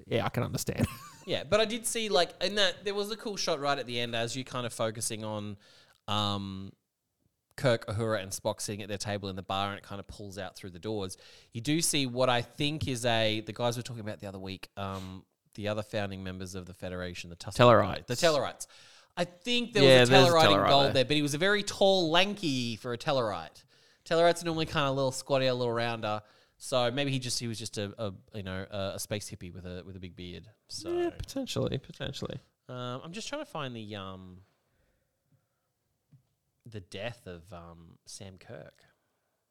yeah, 0.07 0.25
I 0.25 0.29
can 0.29 0.43
understand. 0.45 0.87
Yeah, 1.27 1.45
but 1.45 1.61
I 1.61 1.65
did 1.65 1.87
see 1.87 2.09
like 2.09 2.31
in 2.43 2.55
that 2.57 2.85
there 2.85 2.95
was 2.95 3.11
a 3.11 3.17
cool 3.17 3.37
shot 3.37 3.61
right 3.61 3.79
at 3.79 3.87
the 3.87 3.99
end 4.01 4.15
as 4.17 4.35
you 4.37 4.45
kind 4.45 4.67
of 4.67 4.73
focusing 4.73 5.25
on 5.25 5.57
um 6.09 6.73
Kirk, 7.57 7.87
Uhura, 7.87 8.23
and 8.23 8.33
Spock 8.33 8.61
sitting 8.63 8.83
at 8.83 8.89
their 8.89 8.99
table 8.99 9.29
in 9.29 9.37
the 9.37 9.43
bar, 9.43 9.69
and 9.69 9.77
it 9.79 9.85
kind 9.85 10.01
of 10.01 10.07
pulls 10.09 10.39
out 10.39 10.57
through 10.57 10.71
the 10.71 10.79
doors. 10.79 11.19
You 11.53 11.61
do 11.61 11.81
see 11.83 12.07
what 12.07 12.31
I 12.31 12.41
think 12.41 12.89
is 12.89 13.05
a 13.05 13.41
the 13.43 13.53
guys 13.53 13.77
we 13.77 13.81
were 13.81 13.85
talking 13.85 14.01
about 14.01 14.21
the 14.21 14.27
other 14.27 14.39
week. 14.39 14.69
Um, 14.77 15.25
the 15.55 15.69
other 15.69 15.83
founding 15.83 16.25
members 16.25 16.55
of 16.55 16.65
the 16.65 16.73
Federation, 16.73 17.29
the 17.29 17.37
Tusken 17.37 17.57
Tellarites. 17.57 18.07
the 18.07 18.15
Tellarites. 18.15 18.67
I 19.19 19.25
think 19.27 19.75
there 19.75 19.83
Yeah, 19.83 20.01
was 20.01 20.09
a 20.09 20.13
there's 20.13 20.29
a 20.29 20.31
Tellarite 20.33 20.45
in 20.45 20.51
Tellarite 20.51 20.69
gold 20.71 20.85
there. 20.87 20.93
there. 20.95 21.05
but 21.05 21.17
he 21.17 21.21
was 21.23 21.35
a 21.35 21.39
very 21.39 21.63
tall, 21.63 22.11
lanky 22.11 22.77
for 22.77 22.95
a 22.95 22.99
Tellarite. 22.99 23.63
Tellarites 24.09 24.41
are 24.43 24.47
normally 24.47 24.65
kind 24.65 24.87
of 24.87 24.93
a 24.93 24.97
little 24.97 25.13
squatty, 25.13 25.47
a 25.47 25.55
little 25.55 25.73
rounder. 25.75 26.23
So 26.65 26.93
maybe 26.93 27.11
he 27.11 27.19
just 27.19 27.41
he 27.41 27.49
was 27.49 27.59
just 27.59 27.77
a, 27.77 27.93
a 27.99 28.13
you 28.35 28.45
know 28.45 28.65
a, 28.71 28.93
a 28.95 28.99
space 29.01 29.29
hippie 29.29 29.53
with 29.53 29.67
a 29.67 29.83
with 29.85 29.97
a 29.97 29.99
big 29.99 30.15
beard. 30.15 30.47
So 30.69 30.91
yeah, 30.91 31.11
potentially, 31.11 31.77
potentially. 31.77 32.39
um, 32.69 33.01
I'm 33.03 33.11
just 33.11 33.29
trying 33.29 33.41
to 33.41 33.51
find 33.51 33.75
the 33.75 33.97
um 33.97 34.39
the 36.65 36.79
death 36.79 37.27
of 37.27 37.53
um 37.53 37.99
Sam 38.07 38.39
Kirk. 38.39 38.81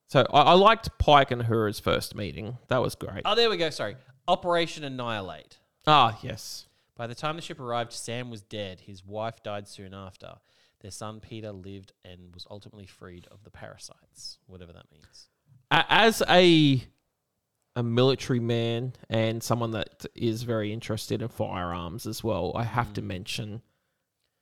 So 0.08 0.26
I, 0.34 0.42
I 0.42 0.54
liked 0.54 0.98
Pike 1.00 1.32
and 1.32 1.42
Uhura's 1.42 1.82
first 1.82 2.16
meeting. 2.16 2.58
That 2.70 2.82
was 2.82 2.96
great. 2.96 3.24
Oh, 3.26 3.36
there 3.36 3.50
we 3.50 3.58
go. 3.58 3.70
Sorry, 3.72 3.98
Operation 4.30 4.86
Annihilate. 4.86 5.60
Ah, 5.86 6.18
yes. 6.24 6.68
By 6.96 7.08
the 7.08 7.16
time 7.16 7.36
the 7.36 7.42
ship 7.42 7.60
arrived, 7.60 7.92
Sam 7.92 8.30
was 8.30 8.42
dead. 8.42 8.80
His 8.80 9.04
wife 9.04 9.44
died 9.44 9.68
soon 9.68 9.94
after. 9.94 10.36
Their 10.80 10.92
son 10.92 11.20
Peter 11.20 11.52
lived 11.52 11.92
and 12.06 12.34
was 12.34 12.48
ultimately 12.50 12.86
freed 12.86 13.28
of 13.32 13.44
the 13.44 13.52
parasites, 13.52 14.38
whatever 14.48 14.72
that 14.72 14.86
means. 14.94 15.28
As 15.70 16.22
a 16.30 16.84
a 17.76 17.84
military 17.84 18.40
man 18.40 18.94
and 19.10 19.42
someone 19.42 19.72
that 19.72 20.06
is 20.16 20.44
very 20.44 20.74
interested 20.74 21.22
in 21.22 21.28
firearms 21.30 22.06
as 22.06 22.24
well, 22.24 22.52
I 22.56 22.64
have 22.64 22.94
to 22.94 23.02
mm. 23.02 23.06
mention 23.06 23.62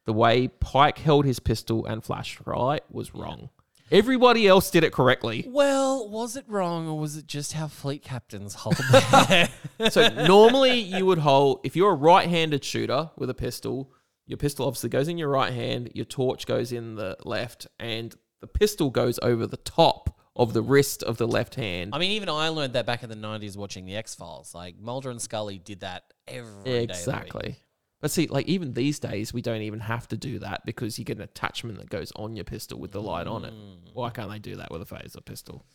the 0.05 0.13
way 0.13 0.47
Pike 0.47 0.97
held 0.97 1.25
his 1.25 1.39
pistol 1.39 1.85
and 1.85 2.03
flashlight 2.03 2.83
was 2.89 3.13
wrong. 3.13 3.49
Everybody 3.91 4.47
else 4.47 4.69
did 4.69 4.83
it 4.83 4.93
correctly. 4.93 5.45
Well, 5.47 6.07
was 6.09 6.35
it 6.35 6.45
wrong, 6.47 6.87
or 6.87 6.99
was 6.99 7.17
it 7.17 7.25
just 7.25 7.53
how 7.53 7.67
fleet 7.67 8.03
captains 8.03 8.53
hold 8.53 8.77
their 9.27 9.49
So 9.89 10.09
normally 10.09 10.79
you 10.79 11.05
would 11.05 11.17
hold 11.19 11.61
if 11.63 11.75
you're 11.75 11.91
a 11.91 11.95
right-handed 11.95 12.63
shooter 12.63 13.09
with 13.17 13.29
a 13.31 13.33
pistol, 13.33 13.91
your 14.27 14.37
pistol 14.37 14.67
obviously 14.67 14.89
goes 14.89 15.07
in 15.07 15.17
your 15.17 15.29
right 15.29 15.51
hand, 15.51 15.91
your 15.95 16.05
torch 16.05 16.45
goes 16.45 16.71
in 16.71 16.95
the 16.95 17.17
left, 17.23 17.65
and 17.79 18.15
the 18.41 18.47
pistol 18.47 18.91
goes 18.91 19.19
over 19.23 19.47
the 19.47 19.57
top 19.57 20.18
of 20.39 20.53
the 20.53 20.61
wrist 20.61 21.03
of 21.03 21.17
the 21.17 21.27
left 21.27 21.55
hand. 21.55 21.93
I 21.93 21.99
mean, 21.99 22.11
even 22.11 22.29
I 22.29 22.47
learned 22.49 22.73
that 22.73 22.85
back 22.85 23.03
in 23.03 23.09
the 23.09 23.15
'90s 23.15 23.57
watching 23.57 23.85
the 23.85 23.95
X 23.95 24.15
Files. 24.15 24.55
Like 24.55 24.79
Mulder 24.79 25.11
and 25.11 25.21
Scully 25.21 25.59
did 25.59 25.81
that 25.81 26.05
every 26.27 26.41
day. 26.43 26.49
of 26.49 26.63
the 26.63 26.71
week. 26.71 26.89
exactly. 26.89 27.57
But 28.01 28.11
see, 28.11 28.27
like 28.27 28.47
even 28.47 28.73
these 28.73 28.97
days, 28.97 29.33
we 29.33 29.41
don't 29.41 29.61
even 29.61 29.81
have 29.81 30.07
to 30.07 30.17
do 30.17 30.39
that 30.39 30.65
because 30.65 30.97
you 30.97 31.03
get 31.03 31.17
an 31.17 31.23
attachment 31.23 31.77
that 31.79 31.89
goes 31.89 32.13
on 32.15 32.37
your 32.37 32.45
pistol 32.45 32.79
with 32.79 32.91
the 32.91 33.01
light 33.01 33.27
on 33.27 33.43
it. 33.43 33.53
Mm. 33.53 33.93
Why 33.93 34.09
can't 34.09 34.31
they 34.31 34.39
do 34.39 34.55
that 34.55 34.71
with 34.71 34.81
a 34.81 34.85
phaser 34.85 35.23
pistol? 35.23 35.65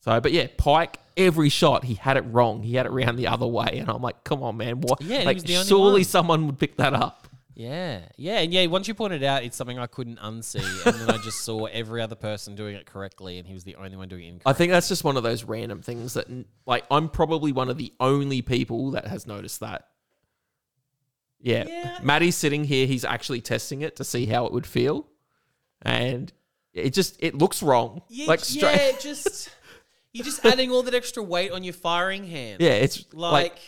So, 0.00 0.20
but 0.20 0.32
yeah, 0.32 0.48
Pike, 0.56 0.98
every 1.16 1.48
shot 1.48 1.84
he 1.84 1.94
had 1.94 2.16
it 2.16 2.22
wrong. 2.22 2.64
He 2.64 2.74
had 2.74 2.86
it 2.86 2.90
round 2.90 3.16
the 3.16 3.28
other 3.28 3.46
way, 3.46 3.78
and 3.78 3.88
I'm 3.88 4.02
like, 4.02 4.24
come 4.24 4.42
on, 4.42 4.56
man, 4.56 4.80
what? 4.80 5.00
Yeah, 5.00 5.20
he 5.20 5.26
like, 5.26 5.36
was 5.36 5.44
the 5.44 5.56
only 5.58 5.68
surely 5.68 5.92
one. 6.00 6.04
someone 6.04 6.46
would 6.46 6.58
pick 6.58 6.76
that 6.78 6.92
up. 6.92 7.21
Yeah, 7.54 8.00
yeah, 8.16 8.38
and 8.38 8.52
yeah. 8.52 8.66
Once 8.66 8.88
you 8.88 8.94
pointed 8.94 9.22
out, 9.22 9.44
it's 9.44 9.56
something 9.56 9.78
I 9.78 9.86
couldn't 9.86 10.18
unsee, 10.18 10.86
and 10.86 10.94
then 10.94 11.10
I 11.10 11.18
just 11.18 11.40
saw 11.40 11.64
every 11.72 12.00
other 12.00 12.14
person 12.14 12.54
doing 12.54 12.76
it 12.76 12.86
correctly, 12.86 13.38
and 13.38 13.46
he 13.46 13.52
was 13.52 13.64
the 13.64 13.76
only 13.76 13.96
one 13.96 14.08
doing 14.08 14.24
it 14.24 14.28
incorrectly. 14.28 14.50
I 14.50 14.52
think 14.54 14.72
that's 14.72 14.88
just 14.88 15.04
one 15.04 15.16
of 15.16 15.22
those 15.22 15.44
random 15.44 15.82
things 15.82 16.14
that, 16.14 16.28
like, 16.66 16.84
I'm 16.90 17.08
probably 17.08 17.52
one 17.52 17.68
of 17.68 17.76
the 17.76 17.92
only 18.00 18.40
people 18.40 18.92
that 18.92 19.06
has 19.06 19.26
noticed 19.26 19.60
that. 19.60 19.88
Yeah. 21.42 21.66
Yeah. 21.68 21.98
Matty's 22.02 22.36
sitting 22.36 22.64
here. 22.64 22.86
He's 22.86 23.04
actually 23.04 23.40
testing 23.40 23.82
it 23.82 23.96
to 23.96 24.04
see 24.04 24.26
how 24.26 24.46
it 24.46 24.52
would 24.52 24.66
feel. 24.66 25.08
And 25.82 26.32
it 26.72 26.94
just, 26.94 27.16
it 27.18 27.34
looks 27.34 27.62
wrong. 27.62 28.02
Yeah, 28.08 28.26
like, 28.26 28.40
straight. 28.40 28.76
yeah, 28.76 28.92
just 28.98 29.50
you're 30.12 30.24
just 30.24 30.44
adding 30.46 30.70
all 30.70 30.82
that 30.84 30.94
extra 30.94 31.22
weight 31.22 31.50
on 31.50 31.64
your 31.64 31.74
firing 31.74 32.24
hand. 32.24 32.62
Yeah. 32.62 32.74
It's 32.74 33.04
like, 33.12 33.32
like, 33.32 33.58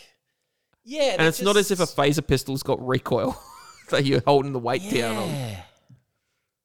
yeah, 0.85 1.15
and 1.17 1.23
it's 1.23 1.41
not 1.41 1.57
as 1.57 1.71
if 1.71 1.79
a 1.79 1.83
phaser 1.83 2.25
pistol's 2.25 2.63
got 2.63 2.85
recoil 2.85 3.39
that 3.89 4.05
you're 4.05 4.21
holding 4.25 4.53
the 4.53 4.59
weight 4.59 4.89
down 4.91 5.17
on. 5.17 5.29
yeah. 5.29 5.61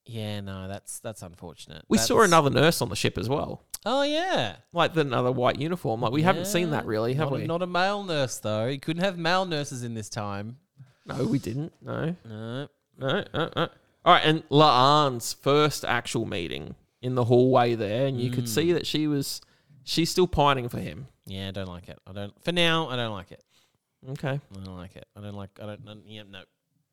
Yeah, 0.06 0.40
no, 0.40 0.66
that's 0.66 0.98
that's 1.00 1.22
unfortunate. 1.22 1.84
We 1.88 1.96
saw 1.98 2.22
another 2.22 2.50
nurse 2.50 2.82
on 2.82 2.88
the 2.88 2.96
ship 2.96 3.16
as 3.16 3.28
well. 3.28 3.62
Oh 3.86 4.02
yeah, 4.02 4.56
Like 4.72 4.92
the 4.94 5.02
another 5.02 5.30
white 5.30 5.58
uniform. 5.60 6.00
Like, 6.00 6.12
we 6.12 6.22
haven't 6.22 6.46
seen 6.46 6.70
that 6.70 6.84
really, 6.84 7.14
have 7.14 7.30
not, 7.30 7.38
we? 7.40 7.46
Not 7.46 7.62
a 7.62 7.66
male 7.66 8.02
nurse 8.02 8.38
though. 8.38 8.66
You 8.66 8.80
couldn't 8.80 9.04
have 9.04 9.16
male 9.18 9.44
nurses 9.46 9.84
in 9.84 9.94
this 9.94 10.08
time. 10.08 10.58
no, 11.06 11.24
we 11.24 11.38
didn't. 11.38 11.72
No. 11.80 12.16
No. 12.28 12.68
No, 12.98 13.24
uh, 13.32 13.48
uh. 13.56 13.68
All 14.04 14.14
right, 14.14 14.24
and 14.24 14.46
La'an's 14.48 15.32
first 15.32 15.84
actual 15.84 16.26
meeting 16.26 16.74
in 17.02 17.14
the 17.14 17.24
hallway 17.24 17.74
there, 17.76 18.06
and 18.06 18.20
you 18.20 18.30
could 18.30 18.44
Mm. 18.44 18.48
see 18.48 18.72
that 18.72 18.86
she 18.86 19.06
was, 19.06 19.40
she's 19.84 20.10
still 20.10 20.26
pining 20.26 20.68
for 20.68 20.80
him. 20.80 21.06
Yeah, 21.24 21.48
I 21.48 21.50
don't 21.52 21.68
like 21.68 21.88
it. 21.88 21.98
I 22.06 22.12
don't. 22.12 22.34
For 22.44 22.52
now, 22.52 22.88
I 22.88 22.96
don't 22.96 23.12
like 23.12 23.30
it. 23.32 23.42
Okay. 24.10 24.40
I 24.40 24.64
don't 24.64 24.76
like 24.76 24.96
it. 24.96 25.06
I 25.16 25.20
don't 25.20 25.34
like. 25.36 25.50
I 25.62 25.66
don't. 25.66 25.80
I, 25.88 25.94
yeah, 26.06 26.22
no. 26.28 26.40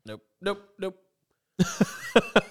Nope. 0.08 0.22
Nope. 0.42 0.62
Nope. 0.80 0.98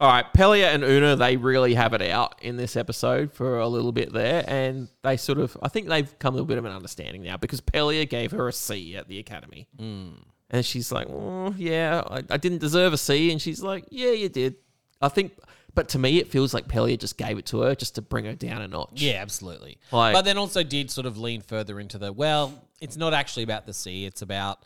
All 0.00 0.10
right, 0.10 0.24
Pelia 0.34 0.74
and 0.74 0.82
Una, 0.82 1.14
they 1.16 1.36
really 1.36 1.74
have 1.74 1.94
it 1.94 2.02
out 2.02 2.34
in 2.42 2.56
this 2.56 2.76
episode 2.76 3.32
for 3.32 3.60
a 3.60 3.68
little 3.68 3.92
bit 3.92 4.12
there, 4.12 4.44
and 4.48 4.88
they 5.02 5.16
sort 5.16 5.38
of, 5.38 5.56
I 5.62 5.68
think 5.68 5.86
they've 5.88 6.18
come 6.18 6.34
to 6.34 6.42
a 6.42 6.44
bit 6.44 6.58
of 6.58 6.64
an 6.64 6.72
understanding 6.72 7.22
now 7.22 7.36
because 7.36 7.60
Pelia 7.60 8.04
gave 8.08 8.32
her 8.32 8.48
a 8.48 8.52
C 8.52 8.96
at 8.96 9.08
the 9.08 9.20
academy, 9.20 9.68
Mm. 9.78 10.16
and 10.50 10.66
she's 10.66 10.90
like, 10.90 11.06
oh, 11.08 11.54
"Yeah, 11.56 12.02
I, 12.08 12.22
I 12.28 12.36
didn't 12.36 12.58
deserve 12.58 12.92
a 12.92 12.98
C," 12.98 13.30
and 13.30 13.40
she's 13.40 13.62
like, 13.62 13.86
"Yeah, 13.90 14.10
you 14.10 14.28
did." 14.28 14.56
I 15.00 15.08
think, 15.08 15.38
but 15.74 15.88
to 15.90 15.98
me, 16.00 16.18
it 16.18 16.28
feels 16.28 16.52
like 16.52 16.66
Pelia 16.66 16.98
just 16.98 17.16
gave 17.16 17.38
it 17.38 17.46
to 17.46 17.60
her 17.60 17.74
just 17.76 17.94
to 17.94 18.02
bring 18.02 18.24
her 18.24 18.34
down 18.34 18.62
a 18.62 18.68
notch. 18.68 19.00
Yeah, 19.00 19.22
absolutely. 19.22 19.78
Like- 19.92 20.12
but 20.12 20.24
then 20.24 20.38
also 20.38 20.64
did 20.64 20.90
sort 20.90 21.06
of 21.06 21.16
lean 21.18 21.40
further 21.40 21.78
into 21.78 21.98
the 21.98 22.12
well, 22.12 22.52
it's 22.80 22.96
not 22.96 23.14
actually 23.14 23.44
about 23.44 23.64
the 23.64 23.72
sea, 23.72 24.04
it's 24.06 24.22
about 24.22 24.58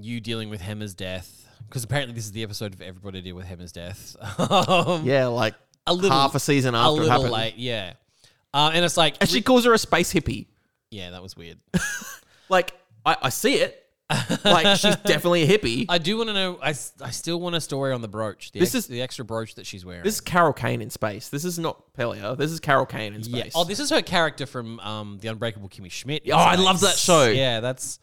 you 0.00 0.20
dealing 0.20 0.50
with 0.50 0.60
Hemmer's 0.60 0.94
death. 0.94 1.46
Because 1.68 1.82
apparently 1.84 2.14
this 2.14 2.24
is 2.24 2.32
the 2.32 2.42
episode 2.42 2.74
of 2.74 2.80
everybody 2.80 3.20
deal 3.22 3.34
with 3.34 3.46
Hemmer's 3.46 3.72
death. 3.72 4.16
um, 4.50 5.04
yeah, 5.04 5.26
like 5.26 5.54
a 5.86 5.92
little 5.94 6.16
half 6.16 6.34
a 6.34 6.40
season 6.40 6.74
a 6.74 6.78
after 6.78 6.88
it 6.88 6.92
little 7.04 7.10
happened. 7.10 7.30
late, 7.32 7.56
yeah. 7.56 7.94
Uh, 8.54 8.70
and 8.72 8.84
it's 8.84 8.96
like 8.96 9.16
And 9.20 9.28
she 9.28 9.42
calls 9.42 9.64
her 9.64 9.74
a 9.74 9.78
space 9.78 10.12
hippie. 10.12 10.46
Yeah, 10.90 11.10
that 11.10 11.22
was 11.22 11.36
weird. 11.36 11.58
Like, 12.48 12.74
I, 13.04 13.16
I 13.22 13.28
see 13.30 13.54
it. 13.56 13.82
like, 14.44 14.78
she's 14.78 14.94
definitely 15.04 15.42
a 15.42 15.48
hippie. 15.58 15.86
I 15.88 15.98
do 15.98 16.16
want 16.16 16.28
to 16.28 16.32
know 16.32 16.60
I, 16.62 16.70
s- 16.70 16.92
I 17.02 17.10
still 17.10 17.40
want 17.40 17.56
a 17.56 17.60
story 17.60 17.92
on 17.92 18.02
the 18.02 18.08
brooch. 18.08 18.52
The 18.52 18.60
This 18.60 18.68
ex- 18.68 18.84
is- 18.84 18.86
the 18.86 19.02
extra 19.02 19.24
brooch 19.24 19.56
that 19.56 19.66
she's 19.66 19.84
wearing. 19.84 20.04
this 20.04 20.14
is 20.14 20.20
Carol 20.20 20.52
Kane 20.52 20.80
in 20.80 20.90
space. 20.90 21.28
This 21.28 21.44
is 21.44 21.58
not 21.58 21.92
Pelia. 21.94 22.36
This 22.38 22.52
is 22.52 22.60
Carol 22.60 22.86
Kane 22.86 23.14
in 23.14 23.22
yeah. 23.22 23.40
space. 23.40 23.52
Oh, 23.56 23.64
this 23.64 23.80
is 23.80 23.90
her 23.90 24.00
character 24.00 24.46
from 24.46 24.78
um, 24.78 25.18
The 25.20 25.26
Unbreakable 25.26 25.68
Kimmy 25.68 25.90
Schmidt. 25.90 26.22
Oh, 26.30 26.36
I 26.36 26.54
love 26.54 26.80
that 26.82 26.94
show. 26.94 27.26
Yeah, 27.26 27.58
that's 27.58 27.98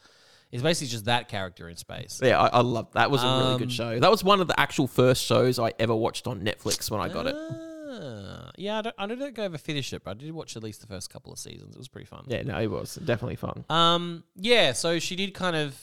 it's 0.53 0.63
basically 0.63 0.87
just 0.91 1.05
that 1.05 1.27
character 1.27 1.67
in 1.67 1.75
space. 1.75 2.21
yeah, 2.23 2.39
I, 2.39 2.47
I 2.47 2.61
love 2.61 2.87
that. 2.93 3.09
Was 3.11 3.23
a 3.23 3.25
really 3.25 3.53
Um, 3.53 3.57
good 3.59 3.71
show. 3.71 3.99
That 3.99 4.11
was 4.11 4.23
one 4.23 4.39
of 4.39 4.47
the 4.47 4.57
actual 4.59 4.87
first 4.87 5.23
shows 5.25 5.59
I 5.59 5.73
ever 5.79 5.95
watched 5.95 6.27
on 6.27 6.41
Netflix 6.41 6.89
when 6.91 7.01
I 7.01 7.09
got 7.09 7.27
it. 7.27 7.35
Ah, 7.35 8.51
yeah, 8.57 8.79
I 8.79 8.81
don't, 8.81 8.95
I 8.97 9.07
don't 9.07 9.35
go 9.35 9.43
ever 9.43 9.57
finish 9.57 9.93
it, 9.93 10.03
but 10.03 10.11
I 10.11 10.13
did 10.15 10.31
watch 10.31 10.55
at 10.55 10.63
least 10.63 10.81
the 10.81 10.87
first 10.87 11.09
couple 11.11 11.31
of 11.33 11.39
seasons. 11.39 11.75
It 11.75 11.77
was 11.77 11.87
pretty 11.87 12.05
fun. 12.07 12.25
Yeah, 12.27 12.41
no, 12.43 12.57
it 12.59 12.69
was 12.69 12.95
definitely 12.95 13.35
fun. 13.35 13.65
Um, 13.69 14.23
yeah, 14.35 14.73
so 14.73 14.99
she 14.99 15.15
did 15.15 15.33
kind 15.33 15.55
of 15.55 15.77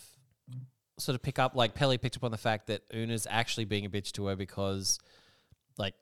sort 0.98 1.14
of 1.14 1.22
pick 1.22 1.38
up, 1.38 1.54
like 1.54 1.74
Pelly 1.74 1.98
picked 1.98 2.16
up 2.16 2.24
on 2.24 2.30
the 2.30 2.36
fact 2.38 2.66
that 2.68 2.82
Una's 2.92 3.26
actually 3.30 3.64
being 3.64 3.84
a 3.86 3.90
bitch 3.90 4.12
to 4.12 4.26
her 4.26 4.36
because, 4.36 4.98
like, 5.78 5.94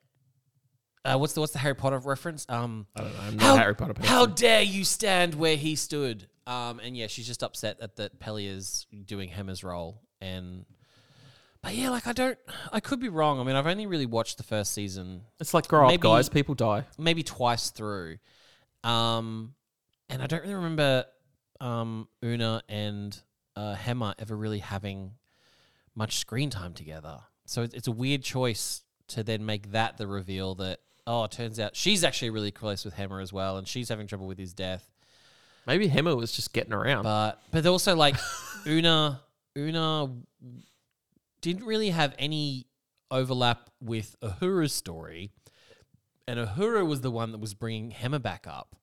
uh, 1.05 1.17
what's 1.17 1.33
the 1.33 1.39
what's 1.41 1.53
the 1.53 1.59
Harry 1.59 1.75
Potter 1.75 1.99
reference? 1.99 2.45
Um, 2.49 2.85
I 2.95 3.01
don't 3.01 3.13
know. 3.13 3.19
I'm 3.21 3.37
not 3.37 3.55
a 3.55 3.59
Harry 3.59 3.75
Potter 3.75 3.93
person. 3.93 4.09
how 4.09 4.25
dare 4.25 4.61
you 4.61 4.83
stand 4.83 5.35
where 5.35 5.55
he 5.55 5.75
stood? 5.75 6.27
Um, 6.49 6.79
and 6.79 6.97
yeah, 6.97 7.05
she's 7.05 7.27
just 7.27 7.43
upset 7.43 7.79
that 7.79 7.95
that 7.97 8.19
Pelly 8.19 8.47
is 8.47 8.87
doing 9.05 9.29
Hemmer's 9.29 9.63
role, 9.63 10.01
and 10.19 10.65
but 11.61 11.75
yeah, 11.75 11.89
like 11.91 12.07
I 12.07 12.13
don't, 12.13 12.39
I 12.71 12.79
could 12.79 12.99
be 12.99 13.09
wrong. 13.09 13.39
I 13.39 13.43
mean, 13.43 13.55
I've 13.55 13.67
only 13.67 13.85
really 13.85 14.07
watched 14.07 14.37
the 14.37 14.43
first 14.43 14.71
season 14.71 15.21
it's 15.39 15.53
like 15.53 15.67
grow 15.67 15.83
up, 15.85 15.91
maybe- 15.91 16.01
guys. 16.01 16.27
People 16.27 16.55
die. 16.55 16.85
maybe 16.97 17.21
twice 17.21 17.69
through. 17.69 18.17
Um, 18.83 19.53
and 20.09 20.23
I 20.23 20.25
don't 20.27 20.41
really 20.41 20.55
remember 20.55 21.05
um, 21.59 22.07
Una 22.25 22.63
and 22.67 23.15
uh, 23.55 23.75
Hemmer 23.75 24.15
ever 24.17 24.35
really 24.35 24.59
having 24.59 25.11
much 25.95 26.17
screen 26.17 26.49
time 26.49 26.73
together. 26.73 27.19
So 27.45 27.63
it's, 27.63 27.73
it's 27.75 27.87
a 27.87 27.91
weird 27.91 28.23
choice 28.23 28.81
to 29.09 29.23
then 29.23 29.45
make 29.45 29.71
that 29.73 29.97
the 29.97 30.07
reveal 30.07 30.55
that, 30.55 30.79
oh, 31.05 31.25
it 31.25 31.31
turns 31.31 31.59
out 31.59 31.75
she's 31.75 32.03
actually 32.03 32.29
really 32.29 32.51
close 32.51 32.85
with 32.85 32.95
Hemmer 32.95 33.21
as 33.21 33.33
well, 33.33 33.57
and 33.57 33.67
she's 33.67 33.89
having 33.89 34.07
trouble 34.07 34.27
with 34.27 34.39
his 34.39 34.53
death. 34.53 34.89
Maybe 35.69 35.87
Hemmer 35.87 36.15
was 36.15 36.31
just 36.31 36.51
getting 36.51 36.73
around. 36.73 37.03
But 37.03 37.41
but 37.51 37.63
also 37.67 37.95
like 37.95 38.15
Una 38.67 39.21
Una 39.55 40.11
didn't 41.41 41.65
really 41.65 41.91
have 41.91 42.15
any 42.17 42.65
overlap 43.11 43.69
with 43.79 44.15
Uhura's 44.21 44.73
story, 44.73 45.29
and 46.27 46.39
Uhura 46.39 46.85
was 46.85 47.01
the 47.01 47.11
one 47.11 47.31
that 47.33 47.37
was 47.37 47.53
bringing 47.53 47.91
Hemmer 47.91 48.19
back 48.19 48.47
up. 48.47 48.75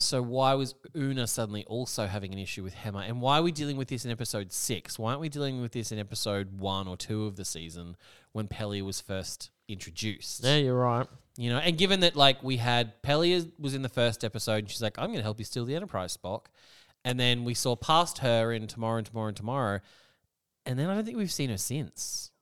So 0.00 0.22
why 0.22 0.54
was 0.54 0.74
Una 0.96 1.28
suddenly 1.28 1.64
also 1.66 2.06
having 2.06 2.32
an 2.32 2.38
issue 2.40 2.64
with 2.64 2.74
Hemmer, 2.74 3.06
and 3.06 3.20
why 3.20 3.38
are 3.38 3.42
we 3.42 3.52
dealing 3.52 3.76
with 3.76 3.88
this 3.88 4.04
in 4.04 4.10
episode 4.10 4.52
six? 4.52 4.98
Why 4.98 5.10
aren't 5.10 5.20
we 5.20 5.28
dealing 5.28 5.60
with 5.60 5.70
this 5.70 5.92
in 5.92 6.00
episode 6.00 6.58
one 6.58 6.88
or 6.88 6.96
two 6.96 7.26
of 7.26 7.36
the 7.36 7.44
season 7.44 7.96
when 8.32 8.48
Pelly 8.48 8.82
was 8.82 9.00
first 9.00 9.50
introduced? 9.68 10.42
yeah, 10.42 10.56
you're 10.56 10.74
right. 10.74 11.06
You 11.38 11.50
know, 11.50 11.58
and 11.58 11.78
given 11.78 12.00
that 12.00 12.16
like 12.16 12.42
we 12.42 12.56
had 12.56 13.00
Pelia 13.00 13.48
was 13.60 13.72
in 13.72 13.82
the 13.82 13.88
first 13.88 14.24
episode, 14.24 14.58
and 14.58 14.68
she's 14.68 14.82
like, 14.82 14.98
"I'm 14.98 15.06
going 15.06 15.18
to 15.18 15.22
help 15.22 15.38
you 15.38 15.44
steal 15.44 15.64
the 15.64 15.76
Enterprise, 15.76 16.16
Spock," 16.16 16.46
and 17.04 17.18
then 17.18 17.44
we 17.44 17.54
saw 17.54 17.76
past 17.76 18.18
her 18.18 18.52
in 18.52 18.66
Tomorrow 18.66 18.98
and 18.98 19.06
Tomorrow 19.06 19.28
and 19.28 19.36
Tomorrow, 19.36 19.80
and 20.66 20.76
then 20.76 20.90
I 20.90 20.96
don't 20.96 21.04
think 21.04 21.16
we've 21.16 21.30
seen 21.30 21.50
her 21.50 21.56
since. 21.56 22.32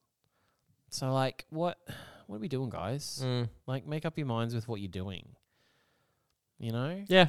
So 0.88 1.12
like, 1.12 1.44
what 1.50 1.78
what 2.26 2.36
are 2.36 2.40
we 2.40 2.48
doing, 2.48 2.70
guys? 2.70 3.20
Mm. 3.22 3.50
Like, 3.66 3.86
make 3.86 4.06
up 4.06 4.16
your 4.16 4.26
minds 4.26 4.54
with 4.54 4.66
what 4.66 4.80
you're 4.80 4.88
doing. 4.88 5.28
You 6.58 6.72
know? 6.72 7.04
Yeah. 7.06 7.28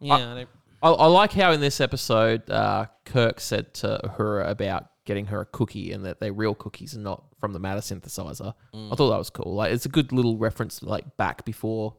Yeah. 0.00 0.14
I 0.14 0.18
don't, 0.18 0.48
I, 0.82 0.88
I 0.88 1.06
like 1.08 1.32
how 1.32 1.52
in 1.52 1.60
this 1.60 1.78
episode, 1.80 2.48
uh, 2.50 2.86
Kirk 3.04 3.38
said 3.38 3.74
to 3.74 4.00
Uhura 4.02 4.48
about 4.48 4.86
getting 5.04 5.26
her 5.26 5.40
a 5.40 5.46
cookie 5.46 5.92
and 5.92 6.04
that 6.04 6.20
they're 6.20 6.32
real 6.32 6.54
cookies 6.54 6.94
and 6.94 7.02
not 7.02 7.24
from 7.40 7.52
the 7.52 7.58
matter 7.58 7.80
synthesizer. 7.80 8.54
Mm. 8.74 8.92
I 8.92 8.96
thought 8.96 9.10
that 9.10 9.18
was 9.18 9.30
cool. 9.30 9.54
Like 9.54 9.72
it's 9.72 9.86
a 9.86 9.88
good 9.88 10.12
little 10.12 10.36
reference 10.36 10.78
to 10.80 10.88
like 10.88 11.16
back 11.16 11.44
before 11.44 11.94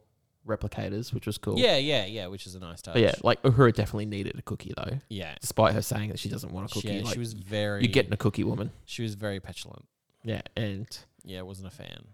replicators, 0.46 1.12
which 1.12 1.26
was 1.26 1.38
cool. 1.38 1.58
yeah, 1.58 1.76
yeah, 1.76 2.06
yeah. 2.06 2.26
Which 2.26 2.46
is 2.46 2.54
a 2.54 2.60
nice 2.60 2.82
touch. 2.82 2.94
But 2.94 3.02
yeah, 3.02 3.14
like 3.22 3.42
Uhura 3.42 3.72
definitely 3.72 4.06
needed 4.06 4.38
a 4.38 4.42
cookie 4.42 4.72
though, 4.76 4.98
yeah. 5.08 5.34
despite 5.40 5.74
her 5.74 5.82
saying 5.82 6.10
that 6.10 6.18
she 6.18 6.28
doesn't 6.28 6.52
want 6.52 6.70
a 6.70 6.74
cookie. 6.74 6.88
yeah, 6.88 7.02
like, 7.02 7.14
she 7.14 7.18
was 7.18 7.32
very. 7.32 7.82
you're 7.82 7.92
getting 7.92 8.12
a 8.12 8.16
cookie, 8.16 8.44
woman. 8.44 8.70
She 8.84 9.02
was 9.02 9.14
very 9.14 9.40
petulant. 9.40 9.84
Yeah, 10.22 10.42
and 10.56 10.86
Yeah, 11.22 11.42
wasn't 11.42 11.68
a 11.68 11.70
fan. 11.70 12.04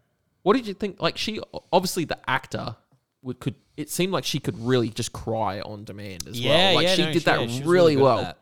what 0.43 0.57
did 0.57 0.67
you 0.67 0.75
think? 0.75 1.01
Like 1.01 1.17
she 1.17 1.41
obviously 1.73 2.05
the 2.05 2.19
actor 2.29 2.77
would 3.23 3.41
could. 3.41 3.55
It 3.77 3.91
seemed 3.91 4.13
like 4.13 4.25
she 4.25 4.41
could 4.41 4.59
really 4.59 4.91
just 4.91 5.13
cry 5.13 5.61
on 5.61 5.85
demand 5.85 6.27
as 6.29 6.39
yeah, 6.39 6.51
well. 6.51 6.75
Like 6.75 6.87
yeah. 6.87 6.95
she 6.95 7.03
no, 7.05 7.13
did 7.13 7.25
that 7.25 7.41
yeah, 7.41 7.47
she 7.47 7.63
really, 7.63 7.97
well. 7.97 8.23
that. 8.23 8.39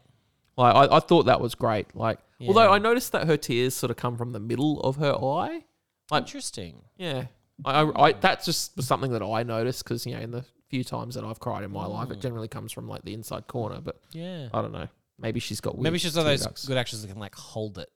Like 0.59 0.75
I, 0.91 0.97
I 0.97 1.01
thought 1.01 1.25
that 1.27 1.41
was 1.41 1.55
great. 1.55 1.95
Like 1.95 2.19
although 2.47 2.71
I 2.71 2.79
noticed 2.79 3.13
that 3.13 3.27
her 3.27 3.37
tears 3.37 3.75
sort 3.75 3.91
of 3.91 3.97
come 3.97 4.17
from 4.19 4.33
the 4.33 4.41
middle 4.41 4.81
of 4.81 4.97
her 4.97 5.15
eye. 5.15 5.65
Like 6.11 6.23
Interesting. 6.25 6.83
yeah, 6.97 7.27
I, 7.65 7.81
I, 7.83 8.07
I 8.09 8.13
that 8.13 8.45
just 8.45 8.77
was 8.77 8.87
something 8.87 9.13
that 9.13 9.23
I 9.23 9.43
noticed 9.43 9.85
because 9.85 10.05
you 10.07 10.15
know 10.15 10.21
in 10.21 10.31
the 10.33 10.45
few 10.71 10.83
times 10.85 11.15
that 11.15 11.25
I've 11.25 11.39
cried 11.41 11.65
in 11.65 11.71
my 11.71 11.87
life, 11.87 12.09
Mm. 12.09 12.13
it 12.13 12.21
generally 12.21 12.49
comes 12.49 12.73
from 12.73 12.89
like 12.89 13.03
the 13.05 13.15
inside 13.15 13.47
corner. 13.47 13.81
But 13.81 14.01
Yeah. 14.13 14.49
I 14.53 14.61
don't 14.63 14.73
know. 14.73 14.89
Maybe 15.19 15.41
she's 15.41 15.61
got 15.61 15.75
weird 15.77 15.85
Maybe 15.85 15.99
she's 15.99 16.15
one 16.15 16.21
of 16.23 16.27
tear 16.27 16.33
those 16.37 16.45
ducts. 16.47 16.67
good 16.67 16.77
actors 16.77 17.03
that 17.03 17.09
can 17.09 17.19
like 17.19 17.35
hold 17.35 17.79
it, 17.79 17.91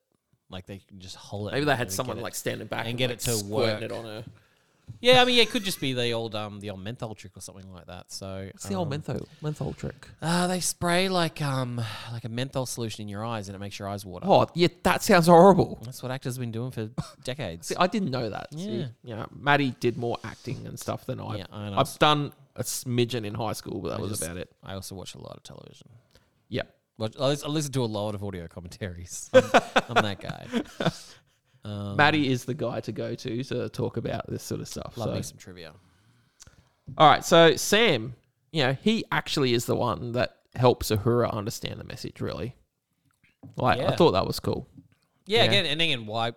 like 0.51 0.67
they 0.67 0.79
can 0.79 0.99
just 1.01 1.17
hold 1.17 1.49
it. 1.49 1.53
Maybe 1.53 1.65
they 1.67 1.77
had 1.77 1.89
get 1.89 1.93
someone 1.93 2.19
it- 2.19 2.23
like 2.23 2.35
standing 2.35 2.67
back 2.67 2.81
and 2.81 2.89
and, 2.91 2.99
get 2.99 3.11
like, 3.11 3.19
it 3.19 3.21
to 3.25 3.31
squirting 3.33 3.75
work. 3.75 3.83
it 3.83 3.93
on 3.93 4.05
her. 4.05 4.25
Yeah, 5.01 5.21
I 5.21 5.25
mean, 5.25 5.35
yeah, 5.37 5.43
it 5.43 5.51
could 5.51 5.65
just 5.65 5.81
be 5.81 5.93
the 5.95 6.13
old 6.13 6.35
um 6.37 6.61
the 6.61 6.71
old 6.71 6.81
menthol 6.81 7.15
trick 7.17 7.37
or 7.37 7.41
something 7.41 7.73
like 7.73 7.87
that. 7.87 8.13
So 8.13 8.49
It's 8.55 8.69
the 8.69 8.75
old 8.75 8.87
um, 8.87 8.91
menthol 8.91 9.29
menthol 9.41 9.73
trick. 9.73 10.09
Uh, 10.21 10.47
they 10.47 10.61
spray 10.61 11.09
like 11.09 11.43
um 11.43 11.81
like 12.13 12.25
a 12.25 12.29
menthol 12.29 12.67
solution 12.67 13.03
in 13.03 13.09
your 13.09 13.25
eyes 13.25 13.49
and 13.49 13.57
it 13.57 13.59
makes 13.59 13.79
your 13.79 13.89
eyes 13.89 14.05
water. 14.07 14.27
Oh, 14.29 14.47
yeah, 14.55 14.69
that 14.85 15.03
sounds 15.03 15.27
horrible. 15.27 15.81
That's 15.85 16.03
what 16.03 16.13
actors 16.13 16.37
have 16.37 16.41
been 16.41 16.53
doing 16.53 16.71
for 16.71 16.91
decades. 17.25 17.67
See, 17.69 17.75
I 17.77 17.89
didn't 17.89 18.11
know 18.11 18.31
that. 18.31 18.53
See, 18.53 18.61
Yeah. 18.79 18.87
you 19.03 19.17
know, 19.17 19.27
Matty 19.37 19.75
did 19.81 19.97
more 19.97 20.19
acting 20.23 20.67
and 20.67 20.79
stuff 20.79 21.05
than 21.07 21.19
I. 21.21 21.39
Yeah, 21.39 21.47
I 21.51 21.71
know. 21.71 21.79
I've 21.79 21.99
done 21.99 22.33
a 22.55 22.63
smidgen 22.63 23.25
in 23.25 23.35
high 23.35 23.55
school, 23.55 23.81
but 23.81 23.89
that 23.91 23.99
I 23.99 24.03
was 24.03 24.11
just- 24.13 24.23
about 24.23 24.37
it. 24.37 24.53
I 24.63 24.75
also 24.75 24.95
watch 24.95 25.15
a 25.17 25.19
lot 25.19 25.37
of 25.37 25.43
television. 25.43 25.89
Yeah. 26.49 26.63
Watch, 26.99 27.15
I 27.19 27.27
listen- 27.27 27.49
I 27.49 27.53
listen 27.53 27.73
to 27.73 27.83
a 27.83 27.87
lot 27.87 28.15
of 28.15 28.23
audio 28.23 28.47
commentaries. 28.47 29.31
I'm, 29.35 29.43
I'm 29.89 30.03
that 30.05 30.21
guy. 30.21 30.47
Um, 31.65 31.97
Matty 31.97 32.29
is 32.31 32.45
the 32.45 32.55
guy 32.55 32.81
to 32.81 32.93
go 32.93 33.15
to 33.15 33.45
to 33.45 33.69
talk 33.69 33.97
about 33.97 34.29
this 34.29 34.43
sort 34.43 34.61
of 34.61 34.69
stuff. 34.69 34.97
love 34.97 35.11
so. 35.11 35.15
me 35.15 35.23
some 35.23 35.39
trivia. 35.39 35.73
All 36.99 37.09
right, 37.09 37.25
so 37.25 37.55
Sam, 37.57 38.15
you 38.51 38.65
know, 38.65 38.77
he 38.83 39.05
actually 39.13 39.55
is 39.55 39.67
the 39.67 39.77
one 39.77 40.13
that 40.13 40.37
helps 40.57 40.91
Uhura 40.91 41.33
understand 41.33 41.79
the 41.81 41.85
message. 41.85 42.21
Really, 42.21 42.57
like 43.57 43.79
I 43.81 43.95
thought 43.97 44.13
that 44.13 44.27
was 44.27 44.41
cool. 44.41 44.67
Yeah, 45.27 45.45
Yeah. 45.45 45.51
again, 45.51 45.67
and 45.67 45.81
again, 45.81 46.07
why 46.07 46.33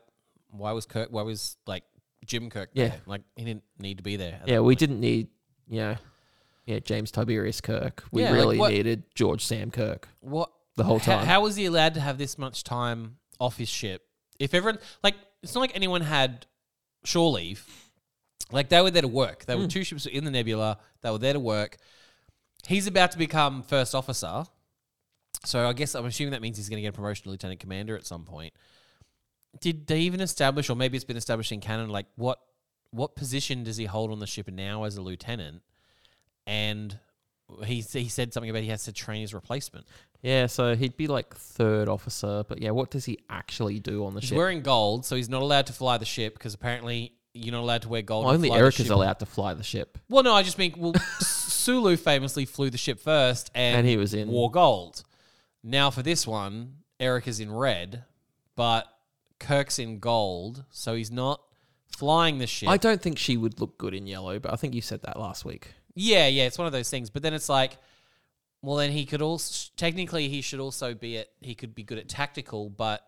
why 0.52 0.72
was 0.74 0.86
Kirk? 0.86 1.10
Why 1.12 1.24
was 1.24 1.58
like 1.66 1.84
Jim 2.26 2.50
Kirk? 2.50 2.70
Yeah. 2.74 2.90
there? 2.90 3.02
like 3.08 3.22
he 3.36 3.44
didn't 3.46 3.64
need 3.80 3.98
to 3.98 4.04
be 4.04 4.16
there. 4.18 4.40
Yeah, 4.46 4.60
we 4.60 4.74
point. 4.74 4.80
didn't 4.80 5.00
need, 5.00 5.28
you 5.68 5.80
know, 5.80 5.96
yeah, 6.68 6.80
James 6.80 7.10
Tiberius 7.12 7.62
Kirk. 7.62 8.04
We 8.12 8.22
Yeah, 8.22 8.30
like 8.30 8.36
really 8.40 8.58
what- 8.60 8.72
needed 8.72 9.04
George 9.16 9.44
Sam 9.44 9.72
Kirk 9.72 10.08
What 10.22 10.52
the 10.76 10.84
whole 10.84 11.00
How, 11.00 11.18
time. 11.18 11.26
how 11.26 11.42
was 11.42 11.56
he 11.56 11.66
allowed 11.66 11.96
to 11.96 12.00
have 12.02 12.18
this 12.20 12.38
much 12.38 12.64
time 12.64 13.18
off 13.40 13.58
his 13.58 13.70
ship? 13.70 14.04
If 14.40 14.54
everyone 14.54 14.80
like, 15.04 15.16
it's 15.42 15.54
not 15.54 15.62
like 15.62 15.76
anyone 15.76 16.02
had 16.02 16.46
shore 17.04 17.32
leave. 17.32 17.66
Like 18.52 18.70
they 18.70 18.82
were 18.82 18.92
there 18.92 19.02
to 19.02 19.08
work. 19.08 19.46
They 19.46 19.56
were 19.56 19.64
hmm. 19.64 19.70
two 19.70 19.84
ships 19.84 20.06
in 20.06 20.24
the 20.24 20.32
nebula. 20.32 20.78
They 21.02 21.10
were 21.10 21.18
there 21.18 21.34
to 21.34 21.40
work. 21.40 21.78
He's 22.68 22.88
about 22.88 23.12
to 23.12 23.18
become 23.18 23.64
first 23.64 23.94
officer, 23.94 24.46
so 25.44 25.68
I 25.68 25.74
guess 25.74 25.94
I'm 25.94 26.06
assuming 26.06 26.32
that 26.32 26.42
means 26.42 26.58
he's 26.58 26.70
going 26.70 26.78
to 26.78 26.82
get 26.82 26.90
a 26.90 26.94
promotion 26.94 27.26
to 27.26 27.30
lieutenant 27.30 27.60
commander 27.60 27.96
at 27.96 28.08
some 28.08 28.24
point. 28.24 28.54
Did 29.62 29.86
they 29.86 30.00
even 30.00 30.20
establish, 30.20 30.70
or 30.70 30.76
maybe 30.76 30.96
it's 30.98 31.06
been 31.06 31.18
established 31.18 31.52
in 31.52 31.62
canon, 31.62 31.90
like 31.90 32.08
what 32.16 32.40
what 32.92 33.16
position 33.16 33.64
does 33.64 33.78
he 33.78 33.86
hold 33.86 34.12
on 34.12 34.20
the 34.20 34.28
ship 34.28 34.50
now 34.50 34.84
as 34.84 34.98
a 34.98 35.02
lieutenant? 35.02 35.62
And 36.48 36.98
he 37.66 37.82
he 37.82 38.10
said 38.10 38.34
something 38.34 38.50
about 38.50 38.64
he 38.64 38.70
has 38.70 38.84
to 38.86 38.92
train 38.94 39.22
his 39.22 39.34
replacement. 39.34 39.86
yeah, 40.22 40.48
so 40.48 40.76
he'd 40.76 40.98
be 40.98 41.08
like 41.08 41.36
third 41.36 41.88
officer, 41.88 42.44
but 42.48 42.62
yeah, 42.62 42.72
what 42.72 42.90
does 42.92 43.06
he 43.06 43.20
actually 43.30 43.80
do 43.80 44.06
on 44.06 44.14
the 44.14 44.20
He's 44.20 44.30
ship? 44.30 44.38
wearing 44.38 44.62
gold, 44.62 45.06
so 45.06 45.16
he's 45.16 45.30
not 45.30 45.42
allowed 45.42 45.68
to 45.68 45.74
fly 45.74 45.98
the 45.98 46.06
ship 46.06 46.34
because 46.34 46.54
apparently 46.54 47.14
you're 47.34 47.52
not 47.52 47.62
allowed 47.62 47.82
to 47.84 47.90
wear 47.90 48.02
gold. 48.02 48.26
Well, 48.26 48.34
and 48.34 48.38
only 48.40 48.48
fly 48.50 48.58
the 48.58 48.62
Erica's 48.64 48.86
ship. 48.88 48.96
allowed 48.96 49.20
to 49.20 49.26
fly 49.26 49.54
the 49.54 49.64
ship, 49.64 49.98
Well, 50.10 50.24
no, 50.24 50.34
I 50.34 50.42
just 50.44 50.58
mean 50.58 50.74
well, 50.78 50.94
Sulu 51.20 51.98
famously 51.98 52.46
flew 52.46 52.70
the 52.70 52.78
ship 52.78 53.00
first 53.00 53.52
and, 53.54 53.78
and 53.80 53.88
he 53.88 53.98
was 53.98 54.14
in. 54.14 54.28
wore 54.30 54.50
gold. 54.52 55.04
Now 55.64 55.90
for 55.92 56.02
this 56.02 56.26
one, 56.28 56.78
Erica's 57.00 57.40
in 57.40 57.52
red, 57.52 58.06
but 58.56 58.88
Kirk's 59.40 59.80
in 59.80 60.00
gold, 60.00 60.64
so 60.70 60.96
he's 60.96 61.12
not 61.12 61.42
flying 61.98 62.38
the 62.40 62.48
ship. 62.48 62.70
I 62.70 62.78
don't 62.78 63.02
think 63.02 63.18
she 63.20 63.36
would 63.38 63.60
look 63.60 63.78
good 63.78 63.94
in 63.94 64.08
yellow, 64.08 64.40
but 64.40 64.54
I 64.54 64.56
think 64.56 64.74
you 64.74 64.82
said 64.82 65.02
that 65.04 65.20
last 65.20 65.44
week. 65.46 65.74
Yeah, 65.96 66.28
yeah, 66.28 66.44
it's 66.44 66.58
one 66.58 66.68
of 66.68 66.74
those 66.74 66.90
things. 66.90 67.10
But 67.10 67.24
then 67.24 67.34
it's 67.34 67.50
like, 67.50 67.78
well, 68.62 68.76
then 68.78 68.92
he 68.92 69.06
could 69.06 69.22
also 69.22 69.72
technically 69.78 70.28
he 70.30 70.42
should 70.42 70.60
also 70.60 70.94
be 70.94 71.18
at 71.18 71.30
he 71.42 71.56
could 71.56 71.74
be 71.74 71.84
good 71.84 71.98
at 71.98 72.10
tactical, 72.10 72.70
but 72.70 73.08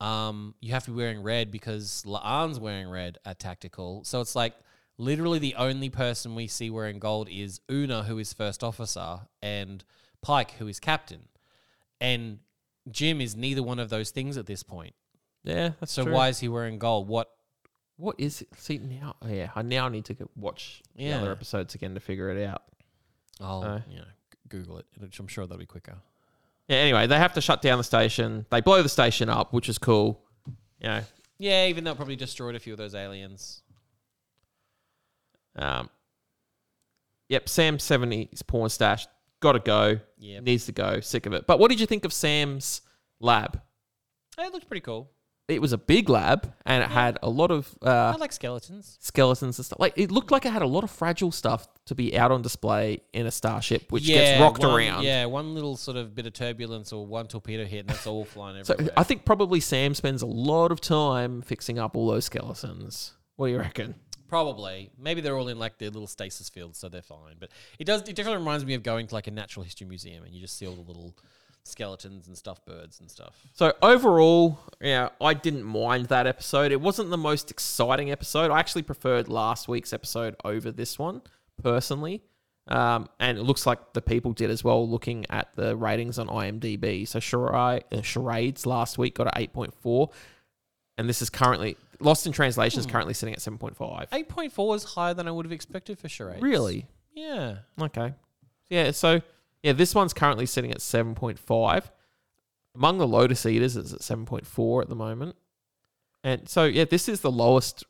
um, 0.00 0.54
you 0.60 0.72
have 0.72 0.84
to 0.84 0.90
be 0.90 0.96
wearing 0.96 1.22
red 1.22 1.50
because 1.50 2.02
La'an's 2.06 2.60
wearing 2.60 2.88
red 2.88 3.18
at 3.24 3.38
tactical. 3.38 4.04
So 4.04 4.20
it's 4.20 4.36
like 4.36 4.54
literally 4.98 5.38
the 5.38 5.54
only 5.56 5.88
person 5.90 6.34
we 6.34 6.46
see 6.46 6.70
wearing 6.70 6.98
gold 6.98 7.28
is 7.30 7.60
Una, 7.70 8.02
who 8.04 8.18
is 8.18 8.32
first 8.32 8.62
officer, 8.62 9.20
and 9.42 9.84
Pike, 10.22 10.52
who 10.52 10.68
is 10.68 10.80
captain. 10.80 11.28
And 12.00 12.40
Jim 12.90 13.20
is 13.20 13.34
neither 13.36 13.62
one 13.62 13.78
of 13.78 13.88
those 13.88 14.10
things 14.10 14.36
at 14.36 14.46
this 14.46 14.62
point. 14.62 14.94
Yeah, 15.44 15.70
that's 15.80 15.92
So 15.92 16.04
true. 16.04 16.12
why 16.12 16.28
is 16.28 16.40
he 16.40 16.48
wearing 16.48 16.78
gold? 16.78 17.08
What? 17.08 17.30
What 17.98 18.16
is 18.18 18.42
it? 18.42 18.48
See 18.58 18.78
now, 18.78 19.16
oh, 19.22 19.28
yeah, 19.28 19.50
I 19.54 19.62
now 19.62 19.88
need 19.88 20.04
to 20.06 20.14
go 20.14 20.28
watch 20.36 20.82
the 20.96 21.12
other 21.12 21.32
episodes 21.32 21.74
again 21.74 21.94
to 21.94 22.00
figure 22.00 22.28
it 22.30 22.46
out. 22.46 22.62
I'll 23.40 23.82
you 23.88 23.98
know 23.98 24.04
g- 24.04 24.38
Google 24.48 24.78
it. 24.78 24.86
which 24.98 25.18
I'm 25.18 25.26
sure 25.28 25.46
that'll 25.46 25.58
be 25.58 25.66
quicker. 25.66 25.96
Yeah. 26.68 26.76
Anyway, 26.76 27.06
they 27.06 27.16
have 27.18 27.32
to 27.34 27.40
shut 27.40 27.62
down 27.62 27.78
the 27.78 27.84
station. 27.84 28.44
They 28.50 28.60
blow 28.60 28.82
the 28.82 28.88
station 28.88 29.28
up, 29.28 29.52
which 29.52 29.68
is 29.68 29.78
cool. 29.78 30.20
You 30.80 30.88
know, 30.88 31.00
Yeah, 31.38 31.66
even 31.68 31.84
though 31.84 31.92
it 31.92 31.96
probably 31.96 32.16
destroyed 32.16 32.54
a 32.54 32.58
few 32.58 32.72
of 32.74 32.78
those 32.78 32.94
aliens. 32.94 33.62
um, 35.56 35.88
yep. 37.28 37.48
Sam 37.48 37.78
seventy's 37.78 38.42
porn 38.42 38.68
stash 38.68 39.06
got 39.40 39.52
to 39.52 39.58
go. 39.60 40.00
Yeah, 40.18 40.40
Needs 40.40 40.66
to 40.66 40.72
go. 40.72 41.00
Sick 41.00 41.24
of 41.26 41.32
it. 41.32 41.46
But 41.46 41.58
what 41.58 41.70
did 41.70 41.80
you 41.80 41.86
think 41.86 42.04
of 42.04 42.12
Sam's 42.12 42.82
lab? 43.20 43.60
it 44.38 44.52
looked 44.52 44.68
pretty 44.68 44.82
cool. 44.82 45.10
It 45.48 45.60
was 45.62 45.72
a 45.72 45.78
big 45.78 46.08
lab, 46.08 46.52
and 46.64 46.82
it 46.82 46.90
had 46.90 47.18
a 47.22 47.30
lot 47.30 47.52
of 47.52 47.72
uh, 47.80 48.14
I 48.14 48.16
like 48.16 48.32
skeletons. 48.32 48.96
skeletons 49.00 49.58
and 49.58 49.64
stuff. 49.64 49.78
Like 49.78 49.92
it 49.96 50.10
looked 50.10 50.32
like 50.32 50.44
it 50.44 50.52
had 50.52 50.62
a 50.62 50.66
lot 50.66 50.82
of 50.82 50.90
fragile 50.90 51.30
stuff 51.30 51.68
to 51.84 51.94
be 51.94 52.18
out 52.18 52.32
on 52.32 52.42
display 52.42 53.00
in 53.12 53.26
a 53.26 53.30
starship, 53.30 53.92
which 53.92 54.06
gets 54.06 54.40
rocked 54.40 54.64
one- 54.64 54.76
around. 54.76 55.04
Yeah, 55.04 55.26
one 55.26 55.54
little 55.54 55.76
sort 55.76 55.96
of 55.96 56.16
bit 56.16 56.26
of 56.26 56.32
turbulence 56.32 56.92
or 56.92 57.06
one 57.06 57.28
torpedo 57.28 57.64
hit, 57.64 57.80
and 57.80 57.88
that's 57.90 58.08
all 58.08 58.24
flying 58.34 58.64
So 58.64 58.72
everywhere. 58.74 58.94
I 58.96 59.04
think 59.04 59.24
probably 59.24 59.60
Sam 59.60 59.94
spends 59.94 60.22
a 60.22 60.26
lot 60.26 60.72
of 60.72 60.80
time 60.80 61.42
fixing 61.42 61.78
up 61.78 61.94
all 61.94 62.08
those 62.08 62.24
skeletons. 62.24 63.12
What 63.36 63.46
do 63.46 63.52
you 63.52 63.58
reckon? 63.60 63.94
Probably. 64.28 64.90
Maybe 64.98 65.20
they're 65.20 65.38
all 65.38 65.46
in 65.46 65.60
like 65.60 65.78
their 65.78 65.90
little 65.90 66.08
stasis 66.08 66.48
fields, 66.48 66.76
so 66.78 66.88
they're 66.88 67.02
fine. 67.02 67.36
But 67.38 67.50
it 67.78 67.84
does. 67.84 68.00
It 68.02 68.16
definitely 68.16 68.38
reminds 68.38 68.64
me 68.64 68.74
of 68.74 68.82
going 68.82 69.06
to 69.06 69.14
like 69.14 69.28
a 69.28 69.30
natural 69.30 69.62
history 69.62 69.86
museum, 69.86 70.24
and 70.24 70.34
you 70.34 70.40
just 70.40 70.58
see 70.58 70.66
all 70.66 70.74
the 70.74 70.80
little 70.80 71.14
skeletons 71.66 72.28
and 72.28 72.36
stuffed 72.36 72.64
birds 72.66 73.00
and 73.00 73.10
stuff. 73.10 73.34
So 73.52 73.72
overall, 73.82 74.58
yeah, 74.80 75.10
I 75.20 75.34
didn't 75.34 75.64
mind 75.64 76.06
that 76.06 76.26
episode. 76.26 76.72
It 76.72 76.80
wasn't 76.80 77.10
the 77.10 77.18
most 77.18 77.50
exciting 77.50 78.10
episode. 78.10 78.50
I 78.50 78.58
actually 78.58 78.82
preferred 78.82 79.28
last 79.28 79.68
week's 79.68 79.92
episode 79.92 80.36
over 80.44 80.70
this 80.70 80.98
one 80.98 81.22
personally. 81.62 82.22
Um, 82.68 83.08
and 83.20 83.38
it 83.38 83.42
looks 83.42 83.64
like 83.64 83.92
the 83.92 84.02
people 84.02 84.32
did 84.32 84.50
as 84.50 84.64
well, 84.64 84.88
looking 84.88 85.24
at 85.30 85.54
the 85.54 85.76
ratings 85.76 86.18
on 86.18 86.26
IMDb. 86.26 87.06
So 87.06 87.20
Charade, 87.20 87.84
uh, 87.92 88.02
Charades 88.02 88.66
last 88.66 88.98
week 88.98 89.14
got 89.14 89.28
an 89.28 89.34
eight 89.36 89.52
point 89.52 89.72
four, 89.72 90.10
and 90.98 91.08
this 91.08 91.22
is 91.22 91.30
currently 91.30 91.76
Lost 92.00 92.26
in 92.26 92.32
Translation 92.32 92.80
is 92.80 92.86
currently 92.86 93.14
sitting 93.14 93.34
at 93.34 93.40
seven 93.40 93.58
point 93.58 93.76
five. 93.76 94.08
Eight 94.12 94.28
point 94.28 94.52
four 94.52 94.74
is 94.74 94.82
higher 94.82 95.14
than 95.14 95.28
I 95.28 95.30
would 95.30 95.46
have 95.46 95.52
expected 95.52 95.96
for 95.96 96.08
charades. 96.08 96.42
Really? 96.42 96.86
Yeah. 97.14 97.58
Okay. 97.80 98.14
Yeah, 98.68 98.90
so 98.90 99.22
yeah, 99.66 99.72
this 99.72 99.94
one's 99.96 100.14
currently 100.14 100.46
sitting 100.46 100.70
at 100.70 100.78
7.5. 100.78 101.90
Among 102.76 102.98
the 102.98 103.06
Lotus 103.06 103.44
Eaters 103.44 103.76
is 103.76 103.92
at 103.92 104.00
7.4 104.00 104.82
at 104.82 104.88
the 104.88 104.94
moment. 104.94 105.34
And 106.22 106.48
so 106.48 106.64
yeah, 106.64 106.84
this 106.84 107.08
is 107.08 107.20
the 107.20 107.30
lowest 107.32 107.82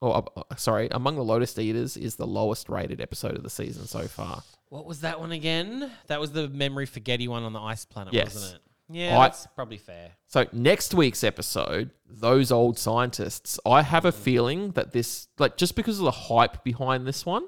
or 0.00 0.16
uh, 0.16 0.40
uh, 0.50 0.56
sorry, 0.56 0.88
among 0.90 1.16
the 1.16 1.24
Lotus 1.24 1.56
Eaters 1.58 1.96
is 1.96 2.16
the 2.16 2.26
lowest 2.26 2.68
rated 2.68 3.00
episode 3.00 3.36
of 3.36 3.42
the 3.42 3.50
season 3.50 3.86
so 3.86 4.06
far. 4.08 4.42
What 4.68 4.86
was 4.86 5.00
that 5.02 5.20
one 5.20 5.32
again? 5.32 5.90
That 6.08 6.20
was 6.20 6.32
the 6.32 6.48
memory 6.48 6.86
forgetty 6.86 7.28
one 7.28 7.44
on 7.44 7.52
the 7.52 7.60
ice 7.60 7.84
planet, 7.84 8.12
Yes. 8.12 8.34
wasn't 8.34 8.56
it? 8.56 8.60
Yeah, 8.88 9.18
I- 9.18 9.24
that's 9.28 9.46
probably 9.54 9.78
fair. 9.78 10.12
So 10.26 10.46
next 10.52 10.94
week's 10.94 11.22
episode, 11.24 11.90
those 12.08 12.50
old 12.52 12.78
scientists, 12.78 13.58
I 13.64 13.82
have 13.82 14.04
a 14.04 14.12
feeling 14.12 14.72
that 14.72 14.92
this 14.92 15.28
like 15.38 15.56
just 15.56 15.76
because 15.76 15.98
of 15.98 16.04
the 16.04 16.10
hype 16.10 16.62
behind 16.64 17.06
this 17.06 17.24
one, 17.24 17.46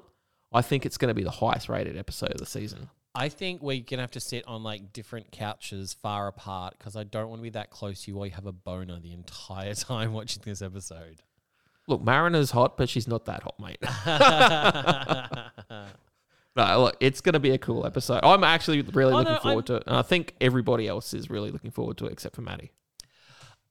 I 0.51 0.61
think 0.61 0.85
it's 0.85 0.97
going 0.97 1.09
to 1.09 1.13
be 1.15 1.23
the 1.23 1.31
highest 1.31 1.69
rated 1.69 1.97
episode 1.97 2.31
of 2.31 2.39
the 2.39 2.45
season. 2.45 2.89
I 3.19 3.29
think 3.29 3.61
we're 3.61 3.81
gonna 3.81 4.01
have 4.01 4.11
to 4.11 4.19
sit 4.19 4.47
on 4.47 4.63
like 4.63 4.93
different 4.93 5.31
couches 5.31 5.93
far 5.93 6.27
apart 6.27 6.75
because 6.77 6.95
I 6.95 7.03
don't 7.03 7.29
want 7.29 7.39
to 7.39 7.43
be 7.43 7.49
that 7.49 7.69
close 7.69 8.03
to 8.03 8.11
you 8.11 8.15
while 8.15 8.25
you 8.25 8.31
have 8.31 8.45
a 8.45 8.53
boner 8.53 8.99
the 8.99 9.13
entire 9.13 9.73
time 9.75 10.13
watching 10.13 10.41
this 10.45 10.61
episode. 10.61 11.21
Look, 11.87 12.01
Mariner's 12.01 12.51
hot, 12.51 12.77
but 12.77 12.87
she's 12.87 13.07
not 13.07 13.25
that 13.25 13.43
hot, 13.43 13.59
mate. 13.59 13.79
No, 16.55 16.83
look, 16.83 16.97
it's 16.99 17.21
going 17.21 17.33
to 17.33 17.39
be 17.39 17.51
a 17.51 17.57
cool 17.57 17.85
episode. 17.85 18.19
I'm 18.23 18.43
actually 18.43 18.81
really 18.81 19.13
Oh, 19.13 19.17
looking 19.17 19.33
no, 19.33 19.39
forward 19.39 19.65
to 19.67 19.75
it. 19.75 19.83
And 19.87 19.95
I 19.95 20.01
think 20.01 20.33
everybody 20.41 20.87
else 20.87 21.13
is 21.13 21.29
really 21.29 21.51
looking 21.51 21.71
forward 21.71 21.97
to 21.99 22.07
it 22.07 22.11
except 22.11 22.35
for 22.35 22.41
Matty. 22.41 22.71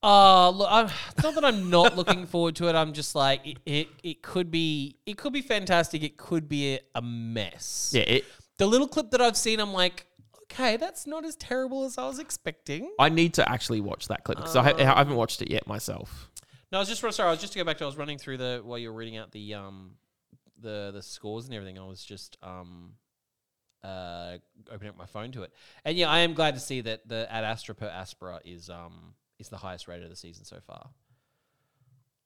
Uh 0.00 0.50
look, 0.50 0.68
I'm, 0.70 0.86
it's 0.86 1.24
not 1.24 1.34
that 1.34 1.44
I'm 1.44 1.70
not 1.70 1.96
looking 1.96 2.24
forward 2.24 2.54
to 2.56 2.68
it. 2.68 2.76
I'm 2.76 2.92
just 2.92 3.16
like 3.16 3.44
it, 3.44 3.58
it. 3.66 3.88
It 4.04 4.22
could 4.22 4.48
be. 4.48 4.94
It 5.06 5.18
could 5.18 5.32
be 5.32 5.42
fantastic. 5.42 6.04
It 6.04 6.16
could 6.16 6.48
be 6.48 6.74
a, 6.74 6.80
a 6.94 7.02
mess. 7.02 7.90
Yeah, 7.92 8.02
it, 8.02 8.24
The 8.58 8.66
little 8.66 8.88
clip 8.88 9.10
that 9.12 9.20
I've 9.20 9.36
seen, 9.36 9.60
I'm 9.60 9.72
like, 9.72 10.06
okay, 10.44 10.76
that's 10.76 11.06
not 11.06 11.24
as 11.24 11.36
terrible 11.36 11.84
as 11.84 11.96
I 11.98 12.06
was 12.06 12.18
expecting. 12.18 12.92
I 12.98 13.08
need 13.08 13.34
to 13.34 13.48
actually 13.50 13.80
watch 13.80 14.08
that 14.08 14.24
clip 14.24 14.38
because 14.38 14.56
I, 14.56 14.62
ha- 14.64 14.76
I 14.78 14.84
haven't 14.84 15.16
watched 15.16 15.42
it 15.42 15.50
yet 15.50 15.66
myself. 15.66 16.30
No, 16.70 16.78
I 16.78 16.80
was 16.80 16.88
just 16.88 17.00
sorry. 17.00 17.28
I 17.28 17.30
was 17.30 17.40
just 17.40 17.52
to 17.54 17.58
go 17.58 17.64
back 17.64 17.78
to. 17.78 17.84
I 17.84 17.86
was 17.86 17.96
running 17.96 18.18
through 18.18 18.38
the 18.38 18.60
while 18.62 18.78
you 18.78 18.90
were 18.90 18.96
reading 18.96 19.16
out 19.16 19.32
the 19.32 19.54
um 19.54 19.92
the 20.60 20.90
the 20.92 21.02
scores 21.02 21.46
and 21.46 21.54
everything. 21.54 21.78
I 21.78 21.86
was 21.86 22.04
just 22.04 22.36
um 22.42 22.92
uh 23.82 24.36
opening 24.70 24.90
up 24.90 24.98
my 24.98 25.06
phone 25.06 25.32
to 25.32 25.44
it, 25.44 25.52
and 25.84 25.96
yeah, 25.96 26.10
I 26.10 26.18
am 26.18 26.34
glad 26.34 26.54
to 26.54 26.60
see 26.60 26.82
that 26.82 27.08
the 27.08 27.26
Ad 27.32 27.44
Astra 27.44 27.74
per 27.74 27.88
Aspera 27.88 28.40
is 28.44 28.68
um 28.68 29.14
is 29.38 29.48
the 29.48 29.56
highest 29.56 29.88
rated 29.88 30.04
of 30.04 30.10
the 30.10 30.16
season 30.16 30.44
so 30.44 30.58
far. 30.60 30.90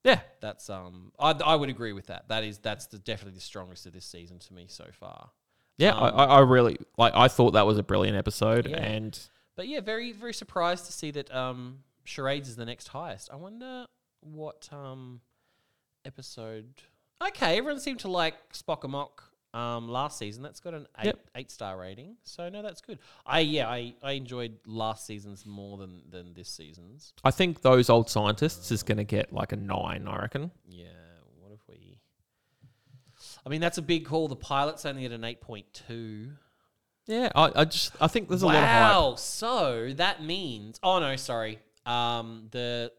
Yeah. 0.03 0.19
That's 0.41 0.69
um, 0.69 1.11
I, 1.17 1.31
I 1.31 1.55
would 1.55 1.69
agree 1.69 1.93
with 1.93 2.07
that. 2.07 2.27
That 2.27 2.43
is 2.43 2.57
that's 2.57 2.87
the, 2.87 2.99
definitely 2.99 3.35
the 3.35 3.41
strongest 3.41 3.85
of 3.85 3.93
this 3.93 4.05
season 4.05 4.39
to 4.39 4.53
me 4.53 4.65
so 4.67 4.85
far. 4.91 5.29
Yeah, 5.77 5.95
I, 5.95 6.09
I 6.09 6.23
I 6.25 6.39
really 6.41 6.77
like. 6.97 7.13
I 7.15 7.27
thought 7.27 7.51
that 7.51 7.65
was 7.65 7.77
a 7.77 7.83
brilliant 7.83 8.17
episode, 8.17 8.67
Yeah. 8.67 8.77
and 8.77 9.19
But 9.55 9.67
yeah, 9.67 9.81
very 9.81 10.11
very 10.11 10.33
surprised 10.33 10.85
to 10.85 10.93
see 10.93 11.11
that 11.11 11.33
um, 11.33 11.79
charades 12.05 12.47
is 12.49 12.55
the 12.55 12.65
next 12.65 12.87
highest. 12.89 13.29
I 13.31 13.35
wonder 13.37 13.85
what 14.21 14.69
um, 14.71 15.21
episode. 16.05 16.73
Okay, 17.25 17.57
everyone 17.57 17.79
seemed 17.79 17.99
to 18.01 18.07
like 18.09 18.35
Spock 18.53 18.83
Amok 18.83 19.23
um, 19.53 19.87
last 19.87 20.17
season. 20.17 20.43
That's 20.43 20.59
got 20.59 20.73
an 20.73 20.87
eight 20.99 21.05
Yep. 21.05 21.19
eight 21.35 21.51
star 21.51 21.77
rating. 21.77 22.17
So 22.23 22.49
no, 22.49 22.61
that's 22.61 22.81
good. 22.81 22.99
I 23.25 23.39
yeah, 23.39 23.67
I, 23.69 23.93
I 24.03 24.11
enjoyed 24.13 24.57
last 24.65 25.05
season's 25.05 25.45
more 25.45 25.77
than 25.77 26.01
than 26.09 26.33
this 26.33 26.49
season's. 26.49 27.13
I 27.23 27.31
think 27.31 27.61
those 27.61 27.89
old 27.89 28.09
scientists 28.09 28.71
is 28.71 28.83
going 28.83 28.97
to 28.97 29.03
get 29.03 29.31
like 29.31 29.51
a 29.51 29.55
nine. 29.57 30.07
I 30.07 30.17
reckon. 30.21 30.51
Yeah. 30.67 30.87
What 33.43 33.49
if 33.49 33.49
we? 33.49 33.49
I 33.49 33.49
mean, 33.51 33.61
that's 33.61 33.77
a 33.77 33.81
big 33.81 34.05
call. 34.05 34.27
The 34.27 34.35
pilot's 34.35 34.85
only 34.85 35.05
at 35.05 35.11
an 35.11 35.23
eight 35.23 35.41
point 35.41 35.65
two. 35.73 36.31
Yeah, 37.05 37.29
I, 37.35 37.51
I 37.55 37.65
just 37.65 37.91
I 37.99 38.07
think 38.07 38.29
there's 38.29 38.41
a 38.41 38.45
lot 38.45 38.55
of. 38.55 38.61
Wow. 38.63 39.15
So 39.17 39.93
that 39.95 40.23
means. 40.23 40.79
Oh 40.83 40.99
no, 40.99 41.15
sorry. 41.15 41.59
Um, 41.85 42.47
the 42.51 42.91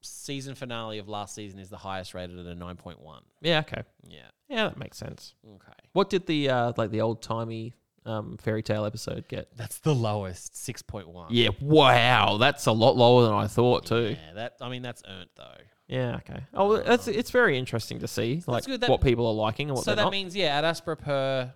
season 0.00 0.54
finale 0.54 0.98
of 0.98 1.08
last 1.08 1.34
season 1.34 1.60
is 1.60 1.70
the 1.70 1.76
highest 1.76 2.14
rated 2.14 2.38
at 2.38 2.46
a 2.46 2.54
nine 2.54 2.76
point 2.76 3.00
one. 3.00 3.22
Yeah, 3.40 3.60
okay. 3.60 3.82
Yeah. 4.08 4.18
Yeah, 4.48 4.64
that 4.64 4.78
makes 4.78 4.98
sense. 4.98 5.34
Okay. 5.46 5.72
What 5.92 6.10
did 6.10 6.26
the 6.26 6.50
uh, 6.50 6.72
like 6.76 6.90
the 6.90 7.00
old 7.00 7.22
timey 7.22 7.74
um, 8.04 8.36
fairy 8.36 8.62
tale 8.62 8.84
episode 8.84 9.28
get? 9.28 9.56
That's 9.56 9.78
the 9.78 9.94
lowest, 9.94 10.56
six 10.56 10.82
point 10.82 11.08
one. 11.08 11.28
Yeah, 11.30 11.50
wow, 11.60 12.36
that's 12.38 12.66
a 12.66 12.72
lot 12.72 12.96
lower 12.96 13.24
than 13.24 13.32
I 13.32 13.46
thought 13.46 13.86
too. 13.86 14.16
Yeah. 14.18 14.34
That. 14.34 14.56
I 14.60 14.68
mean, 14.68 14.82
that's 14.82 15.02
earned 15.08 15.30
though. 15.36 15.56
Yeah, 15.88 16.16
okay. 16.16 16.44
Oh, 16.54 16.78
that's 16.78 17.08
it's 17.08 17.30
very 17.30 17.58
interesting 17.58 17.98
to 18.00 18.08
see 18.08 18.42
like 18.46 18.64
good. 18.64 18.80
That- 18.80 18.90
what 18.90 19.00
people 19.02 19.26
are 19.26 19.34
liking 19.34 19.68
and 19.68 19.76
what 19.76 19.84
so 19.84 19.90
they're 19.90 19.96
that 19.96 20.02
not. 20.04 20.12
means 20.12 20.34
yeah, 20.34 20.58
at 20.58 20.64
Aspera 20.64 20.96
per. 20.98 21.54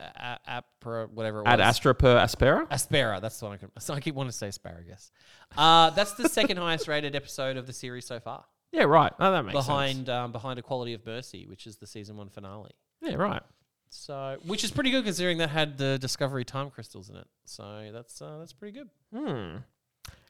A- 0.00 0.38
Apra, 0.82 1.08
whatever 1.08 1.40
it 1.42 1.46
Ad 1.46 1.60
was. 1.60 1.68
Astra 1.68 1.94
per 1.94 2.16
Aspera. 2.16 2.66
Aspera, 2.68 3.20
that's 3.20 3.38
the 3.38 3.44
one 3.46 3.54
I 3.54 3.56
can. 3.58 3.70
So 3.78 3.94
I 3.94 4.00
keep 4.00 4.14
wanting 4.16 4.32
to 4.32 4.36
say 4.36 4.48
asparagus. 4.48 5.12
Uh, 5.56 5.90
that's 5.90 6.14
the 6.14 6.28
second 6.28 6.56
highest 6.56 6.88
rated 6.88 7.14
episode 7.14 7.56
of 7.56 7.66
the 7.66 7.72
series 7.72 8.04
so 8.04 8.18
far, 8.18 8.44
Yeah, 8.72 8.82
right. 8.84 9.12
Oh, 9.20 9.30
that 9.30 9.44
makes 9.44 9.54
sense. 9.54 9.66
behind 9.66 10.08
um, 10.10 10.32
behind 10.32 10.58
A 10.58 10.62
Quality 10.62 10.94
of 10.94 11.06
Mercy, 11.06 11.46
which 11.46 11.66
is 11.66 11.76
the 11.76 11.86
season 11.86 12.16
one 12.16 12.28
finale. 12.28 12.72
Yeah, 13.02 13.14
right. 13.14 13.42
So, 13.88 14.36
which 14.44 14.64
is 14.64 14.72
pretty 14.72 14.90
good 14.90 15.04
considering 15.04 15.38
that 15.38 15.50
had 15.50 15.78
the 15.78 15.96
Discovery 16.00 16.44
time 16.44 16.70
crystals 16.70 17.08
in 17.08 17.14
it. 17.16 17.28
So 17.44 17.90
that's 17.92 18.20
uh, 18.20 18.38
that's 18.40 18.52
pretty 18.52 18.76
good. 18.76 18.90
Hmm. 19.14 19.58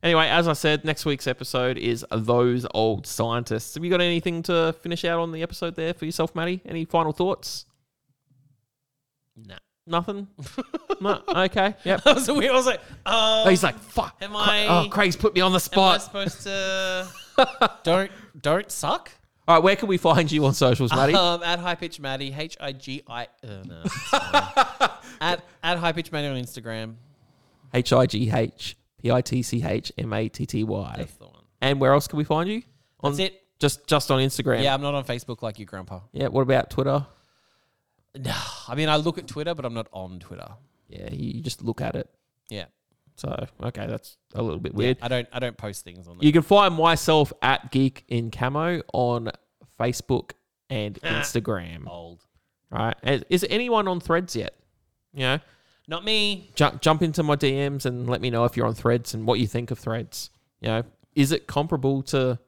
Anyway, 0.04 0.28
as 0.28 0.46
I 0.46 0.52
said, 0.52 0.84
next 0.84 1.06
week's 1.06 1.26
episode 1.26 1.78
is 1.78 2.04
those 2.12 2.66
old 2.74 3.06
scientists. 3.06 3.74
Have 3.74 3.82
you 3.82 3.90
got 3.90 4.02
anything 4.02 4.42
to 4.44 4.74
finish 4.82 5.02
out 5.06 5.18
on 5.18 5.32
the 5.32 5.42
episode 5.42 5.76
there 5.76 5.94
for 5.94 6.04
yourself, 6.04 6.34
Matty? 6.34 6.60
Any 6.66 6.84
final 6.84 7.12
thoughts? 7.12 7.64
Nah. 9.34 9.56
Nothing. 9.86 10.28
no. 11.00 11.22
Okay. 11.26 11.74
Yep. 11.84 12.02
that 12.04 12.14
was 12.14 12.30
weird. 12.30 12.50
I 12.50 12.54
was 12.54 12.66
like, 12.66 12.80
um, 13.06 13.48
He's 13.48 13.62
like, 13.62 13.78
fuck. 13.78 14.14
am 14.20 14.36
I- 14.36 14.66
Oh, 14.68 14.88
Craig's 14.90 15.16
put 15.16 15.34
me 15.34 15.40
on 15.40 15.52
the 15.54 15.60
spot. 15.60 15.94
am 16.14 16.16
I 16.20 16.26
supposed 16.26 16.42
to 16.42 17.08
don't 17.82 18.10
don't 18.40 18.70
suck? 18.70 19.10
All 19.48 19.56
right, 19.56 19.62
where 19.64 19.76
can 19.76 19.88
we 19.88 19.96
find 19.96 20.30
you 20.30 20.44
on 20.44 20.52
socials, 20.52 20.90
Matty? 20.94 21.14
Um, 21.18 21.42
at 21.42 21.58
high 21.58 21.74
pitch 21.76 21.98
Matty, 21.98 22.34
H 22.36 22.56
I 22.60 22.72
G 22.72 23.02
I. 23.08 23.24
Uh, 23.42 23.62
no, 23.66 23.82
at 25.20 25.42
at 25.62 25.78
high 25.78 25.92
pitch 25.92 26.12
Matty 26.12 26.28
on 26.28 26.36
Instagram. 26.36 26.94
H 27.72 27.92
i 27.92 28.06
g 28.06 28.30
h 28.30 28.76
p 29.04 29.10
i 29.10 29.20
t 29.20 29.42
c 29.42 29.62
h 29.62 29.92
m 29.98 30.12
a 30.14 30.28
t 30.28 30.46
t 30.46 30.64
y. 30.64 30.94
That's 30.96 31.12
the 31.16 31.26
one. 31.26 31.42
And 31.60 31.78
where 31.78 31.92
else 31.92 32.08
can 32.08 32.16
we 32.16 32.24
find 32.24 32.48
you? 32.48 32.62
On 33.00 33.12
That's 33.12 33.32
it. 33.32 33.42
Just 33.58 33.86
just 33.86 34.10
on 34.10 34.18
Instagram. 34.20 34.62
Yeah, 34.62 34.74
I'm 34.74 34.80
not 34.80 34.94
on 34.94 35.04
Facebook 35.04 35.42
like 35.42 35.58
your 35.58 35.66
grandpa. 35.66 36.00
Yeah. 36.12 36.28
What 36.28 36.40
about 36.40 36.70
Twitter? 36.70 37.06
No, 38.18 38.34
I 38.68 38.74
mean 38.74 38.88
I 38.88 38.96
look 38.96 39.18
at 39.18 39.26
Twitter, 39.26 39.54
but 39.54 39.66
I'm 39.66 39.74
not 39.74 39.88
on 39.92 40.18
Twitter. 40.20 40.48
Yeah, 40.88 41.10
you 41.12 41.42
just 41.42 41.62
look 41.62 41.80
at 41.80 41.96
it. 41.96 42.08
Yeah, 42.48 42.66
So 43.16 43.46
okay, 43.62 43.86
that's 43.86 44.16
a 44.34 44.42
little 44.42 44.60
bit 44.60 44.72
yeah. 44.72 44.78
weird. 44.78 44.98
I 45.02 45.08
don't 45.08 45.28
I 45.32 45.38
don't 45.38 45.56
post 45.56 45.84
things 45.84 46.08
on 46.08 46.18
there. 46.18 46.26
You 46.26 46.32
can 46.32 46.42
find 46.42 46.74
myself 46.74 47.32
at 47.42 47.70
Geek 47.70 48.04
in 48.08 48.30
Camo 48.30 48.82
on 48.92 49.30
Facebook 49.78 50.32
and. 50.70 50.98
Instagram. 51.02 51.88
Old. 51.88 52.22
All 52.72 52.86
right. 52.86 52.96
Is, 53.02 53.24
is 53.30 53.46
anyone 53.48 53.86
on 53.88 54.00
Threads 54.00 54.34
yet? 54.36 54.54
You 55.12 55.20
know, 55.20 55.38
Not 55.86 56.04
me. 56.04 56.50
jump 56.54 56.80
jump 56.80 57.02
into 57.02 57.22
my 57.22 57.36
DMs 57.36 57.84
and 57.84 58.08
let 58.08 58.20
me 58.20 58.30
know 58.30 58.44
if 58.44 58.56
you're 58.56 58.66
on 58.66 58.74
Threads 58.74 59.14
and 59.14 59.26
what 59.26 59.38
you 59.38 59.46
think 59.46 59.70
of 59.70 59.78
Threads. 59.78 60.30
You 60.60 60.68
know, 60.68 60.82
is 61.14 61.32
it 61.32 61.46
comparable 61.46 62.02
to 62.04 62.38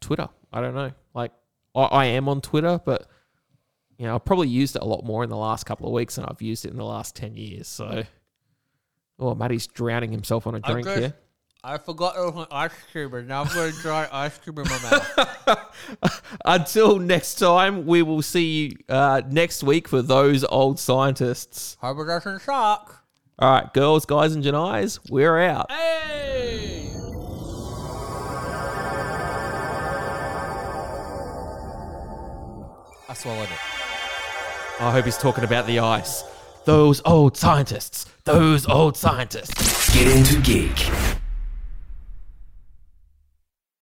Twitter? 0.00 0.28
I 0.52 0.60
don't 0.60 0.74
know. 0.74 0.92
Like, 1.14 1.32
I, 1.74 1.82
I 1.82 2.04
am 2.06 2.28
on 2.28 2.40
Twitter, 2.40 2.80
but 2.84 3.06
you 3.98 4.06
know, 4.06 4.14
I've 4.14 4.24
probably 4.24 4.48
used 4.48 4.76
it 4.76 4.82
a 4.82 4.86
lot 4.86 5.04
more 5.04 5.24
in 5.24 5.30
the 5.30 5.36
last 5.36 5.64
couple 5.64 5.86
of 5.86 5.92
weeks 5.92 6.16
than 6.16 6.24
I've 6.24 6.40
used 6.42 6.64
it 6.64 6.70
in 6.70 6.76
the 6.76 6.84
last 6.84 7.14
ten 7.14 7.36
years. 7.36 7.68
So, 7.68 8.04
oh, 9.18 9.34
Matty's 9.34 9.66
drowning 9.66 10.12
himself 10.12 10.46
on 10.46 10.54
a 10.54 10.60
drink 10.60 10.86
here. 10.88 11.14
I 11.64 11.78
forgot 11.78 12.16
it 12.16 12.20
was 12.20 12.34
my 12.34 12.46
ice 12.50 12.70
cream, 12.92 13.12
and 13.14 13.26
now 13.26 13.42
I'm 13.42 13.52
going 13.52 13.72
to 13.72 13.78
dry 13.80 14.08
ice 14.12 14.38
cream 14.38 14.58
in 14.58 14.64
my 14.64 14.78
mouth. 14.90 16.22
Until 16.44 16.98
next 16.98 17.36
time, 17.36 17.86
we 17.86 18.02
will 18.02 18.22
see 18.22 18.66
you 18.66 18.76
uh, 18.88 19.22
next 19.28 19.64
week 19.64 19.88
for 19.88 20.00
those 20.02 20.44
old 20.44 20.78
scientists. 20.78 21.76
Hope 21.80 21.98
it 21.98 22.04
doesn't 22.04 22.40
suck. 22.40 23.04
All 23.38 23.50
right, 23.50 23.74
girls, 23.74 24.06
guys, 24.06 24.34
and 24.34 24.44
Janais, 24.44 25.00
we're 25.10 25.40
out. 25.40 25.70
Hey! 25.70 26.90
I 33.08 33.14
swallowed 33.14 33.44
it. 33.44 33.58
I 34.80 34.90
hope 34.92 35.04
he's 35.04 35.18
talking 35.18 35.44
about 35.44 35.66
the 35.66 35.80
ice. 35.80 36.22
Those 36.64 37.00
old 37.04 37.36
scientists. 37.36 38.06
Those 38.24 38.66
old 38.66 38.96
scientists. 38.96 39.94
Get 39.94 40.06
into 40.08 40.40
geek. 40.42 40.90